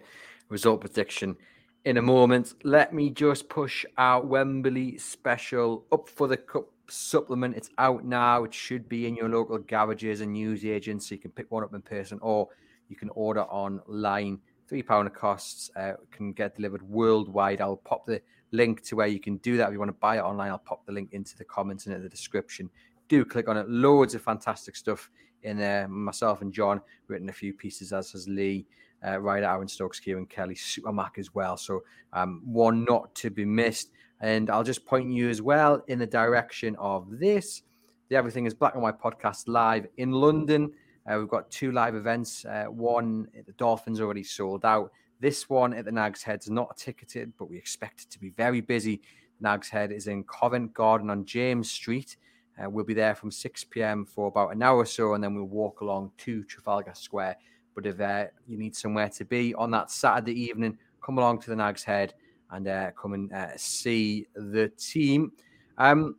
result 0.49 0.81
prediction 0.81 1.37
in 1.85 1.97
a 1.97 2.03
moment. 2.03 2.55
Let 2.65 2.93
me 2.93 3.11
just 3.11 3.49
push 3.49 3.85
our 3.97 4.25
Wembley 4.25 4.99
special 4.99 5.85
up 5.93 6.09
for 6.09 6.29
the 6.29 6.37
cup 6.37 6.67
supplement. 6.89 7.57
It's 7.57 7.71
out 7.79 8.05
now. 8.05 8.45
It 8.45 8.55
should 8.55 8.89
be 8.89 9.07
in 9.07 9.17
your 9.17 9.29
local 9.29 9.59
garages 9.59 10.21
and 10.21 10.33
news 10.33 10.65
agents. 10.65 11.09
So 11.09 11.15
you 11.15 11.21
can 11.21 11.31
pick 11.31 11.51
one 11.51 11.65
up 11.65 11.75
in 11.75 11.83
person 11.83 12.19
or 12.23 12.49
you 12.89 12.97
can 12.97 13.11
order 13.11 13.43
online. 13.43 14.41
Three 14.69 14.83
pound 14.83 15.13
costs. 15.15 15.71
Uh, 15.77 15.93
can 16.11 16.33
get 16.33 16.57
delivered 16.57 16.83
worldwide. 16.83 17.61
I'll 17.61 17.77
pop 17.77 18.07
the 18.07 18.21
link 18.53 18.83
to 18.83 18.97
where 18.97 19.07
you 19.07 19.21
can 19.21 19.37
do 19.39 19.57
that 19.57 19.69
if 19.69 19.73
you 19.73 19.79
want 19.79 19.91
to 19.91 19.99
buy 20.01 20.19
it 20.19 20.23
online. 20.23 20.51
I'll 20.51 20.59
pop 20.59 20.85
the 20.87 20.93
link 20.93 21.13
into 21.13 21.37
the 21.37 21.45
comments 21.45 21.87
and 21.87 21.95
in 21.95 22.03
the 22.03 22.09
description. 22.09 22.71
Do 23.09 23.25
click 23.25 23.49
on 23.49 23.57
it. 23.57 23.69
Loads 23.69 24.15
of 24.15 24.23
fantastic 24.23 24.77
stuff 24.77 25.11
in 25.43 25.59
there. 25.59 25.89
Myself 25.89 26.43
and 26.43 26.53
John 26.53 26.81
written 27.09 27.29
a 27.29 27.33
few 27.33 27.53
pieces, 27.53 27.93
as 27.93 28.13
has 28.13 28.29
Lee, 28.29 28.67
uh, 29.05 29.23
Aaron 29.23 29.69
Stokes, 29.69 30.01
Kieran 30.01 30.27
Kelly, 30.27 30.55
Supermac 30.55 31.19
as 31.19 31.35
well. 31.35 31.57
So 31.57 31.83
um, 32.13 32.43
one 32.45 32.85
not 32.85 33.15
to 33.17 33.31
be 33.31 33.45
missed. 33.45 33.91
And 34.21 34.49
I'll 34.51 34.65
just 34.65 34.87
point 34.87 35.13
you 35.13 35.29
as 35.29 35.43
well 35.43 35.83
in 35.89 35.99
the 35.99 36.07
direction 36.07 36.75
of 36.77 37.19
this. 37.19 37.63
The 38.09 38.17
Everything 38.17 38.47
is 38.47 38.55
Black 38.55 38.75
and 38.75 38.83
White 38.83 39.01
podcast 39.01 39.45
live 39.47 39.87
in 39.99 40.13
London. 40.13 40.73
Uh, 41.07 41.19
we've 41.19 41.29
got 41.29 41.51
two 41.51 41.73
live 41.73 41.95
events. 41.95 42.45
Uh, 42.45 42.65
one, 42.65 43.29
the 43.47 43.53
Dolphins 43.53 44.01
already 44.01 44.25
sold 44.25 44.65
out. 44.65 44.91
This 45.21 45.49
one 45.49 45.73
at 45.73 45.85
the 45.85 45.93
Nag's 45.93 46.23
Head 46.23 46.41
is 46.41 46.51
not 46.51 46.77
ticketed, 46.77 47.33
but 47.39 47.49
we 47.49 47.57
expect 47.57 48.03
it 48.03 48.11
to 48.11 48.21
be 48.21 48.31
very 48.31 48.61
busy. 48.61 49.01
Nag's 49.41 49.69
Head 49.69 49.93
is 49.93 50.07
in 50.07 50.25
Covent 50.25 50.75
Garden 50.75 51.11
on 51.11 51.25
James 51.25 51.71
Street. 51.71 52.17
Uh, 52.63 52.71
we'll 52.71 52.85
be 52.85 52.95
there 52.95 53.15
from 53.15 53.31
6 53.31 53.65
p.m. 53.65 54.05
for 54.05 54.29
about 54.29 54.55
an 54.55 54.63
hour 54.63 54.79
or 54.79 54.87
so, 54.87 55.15
and 55.15 55.23
then 55.23 55.35
we'll 55.35 55.45
walk 55.45 55.81
along 55.81 56.11
to 56.19 56.43
Trafalgar 56.45 56.95
Square. 56.95 57.37
But 57.75 57.87
if 57.87 58.01
uh, 58.01 58.27
you 58.47 58.57
need 58.57 58.75
somewhere 58.75 59.11
to 59.11 59.25
be 59.25 59.55
on 59.55 59.71
that 59.73 59.91
Saturday 59.91 60.41
evening, 60.41 60.79
come 61.03 61.19
along 61.19 61.41
to 61.43 61.51
the 61.51 61.57
Nag's 61.57 61.85
Head 61.85 62.15
and 62.51 62.67
uh, 62.69 62.91
come 62.93 63.13
and 63.13 63.33
uh, 63.33 63.57
see 63.57 64.27
the 64.35 64.69
team. 64.79 65.33
Um, 65.79 66.17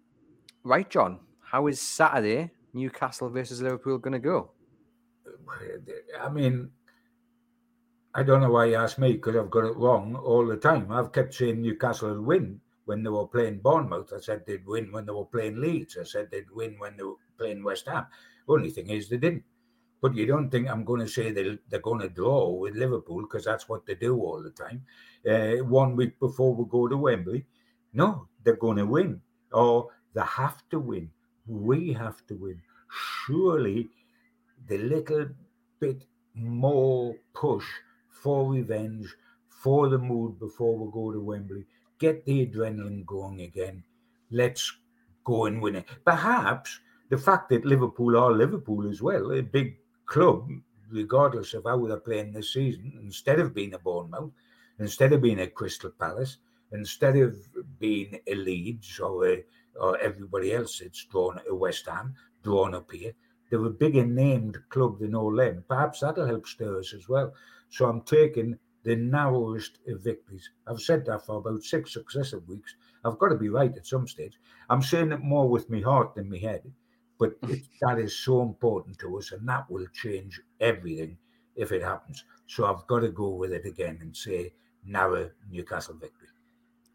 right, 0.63 0.87
John, 0.89 1.19
how 1.41 1.67
is 1.67 1.81
Saturday, 1.81 2.51
Newcastle 2.73 3.29
versus 3.29 3.61
Liverpool, 3.61 3.97
going 3.97 4.13
to 4.13 4.19
go? 4.19 4.51
I 6.19 6.29
mean, 6.29 6.69
I 8.17 8.23
don't 8.23 8.41
know 8.41 8.49
why 8.49 8.65
you 8.65 8.75
asked 8.77 8.97
me 8.97 9.11
because 9.13 9.35
I've 9.35 9.51
got 9.51 9.65
it 9.65 9.77
wrong 9.77 10.15
all 10.15 10.43
the 10.47 10.57
time. 10.57 10.91
I've 10.91 11.11
kept 11.11 11.35
saying 11.35 11.61
Newcastle 11.61 12.09
will 12.09 12.23
win 12.23 12.59
when 12.85 13.03
they 13.03 13.11
were 13.11 13.27
playing 13.27 13.59
Bournemouth. 13.59 14.11
I 14.11 14.19
said 14.19 14.43
they'd 14.43 14.65
win 14.65 14.91
when 14.91 15.05
they 15.05 15.11
were 15.11 15.25
playing 15.25 15.61
Leeds. 15.61 15.99
I 16.01 16.03
said 16.03 16.31
they'd 16.31 16.49
win 16.49 16.79
when 16.79 16.97
they 16.97 17.03
were 17.03 17.21
playing 17.37 17.63
West 17.63 17.87
Ham. 17.87 18.07
Only 18.47 18.71
thing 18.71 18.89
is 18.89 19.07
they 19.07 19.17
didn't. 19.17 19.43
But 20.01 20.15
you 20.15 20.25
don't 20.25 20.49
think 20.49 20.67
I'm 20.67 20.83
going 20.83 21.01
to 21.01 21.07
say 21.07 21.29
they 21.29 21.59
they're 21.69 21.79
going 21.79 22.01
to 22.01 22.09
draw 22.09 22.49
with 22.49 22.73
Liverpool 22.73 23.21
because 23.21 23.45
that's 23.45 23.69
what 23.69 23.85
they 23.85 23.93
do 23.93 24.15
all 24.17 24.41
the 24.41 24.49
time. 24.49 24.83
Uh, 25.23 25.63
one 25.63 25.95
week 25.95 26.19
before 26.19 26.55
we 26.55 26.65
go 26.67 26.87
to 26.87 26.97
Wembley, 26.97 27.45
no, 27.93 28.27
they're 28.43 28.55
going 28.55 28.77
to 28.77 28.87
win 28.87 29.21
or 29.51 29.89
they 30.15 30.21
have 30.21 30.67
to 30.71 30.79
win. 30.79 31.11
We 31.45 31.93
have 31.93 32.25
to 32.25 32.33
win. 32.33 32.63
Surely 32.89 33.89
the 34.67 34.79
little 34.79 35.27
bit 35.79 36.03
more 36.33 37.15
push 37.35 37.67
for 38.27 38.51
revenge, 38.51 39.15
for 39.47 39.87
the 39.87 39.97
mood 39.97 40.37
before 40.37 40.77
we 40.77 40.91
go 40.91 41.13
to 41.13 41.21
Wembley. 41.21 41.65
Get 41.97 42.25
the 42.25 42.45
adrenaline 42.45 43.05
going 43.05 43.39
again. 43.39 43.85
Let's 44.31 44.69
go 45.23 45.45
and 45.45 45.61
win 45.61 45.77
it. 45.77 45.85
Perhaps 46.03 46.77
the 47.07 47.17
fact 47.17 47.47
that 47.51 47.63
Liverpool 47.63 48.17
are 48.17 48.33
Liverpool 48.33 48.91
as 48.91 49.01
well, 49.01 49.31
a 49.31 49.41
big 49.41 49.77
club, 50.07 50.49
regardless 50.91 51.53
of 51.53 51.63
how 51.63 51.85
they're 51.85 52.01
playing 52.01 52.33
this 52.33 52.51
season, 52.51 52.99
instead 53.01 53.39
of 53.39 53.55
being 53.55 53.75
a 53.75 53.79
Bournemouth, 53.79 54.31
instead 54.77 55.13
of 55.13 55.21
being 55.21 55.39
a 55.39 55.47
Crystal 55.47 55.91
Palace, 55.91 56.35
instead 56.73 57.15
of 57.15 57.33
being 57.79 58.19
a 58.27 58.35
Leeds 58.35 58.99
or 58.99 59.25
a, 59.25 59.43
or 59.79 59.97
everybody 59.99 60.51
else 60.51 60.79
that's 60.79 61.05
drawn 61.05 61.39
a 61.49 61.55
West 61.55 61.87
Ham, 61.87 62.13
drawn 62.43 62.75
up 62.75 62.91
here, 62.91 63.13
they're 63.49 63.63
a 63.63 63.69
bigger 63.69 64.05
named 64.05 64.57
club 64.67 64.99
than 64.99 65.15
all 65.15 65.33
them. 65.33 65.63
Perhaps 65.69 66.01
that'll 66.01 66.27
help 66.27 66.45
stir 66.45 66.77
us 66.77 66.93
as 66.93 67.07
well. 67.07 67.31
So 67.69 67.87
I'm 67.87 68.01
taking 68.01 68.57
the 68.83 68.95
narrowest 68.95 69.79
of 69.87 70.01
victories. 70.01 70.49
I've 70.65 70.79
said 70.79 71.05
that 71.05 71.25
for 71.25 71.37
about 71.37 71.63
six 71.63 71.93
successive 71.93 72.47
weeks. 72.47 72.75
I've 73.03 73.19
got 73.19 73.29
to 73.29 73.35
be 73.35 73.49
right 73.49 73.75
at 73.75 73.85
some 73.85 74.07
stage. 74.07 74.39
I'm 74.69 74.81
saying 74.81 75.11
it 75.11 75.21
more 75.21 75.49
with 75.49 75.69
my 75.69 75.81
heart 75.81 76.15
than 76.15 76.29
my 76.29 76.37
head, 76.37 76.61
but 77.19 77.33
it, 77.49 77.63
that 77.81 77.99
is 77.99 78.17
so 78.17 78.41
important 78.41 78.97
to 78.99 79.17
us, 79.17 79.31
and 79.31 79.47
that 79.49 79.69
will 79.69 79.87
change 79.93 80.39
everything 80.61 81.17
if 81.55 81.71
it 81.71 81.83
happens. 81.83 82.23
So 82.45 82.65
I've 82.65 82.85
got 82.87 82.99
to 82.99 83.09
go 83.09 83.29
with 83.31 83.51
it 83.51 83.65
again 83.65 83.97
and 84.01 84.15
say 84.15 84.53
narrow 84.85 85.29
Newcastle 85.51 85.95
victory. 85.95 86.29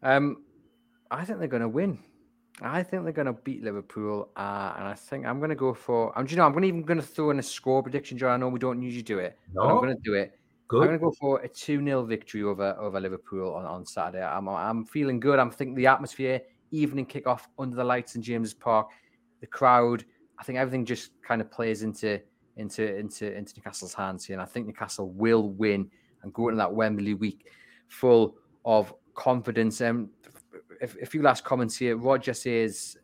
Um, 0.01 0.43
I 1.11 1.25
think 1.25 1.39
they're 1.39 1.47
going 1.47 1.61
to 1.61 1.69
win. 1.69 1.99
I 2.61 2.83
think 2.83 3.03
they're 3.03 3.13
going 3.13 3.27
to 3.27 3.33
beat 3.33 3.63
Liverpool, 3.63 4.29
uh, 4.35 4.73
and 4.77 4.87
I 4.87 4.93
think 4.95 5.25
I'm 5.25 5.39
going 5.39 5.49
to 5.49 5.55
go 5.55 5.73
for. 5.73 6.17
Um, 6.17 6.25
do 6.25 6.31
you 6.31 6.37
know? 6.37 6.45
I'm 6.45 6.53
going 6.53 6.63
even 6.63 6.83
going 6.83 6.99
to 6.99 7.05
throw 7.05 7.31
in 7.31 7.39
a 7.39 7.43
score 7.43 7.81
prediction. 7.81 8.23
I 8.23 8.37
know 8.37 8.47
we 8.47 8.59
don't 8.59 8.81
usually 8.81 9.03
do 9.03 9.19
it, 9.19 9.37
no. 9.53 9.63
but 9.63 9.69
I'm 9.69 9.77
going 9.77 9.95
to 9.95 10.01
do 10.03 10.13
it. 10.13 10.39
Good. 10.67 10.81
I'm 10.81 10.87
going 10.87 10.99
to 10.99 11.03
go 11.05 11.11
for 11.19 11.39
a 11.41 11.47
2 11.47 11.83
0 11.83 12.05
victory 12.05 12.43
over 12.43 12.75
over 12.79 12.99
Liverpool 12.99 13.53
on, 13.53 13.65
on 13.65 13.85
Saturday. 13.85 14.23
I'm 14.23 14.47
I'm 14.47 14.85
feeling 14.85 15.19
good. 15.19 15.39
I'm 15.39 15.51
thinking 15.51 15.75
the 15.75 15.87
atmosphere, 15.87 16.41
evening 16.71 17.05
kickoff 17.05 17.41
under 17.59 17.75
the 17.75 17.83
lights 17.83 18.15
in 18.15 18.21
James's 18.21 18.53
Park, 18.53 18.89
the 19.41 19.47
crowd. 19.47 20.05
I 20.39 20.43
think 20.43 20.57
everything 20.57 20.85
just 20.85 21.11
kind 21.21 21.41
of 21.41 21.51
plays 21.51 21.83
into 21.83 22.21
into 22.57 22.95
into 22.97 23.35
into 23.35 23.53
Newcastle's 23.57 23.93
hands 23.93 24.25
here, 24.25 24.35
and 24.35 24.41
I 24.41 24.45
think 24.45 24.67
Newcastle 24.67 25.09
will 25.09 25.49
win 25.49 25.89
and 26.23 26.33
go 26.33 26.47
into 26.47 26.57
that 26.57 26.73
Wembley 26.73 27.13
week 27.13 27.47
full 27.87 28.35
of 28.65 28.93
confidence. 29.13 29.81
Um, 29.81 30.09
a, 30.81 31.05
few 31.05 31.21
last 31.21 31.43
comments 31.43 31.77
here. 31.77 31.95
Roger 31.97 32.33
says 32.33 32.97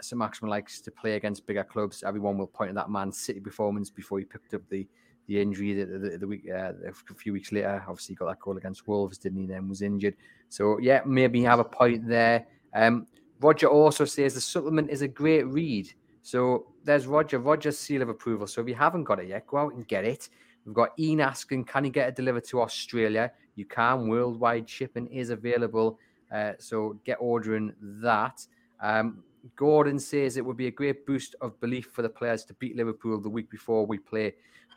Saint-Maximin 0.00 0.50
likes 0.50 0.80
to 0.80 0.90
play 0.90 1.16
against 1.16 1.46
bigger 1.46 1.64
clubs. 1.64 2.02
Everyone 2.02 2.38
will 2.38 2.46
point 2.46 2.70
at 2.70 2.74
that 2.76 2.90
Man 2.90 3.12
City 3.12 3.40
performance 3.40 3.90
before 3.90 4.18
he 4.18 4.24
picked 4.24 4.54
up 4.54 4.62
the 4.70 4.86
the 5.26 5.40
injury 5.40 5.74
the, 5.74 5.86
the, 5.86 6.18
the 6.18 6.26
week 6.26 6.44
uh, 6.50 6.72
a 6.86 7.14
few 7.14 7.32
weeks 7.32 7.52
later. 7.52 7.82
Obviously, 7.86 8.14
got 8.14 8.26
that 8.26 8.40
goal 8.40 8.56
against 8.56 8.86
Wolves, 8.86 9.18
didn't 9.18 9.40
he? 9.40 9.46
Then 9.46 9.68
was 9.68 9.82
injured. 9.82 10.16
So 10.48 10.78
yeah, 10.78 11.02
maybe 11.04 11.42
have 11.42 11.58
a 11.58 11.64
point 11.64 12.06
there. 12.06 12.46
Um, 12.74 13.06
Roger 13.40 13.68
also 13.68 14.04
says 14.04 14.34
the 14.34 14.40
supplement 14.40 14.90
is 14.90 15.02
a 15.02 15.08
great 15.08 15.46
read. 15.46 15.92
So 16.22 16.66
there's 16.84 17.06
Roger. 17.06 17.38
Roger's 17.38 17.78
seal 17.78 18.02
of 18.02 18.08
approval. 18.08 18.46
So 18.46 18.60
if 18.60 18.68
you 18.68 18.74
haven't 18.74 19.04
got 19.04 19.20
it 19.20 19.28
yet, 19.28 19.46
go 19.46 19.58
out 19.58 19.74
and 19.74 19.86
get 19.86 20.04
it. 20.04 20.28
We've 20.64 20.74
got 20.74 20.98
Ian 20.98 21.20
asking, 21.20 21.64
can 21.64 21.84
you 21.84 21.90
get 21.90 22.08
it 22.08 22.16
delivered 22.16 22.44
to 22.46 22.60
Australia? 22.60 23.30
You 23.54 23.64
can. 23.64 24.08
Worldwide 24.08 24.68
shipping 24.68 25.06
is 25.06 25.30
available. 25.30 25.98
Uh, 26.32 26.52
so 26.58 26.98
get 27.04 27.18
ordering 27.20 27.72
that. 27.80 28.44
Um, 28.80 29.22
Gordon 29.54 30.00
says 30.00 30.36
it 30.36 30.44
would 30.44 30.56
be 30.56 30.66
a 30.66 30.72
great 30.72 31.06
boost 31.06 31.36
of 31.40 31.58
belief 31.60 31.90
for 31.92 32.02
the 32.02 32.08
players 32.08 32.44
to 32.46 32.54
beat 32.54 32.76
Liverpool 32.76 33.20
the 33.20 33.28
week 33.28 33.48
before 33.48 33.86
we 33.86 33.98
play 33.98 34.34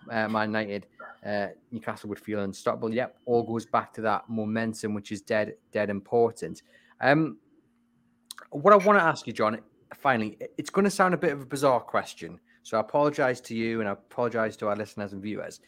uh, 0.10 0.28
Man 0.28 0.50
United. 0.50 0.88
Uh, 1.26 1.48
Newcastle 1.72 2.10
would 2.10 2.20
feel 2.20 2.40
unstoppable. 2.40 2.94
Yep, 2.94 3.18
all 3.26 3.44
goes 3.44 3.66
back 3.66 3.94
to 3.94 4.02
that 4.02 4.24
momentum, 4.30 4.94
which 4.94 5.12
is 5.12 5.22
dead, 5.22 5.56
dead 5.72 5.90
important. 5.90 6.62
Um, 7.02 7.38
what 8.52 8.74
I 8.74 8.78
want 8.78 8.98
to 8.98 9.04
ask 9.04 9.28
you, 9.28 9.34
John, 9.34 9.60
finally, 9.94 10.38
it's 10.58 10.70
going 10.70 10.86
to 10.86 10.92
sound 10.92 11.14
a 11.14 11.18
bit 11.18 11.34
of 11.34 11.42
a 11.42 11.46
bizarre 11.46 11.82
question. 11.82 12.40
So 12.64 12.78
I 12.78 12.82
apologize 12.82 13.42
to 13.42 13.56
you 13.56 13.80
and 13.80 13.90
I 13.90 13.94
apologize 13.94 14.56
to 14.58 14.68
our 14.68 14.76
listeners 14.76 15.14
and 15.14 15.22
viewers. 15.22 15.60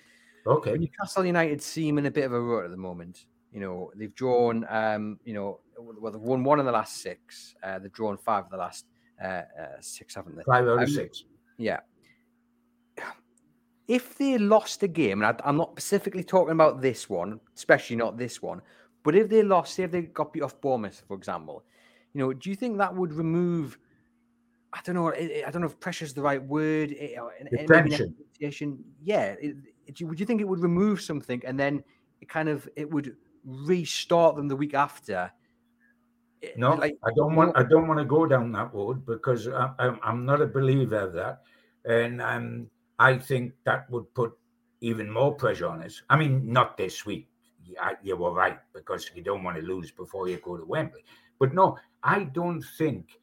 Okay. 0.45 0.77
Newcastle 0.77 1.25
United 1.25 1.61
seem 1.61 1.97
in 1.97 2.05
a 2.05 2.11
bit 2.11 2.25
of 2.25 2.33
a 2.33 2.41
rut 2.41 2.65
at 2.65 2.71
the 2.71 2.77
moment. 2.77 3.25
You 3.51 3.59
know, 3.59 3.91
they've 3.95 4.13
drawn, 4.15 4.65
um, 4.69 5.19
you 5.25 5.33
know, 5.33 5.59
well, 5.77 6.11
they've 6.11 6.21
won 6.21 6.43
one 6.43 6.59
in 6.59 6.65
the 6.65 6.71
last 6.71 7.01
six. 7.01 7.55
Uh, 7.61 7.79
they've 7.79 7.91
drawn 7.91 8.17
five 8.17 8.45
of 8.45 8.51
the 8.51 8.57
last 8.57 8.85
uh, 9.23 9.27
uh, 9.27 9.43
six, 9.81 10.15
haven't 10.15 10.37
they? 10.37 10.43
Five 10.43 10.65
out 10.65 10.73
of 10.73 10.79
um, 10.79 10.87
six. 10.87 11.25
Yeah. 11.57 11.79
If 13.87 14.17
they 14.17 14.37
lost 14.37 14.83
a 14.83 14.87
game, 14.87 15.21
and 15.21 15.41
I, 15.43 15.49
am 15.49 15.57
not 15.57 15.71
specifically 15.71 16.23
talking 16.23 16.53
about 16.53 16.81
this 16.81 17.09
one, 17.09 17.39
especially 17.55 17.95
not 17.95 18.17
this 18.17 18.41
one, 18.41 18.61
but 19.03 19.15
if 19.15 19.29
they 19.29 19.43
lost, 19.43 19.75
say 19.75 19.83
if 19.83 19.91
they 19.91 20.03
got 20.03 20.31
beat 20.31 20.43
off 20.43 20.59
Bournemouth, 20.61 21.03
for 21.07 21.17
example, 21.17 21.63
you 22.13 22.19
know, 22.19 22.33
do 22.33 22.49
you 22.49 22.55
think 22.55 22.77
that 22.77 22.95
would 22.95 23.13
remove? 23.13 23.77
I 24.73 24.79
don't 24.83 24.95
know. 24.95 25.11
I 25.11 25.49
don't 25.51 25.61
know 25.61 25.67
if 25.67 25.79
pressure 25.79 26.05
is 26.05 26.13
the 26.13 26.21
right 26.21 26.41
word. 26.41 26.95
tension. 28.39 28.83
Yeah. 29.01 29.35
would 30.01 30.19
you 30.19 30.25
think 30.25 30.41
it 30.41 30.47
would 30.47 30.59
remove 30.59 31.01
something, 31.01 31.41
and 31.45 31.59
then 31.59 31.83
it 32.21 32.29
kind 32.29 32.49
of 32.49 32.69
it 32.75 32.89
would 32.89 33.15
restart 33.43 34.35
them 34.35 34.47
the 34.47 34.55
week 34.55 34.73
after? 34.73 35.31
No, 36.57 36.73
like, 36.73 36.97
I 37.03 37.11
don't 37.15 37.35
want. 37.35 37.55
I 37.55 37.63
don't 37.63 37.87
want 37.87 37.99
to 37.99 38.05
go 38.05 38.25
down 38.25 38.51
that 38.53 38.73
road 38.73 39.05
because 39.05 39.47
I, 39.47 39.95
am 40.03 40.25
not 40.25 40.41
a 40.41 40.47
believer 40.47 40.99
of 40.99 41.13
that, 41.13 41.41
and 41.85 42.21
um, 42.21 42.67
I 43.01 43.17
think 43.17 43.53
that 43.65 43.89
would 43.89 44.13
put 44.13 44.37
even 44.81 45.09
more 45.09 45.33
pressure 45.33 45.67
on 45.67 45.81
us. 45.81 46.03
I 46.07 46.15
mean, 46.17 46.53
not 46.53 46.77
this 46.77 47.03
week. 47.03 47.27
You 48.03 48.15
were 48.15 48.31
right 48.31 48.59
because 48.75 49.09
you 49.15 49.23
don't 49.23 49.43
want 49.43 49.57
to 49.57 49.63
lose 49.63 49.89
before 49.89 50.29
you 50.29 50.37
go 50.37 50.55
to 50.55 50.63
Wembley. 50.63 51.03
But 51.39 51.55
no, 51.55 51.79
I 52.03 52.25
don't 52.25 52.63
think 52.77 53.19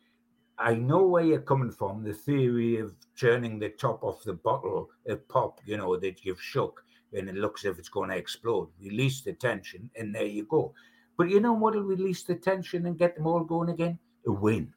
I 0.59 0.75
know 0.75 1.07
where 1.07 1.23
you're 1.23 1.41
coming 1.53 1.71
from. 1.71 2.03
The 2.03 2.13
theory 2.13 2.79
of 2.79 2.93
turning 3.17 3.61
the 3.61 3.69
top 3.69 4.03
off 4.03 4.25
the 4.25 4.33
bottle 4.33 4.91
of 5.07 5.29
pop, 5.29 5.61
you 5.65 5.77
know, 5.77 5.97
that 5.97 6.25
you've 6.25 6.43
shook 6.43 6.83
and 7.13 7.29
it 7.29 7.37
looks 7.37 7.65
as 7.65 7.71
if 7.71 7.79
it's 7.79 7.89
going 7.89 8.11
to 8.11 8.17
explode. 8.17 8.69
Release 8.83 9.21
the 9.21 9.33
tension, 9.33 9.89
and 9.95 10.13
there 10.13 10.27
you 10.27 10.45
go. 10.45 10.75
But 11.17 11.31
you 11.31 11.39
know 11.39 11.53
what'll 11.53 11.83
release 11.83 12.25
the 12.25 12.35
tension 12.35 12.87
and 12.87 12.99
get 12.99 13.15
them 13.15 13.29
all 13.29 13.45
going 13.45 13.69
again? 13.69 13.99
A 14.27 14.33
win. 14.33 14.75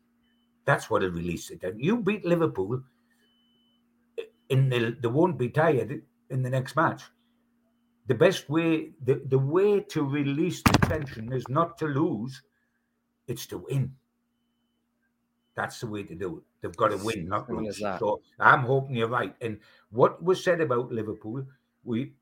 That's 0.65 0.89
what'll 0.89 1.09
release 1.09 1.49
it. 1.49 1.63
You 1.75 1.97
beat 1.97 2.23
Liverpool, 2.23 2.83
in 4.51 4.69
the 4.69 4.95
they 5.01 5.07
won't 5.07 5.39
be 5.39 5.49
tired 5.49 6.01
in 6.29 6.43
the 6.43 6.49
next 6.49 6.75
match. 6.75 7.03
The 8.07 8.15
best 8.15 8.49
way, 8.49 8.91
the, 9.03 9.21
the 9.25 9.39
way 9.39 9.79
to 9.79 10.03
release 10.03 10.61
the 10.63 10.77
tension 10.87 11.31
is 11.31 11.47
not 11.47 11.77
to 11.77 11.85
lose, 11.85 12.41
it's 13.27 13.45
to 13.47 13.59
win. 13.59 13.95
That's 15.55 15.79
the 15.79 15.87
way 15.87 16.03
to 16.03 16.15
do 16.15 16.37
it. 16.37 16.43
They've 16.61 16.75
got 16.75 16.89
to 16.89 16.97
win, 16.97 17.27
not 17.27 17.49
lose. 17.49 17.77
So 17.77 18.21
I'm 18.39 18.61
hoping 18.61 18.95
you're 18.95 19.07
right. 19.07 19.35
And 19.41 19.59
what 19.91 20.21
was 20.21 20.43
said 20.43 20.59
about 20.59 20.91
Liverpool, 20.91 21.45
we 21.83 22.13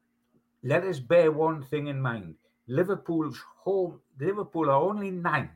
let 0.64 0.84
us 0.84 1.00
bear 1.00 1.32
one 1.32 1.64
thing 1.64 1.88
in 1.88 2.00
mind. 2.00 2.36
Liverpool's 2.68 3.40
home, 3.58 4.00
Liverpool 4.20 4.70
are 4.70 4.82
only 4.82 5.10
ninth, 5.10 5.50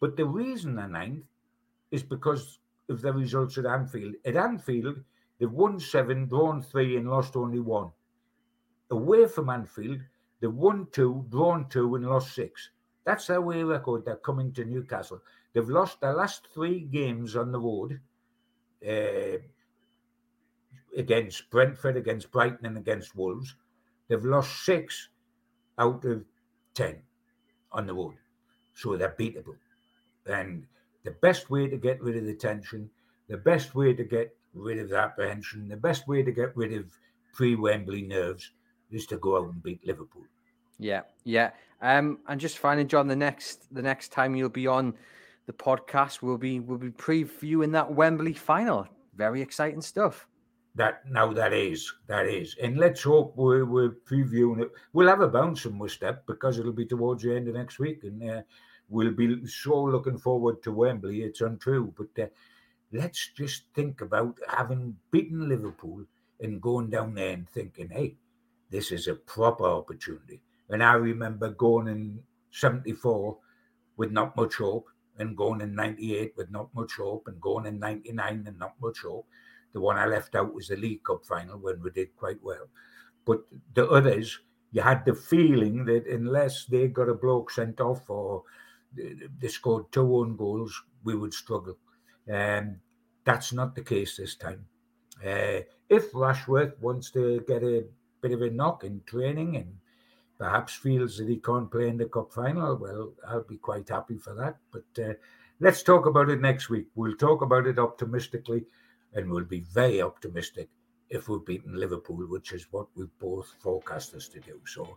but 0.00 0.16
the 0.16 0.24
reason 0.24 0.76
they're 0.76 0.88
ninth 0.88 1.24
is 1.90 2.02
because 2.02 2.58
of 2.88 3.02
the 3.02 3.12
results 3.12 3.58
at 3.58 3.66
Anfield. 3.66 4.14
At 4.24 4.36
Anfield, 4.36 4.96
they've 5.38 5.50
won 5.50 5.78
seven, 5.80 6.26
drawn 6.26 6.62
three, 6.62 6.96
and 6.96 7.10
lost 7.10 7.36
only 7.36 7.60
one. 7.60 7.90
Away 8.90 9.26
from 9.26 9.50
Anfield, 9.50 10.00
they've 10.40 10.52
won 10.52 10.86
two, 10.92 11.24
drawn 11.30 11.68
two, 11.68 11.94
and 11.94 12.06
lost 12.06 12.34
six. 12.34 12.70
That's 13.04 13.26
their 13.26 13.40
way 13.40 13.62
record. 13.62 14.04
They're 14.04 14.16
coming 14.16 14.52
to 14.52 14.64
Newcastle. 14.64 15.22
They've 15.52 15.68
lost 15.68 16.00
their 16.00 16.14
last 16.14 16.48
three 16.52 16.80
games 16.80 17.36
on 17.36 17.52
the 17.52 17.58
road 17.58 18.00
uh, 18.86 19.38
against 20.96 21.50
Brentford, 21.50 21.96
against 21.96 22.30
Brighton, 22.30 22.66
and 22.66 22.76
against 22.76 23.16
Wolves. 23.16 23.54
They've 24.08 24.24
lost 24.24 24.64
six 24.64 25.08
out 25.78 26.04
of 26.04 26.24
10 26.74 26.96
on 27.72 27.86
the 27.86 27.94
road. 27.94 28.14
So 28.74 28.96
they're 28.96 29.16
beatable. 29.18 29.56
And 30.26 30.66
the 31.04 31.10
best 31.12 31.50
way 31.50 31.68
to 31.68 31.76
get 31.76 32.02
rid 32.02 32.16
of 32.16 32.26
the 32.26 32.34
tension, 32.34 32.90
the 33.28 33.36
best 33.36 33.74
way 33.74 33.94
to 33.94 34.04
get 34.04 34.36
rid 34.54 34.78
of 34.78 34.92
apprehension, 34.92 35.68
the 35.68 35.76
best 35.76 36.08
way 36.08 36.22
to 36.22 36.32
get 36.32 36.56
rid 36.56 36.72
of 36.72 36.86
pre 37.32 37.54
Wembley 37.54 38.02
nerves 38.02 38.52
is 38.90 39.06
to 39.06 39.18
go 39.18 39.38
out 39.38 39.52
and 39.52 39.62
beat 39.62 39.86
Liverpool. 39.86 40.24
Yeah, 40.78 41.02
yeah. 41.24 41.50
Um, 41.80 42.18
and 42.28 42.40
just 42.40 42.58
finally, 42.58 42.84
John, 42.84 43.06
the 43.06 43.16
next 43.16 43.72
the 43.72 43.82
next 43.82 44.08
time 44.12 44.34
you'll 44.34 44.48
be 44.48 44.66
on 44.66 44.94
the 45.46 45.52
podcast, 45.52 46.22
we'll 46.22 46.38
be 46.38 46.60
we'll 46.60 46.78
be 46.78 46.90
previewing 46.90 47.72
that 47.72 47.92
Wembley 47.92 48.32
final. 48.32 48.86
Very 49.14 49.42
exciting 49.42 49.80
stuff. 49.80 50.26
That 50.74 51.02
now 51.08 51.32
that 51.32 51.52
is 51.52 51.92
that 52.06 52.26
is, 52.26 52.56
and 52.62 52.76
let's 52.76 53.02
hope 53.02 53.36
we're, 53.36 53.64
we're 53.64 53.96
previewing 54.08 54.62
it. 54.62 54.70
We'll 54.92 55.08
have 55.08 55.20
a 55.20 55.28
bouncing 55.28 55.80
step 55.88 56.24
because 56.26 56.58
it'll 56.58 56.72
be 56.72 56.86
towards 56.86 57.22
the 57.22 57.34
end 57.34 57.48
of 57.48 57.54
next 57.54 57.78
week, 57.78 58.04
and 58.04 58.30
uh, 58.30 58.42
we'll 58.88 59.12
be 59.12 59.44
so 59.46 59.84
looking 59.84 60.18
forward 60.18 60.62
to 60.62 60.72
Wembley. 60.72 61.22
It's 61.22 61.40
untrue, 61.40 61.92
but 61.96 62.22
uh, 62.22 62.28
let's 62.92 63.30
just 63.36 63.64
think 63.74 64.00
about 64.00 64.38
having 64.48 64.96
beaten 65.10 65.48
Liverpool 65.48 66.04
and 66.40 66.62
going 66.62 66.90
down 66.90 67.14
there 67.14 67.32
and 67.32 67.48
thinking, 67.48 67.88
hey, 67.90 68.16
this 68.70 68.92
is 68.92 69.08
a 69.08 69.14
proper 69.14 69.64
opportunity. 69.64 70.40
And 70.68 70.82
I 70.82 70.94
remember 70.94 71.50
going 71.50 71.88
in 71.88 72.20
'74 72.50 73.36
with 73.96 74.12
not 74.12 74.36
much 74.36 74.56
hope, 74.56 74.88
and 75.18 75.36
going 75.36 75.60
in 75.60 75.74
'98 75.74 76.34
with 76.36 76.50
not 76.50 76.74
much 76.74 76.92
hope, 76.96 77.28
and 77.28 77.40
going 77.40 77.66
in 77.66 77.78
'99 77.78 78.44
and 78.46 78.58
not 78.58 78.74
much 78.80 79.00
hope 79.00 79.26
the 79.72 79.80
one 79.80 79.96
I 79.96 80.06
left 80.06 80.34
out 80.34 80.54
was 80.54 80.68
the 80.68 80.76
League 80.76 81.04
Cup 81.04 81.24
final 81.24 81.58
when 81.58 81.82
we 81.82 81.90
did 81.90 82.16
quite 82.16 82.42
well. 82.42 82.68
But 83.24 83.42
the 83.74 83.88
others, 83.88 84.38
you 84.72 84.82
had 84.82 85.04
the 85.04 85.14
feeling 85.14 85.84
that 85.86 86.06
unless 86.06 86.64
they 86.64 86.88
got 86.88 87.08
a 87.08 87.14
bloke 87.14 87.50
sent 87.50 87.80
off 87.80 88.08
or 88.08 88.42
they 88.94 89.48
scored 89.48 89.92
two 89.92 90.16
own 90.16 90.36
goals, 90.36 90.82
we 91.04 91.14
would 91.14 91.34
struggle. 91.34 91.76
Um, 92.32 92.76
that's 93.24 93.52
not 93.52 93.74
the 93.74 93.82
case 93.82 94.16
this 94.16 94.36
time. 94.36 94.64
Uh, 95.24 95.60
if 95.88 96.12
Rashford 96.12 96.78
wants 96.80 97.10
to 97.12 97.44
get 97.46 97.62
a 97.62 97.84
bit 98.20 98.32
of 98.32 98.42
a 98.42 98.50
knock 98.50 98.84
in 98.84 99.00
training 99.06 99.56
and 99.56 99.76
perhaps 100.38 100.74
feels 100.74 101.18
that 101.18 101.28
he 101.28 101.36
can't 101.36 101.70
play 101.70 101.88
in 101.88 101.96
the 101.96 102.06
cup 102.06 102.32
final, 102.32 102.76
well, 102.76 103.12
I'll 103.26 103.42
be 103.42 103.56
quite 103.56 103.88
happy 103.88 104.18
for 104.18 104.34
that. 104.34 104.56
But 104.70 105.02
uh, 105.02 105.14
let's 105.60 105.82
talk 105.82 106.06
about 106.06 106.30
it 106.30 106.40
next 106.40 106.70
week. 106.70 106.86
We'll 106.94 107.16
talk 107.16 107.42
about 107.42 107.66
it 107.66 107.78
optimistically 107.78 108.64
and 109.14 109.30
we'll 109.30 109.44
be 109.44 109.60
very 109.60 110.00
optimistic 110.02 110.68
if 111.10 111.28
we've 111.28 111.44
beaten 111.44 111.78
Liverpool, 111.78 112.26
which 112.28 112.52
is 112.52 112.66
what 112.70 112.86
we 112.94 113.06
both 113.18 113.54
forecast 113.60 114.14
us 114.14 114.28
to 114.28 114.40
do. 114.40 114.60
So 114.66 114.96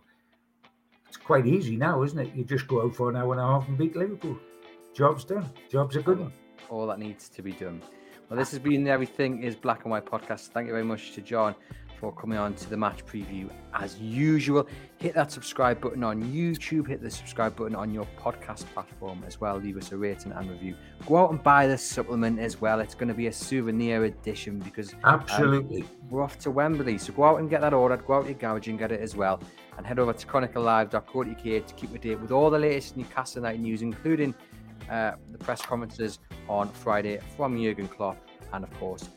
it's 1.08 1.16
quite 1.16 1.46
easy 1.46 1.76
now, 1.76 2.02
isn't 2.02 2.18
it? 2.18 2.34
You 2.34 2.44
just 2.44 2.68
go 2.68 2.82
out 2.82 2.94
for 2.94 3.10
an 3.10 3.16
hour 3.16 3.32
and 3.32 3.40
a 3.40 3.46
half 3.46 3.68
and 3.68 3.78
beat 3.78 3.96
Liverpool. 3.96 4.38
Job's 4.94 5.24
done. 5.24 5.50
Job's 5.70 5.96
a 5.96 6.02
good 6.02 6.20
one. 6.20 6.32
All 6.72 6.86
that 6.86 6.98
needs 6.98 7.28
to 7.28 7.42
be 7.42 7.52
done. 7.52 7.82
Well, 8.30 8.38
this 8.38 8.50
has 8.52 8.58
been 8.58 8.88
Everything 8.88 9.42
is 9.42 9.54
Black 9.54 9.82
and 9.84 9.90
White 9.90 10.06
podcast. 10.06 10.48
Thank 10.48 10.66
you 10.66 10.72
very 10.72 10.84
much 10.84 11.12
to 11.12 11.20
John 11.20 11.54
for 12.00 12.10
coming 12.12 12.38
on 12.38 12.54
to 12.54 12.70
the 12.70 12.76
match 12.78 13.04
preview 13.04 13.50
as 13.74 14.00
usual. 14.00 14.66
Hit 14.96 15.14
that 15.14 15.30
subscribe 15.30 15.82
button 15.82 16.02
on 16.02 16.22
YouTube, 16.22 16.88
hit 16.88 17.02
the 17.02 17.10
subscribe 17.10 17.54
button 17.56 17.76
on 17.76 17.92
your 17.92 18.06
podcast 18.18 18.64
platform 18.72 19.22
as 19.26 19.38
well. 19.38 19.58
Leave 19.58 19.76
us 19.76 19.92
a 19.92 19.98
rating 19.98 20.32
and 20.32 20.50
review. 20.50 20.74
Go 21.06 21.18
out 21.18 21.30
and 21.30 21.42
buy 21.42 21.66
this 21.66 21.82
supplement 21.82 22.40
as 22.40 22.58
well. 22.58 22.80
It's 22.80 22.94
going 22.94 23.08
to 23.08 23.14
be 23.14 23.26
a 23.26 23.32
souvenir 23.32 24.04
edition 24.04 24.58
because 24.58 24.94
um, 25.04 25.20
absolutely 25.20 25.82
um, 25.82 25.88
we're 26.08 26.22
off 26.22 26.38
to 26.38 26.50
Wembley. 26.50 26.96
So 26.96 27.12
go 27.12 27.24
out 27.24 27.38
and 27.38 27.50
get 27.50 27.60
that 27.60 27.74
ordered, 27.74 28.06
go 28.06 28.14
out 28.14 28.26
to 28.28 28.34
Gouge 28.34 28.68
and 28.68 28.78
get 28.78 28.92
it 28.92 29.00
as 29.00 29.14
well. 29.14 29.40
And 29.76 29.86
head 29.86 29.98
over 29.98 30.14
to 30.14 30.26
chroniclelive.co.uk 30.26 31.42
to 31.42 31.74
keep 31.76 31.90
up 31.90 32.00
to 32.00 32.08
date 32.08 32.18
with 32.18 32.32
all 32.32 32.48
the 32.48 32.58
latest 32.58 32.96
Newcastle 32.96 33.42
United 33.42 33.60
news, 33.60 33.82
including 33.82 34.34
uh, 34.90 35.12
the 35.30 35.38
press 35.38 35.62
conferences 35.62 36.18
on 36.48 36.68
Friday 36.68 37.18
from 37.36 37.56
Jurgen 37.56 37.88
Klopp 37.88 38.16
and, 38.52 38.64
of 38.64 38.72
course, 38.78 39.08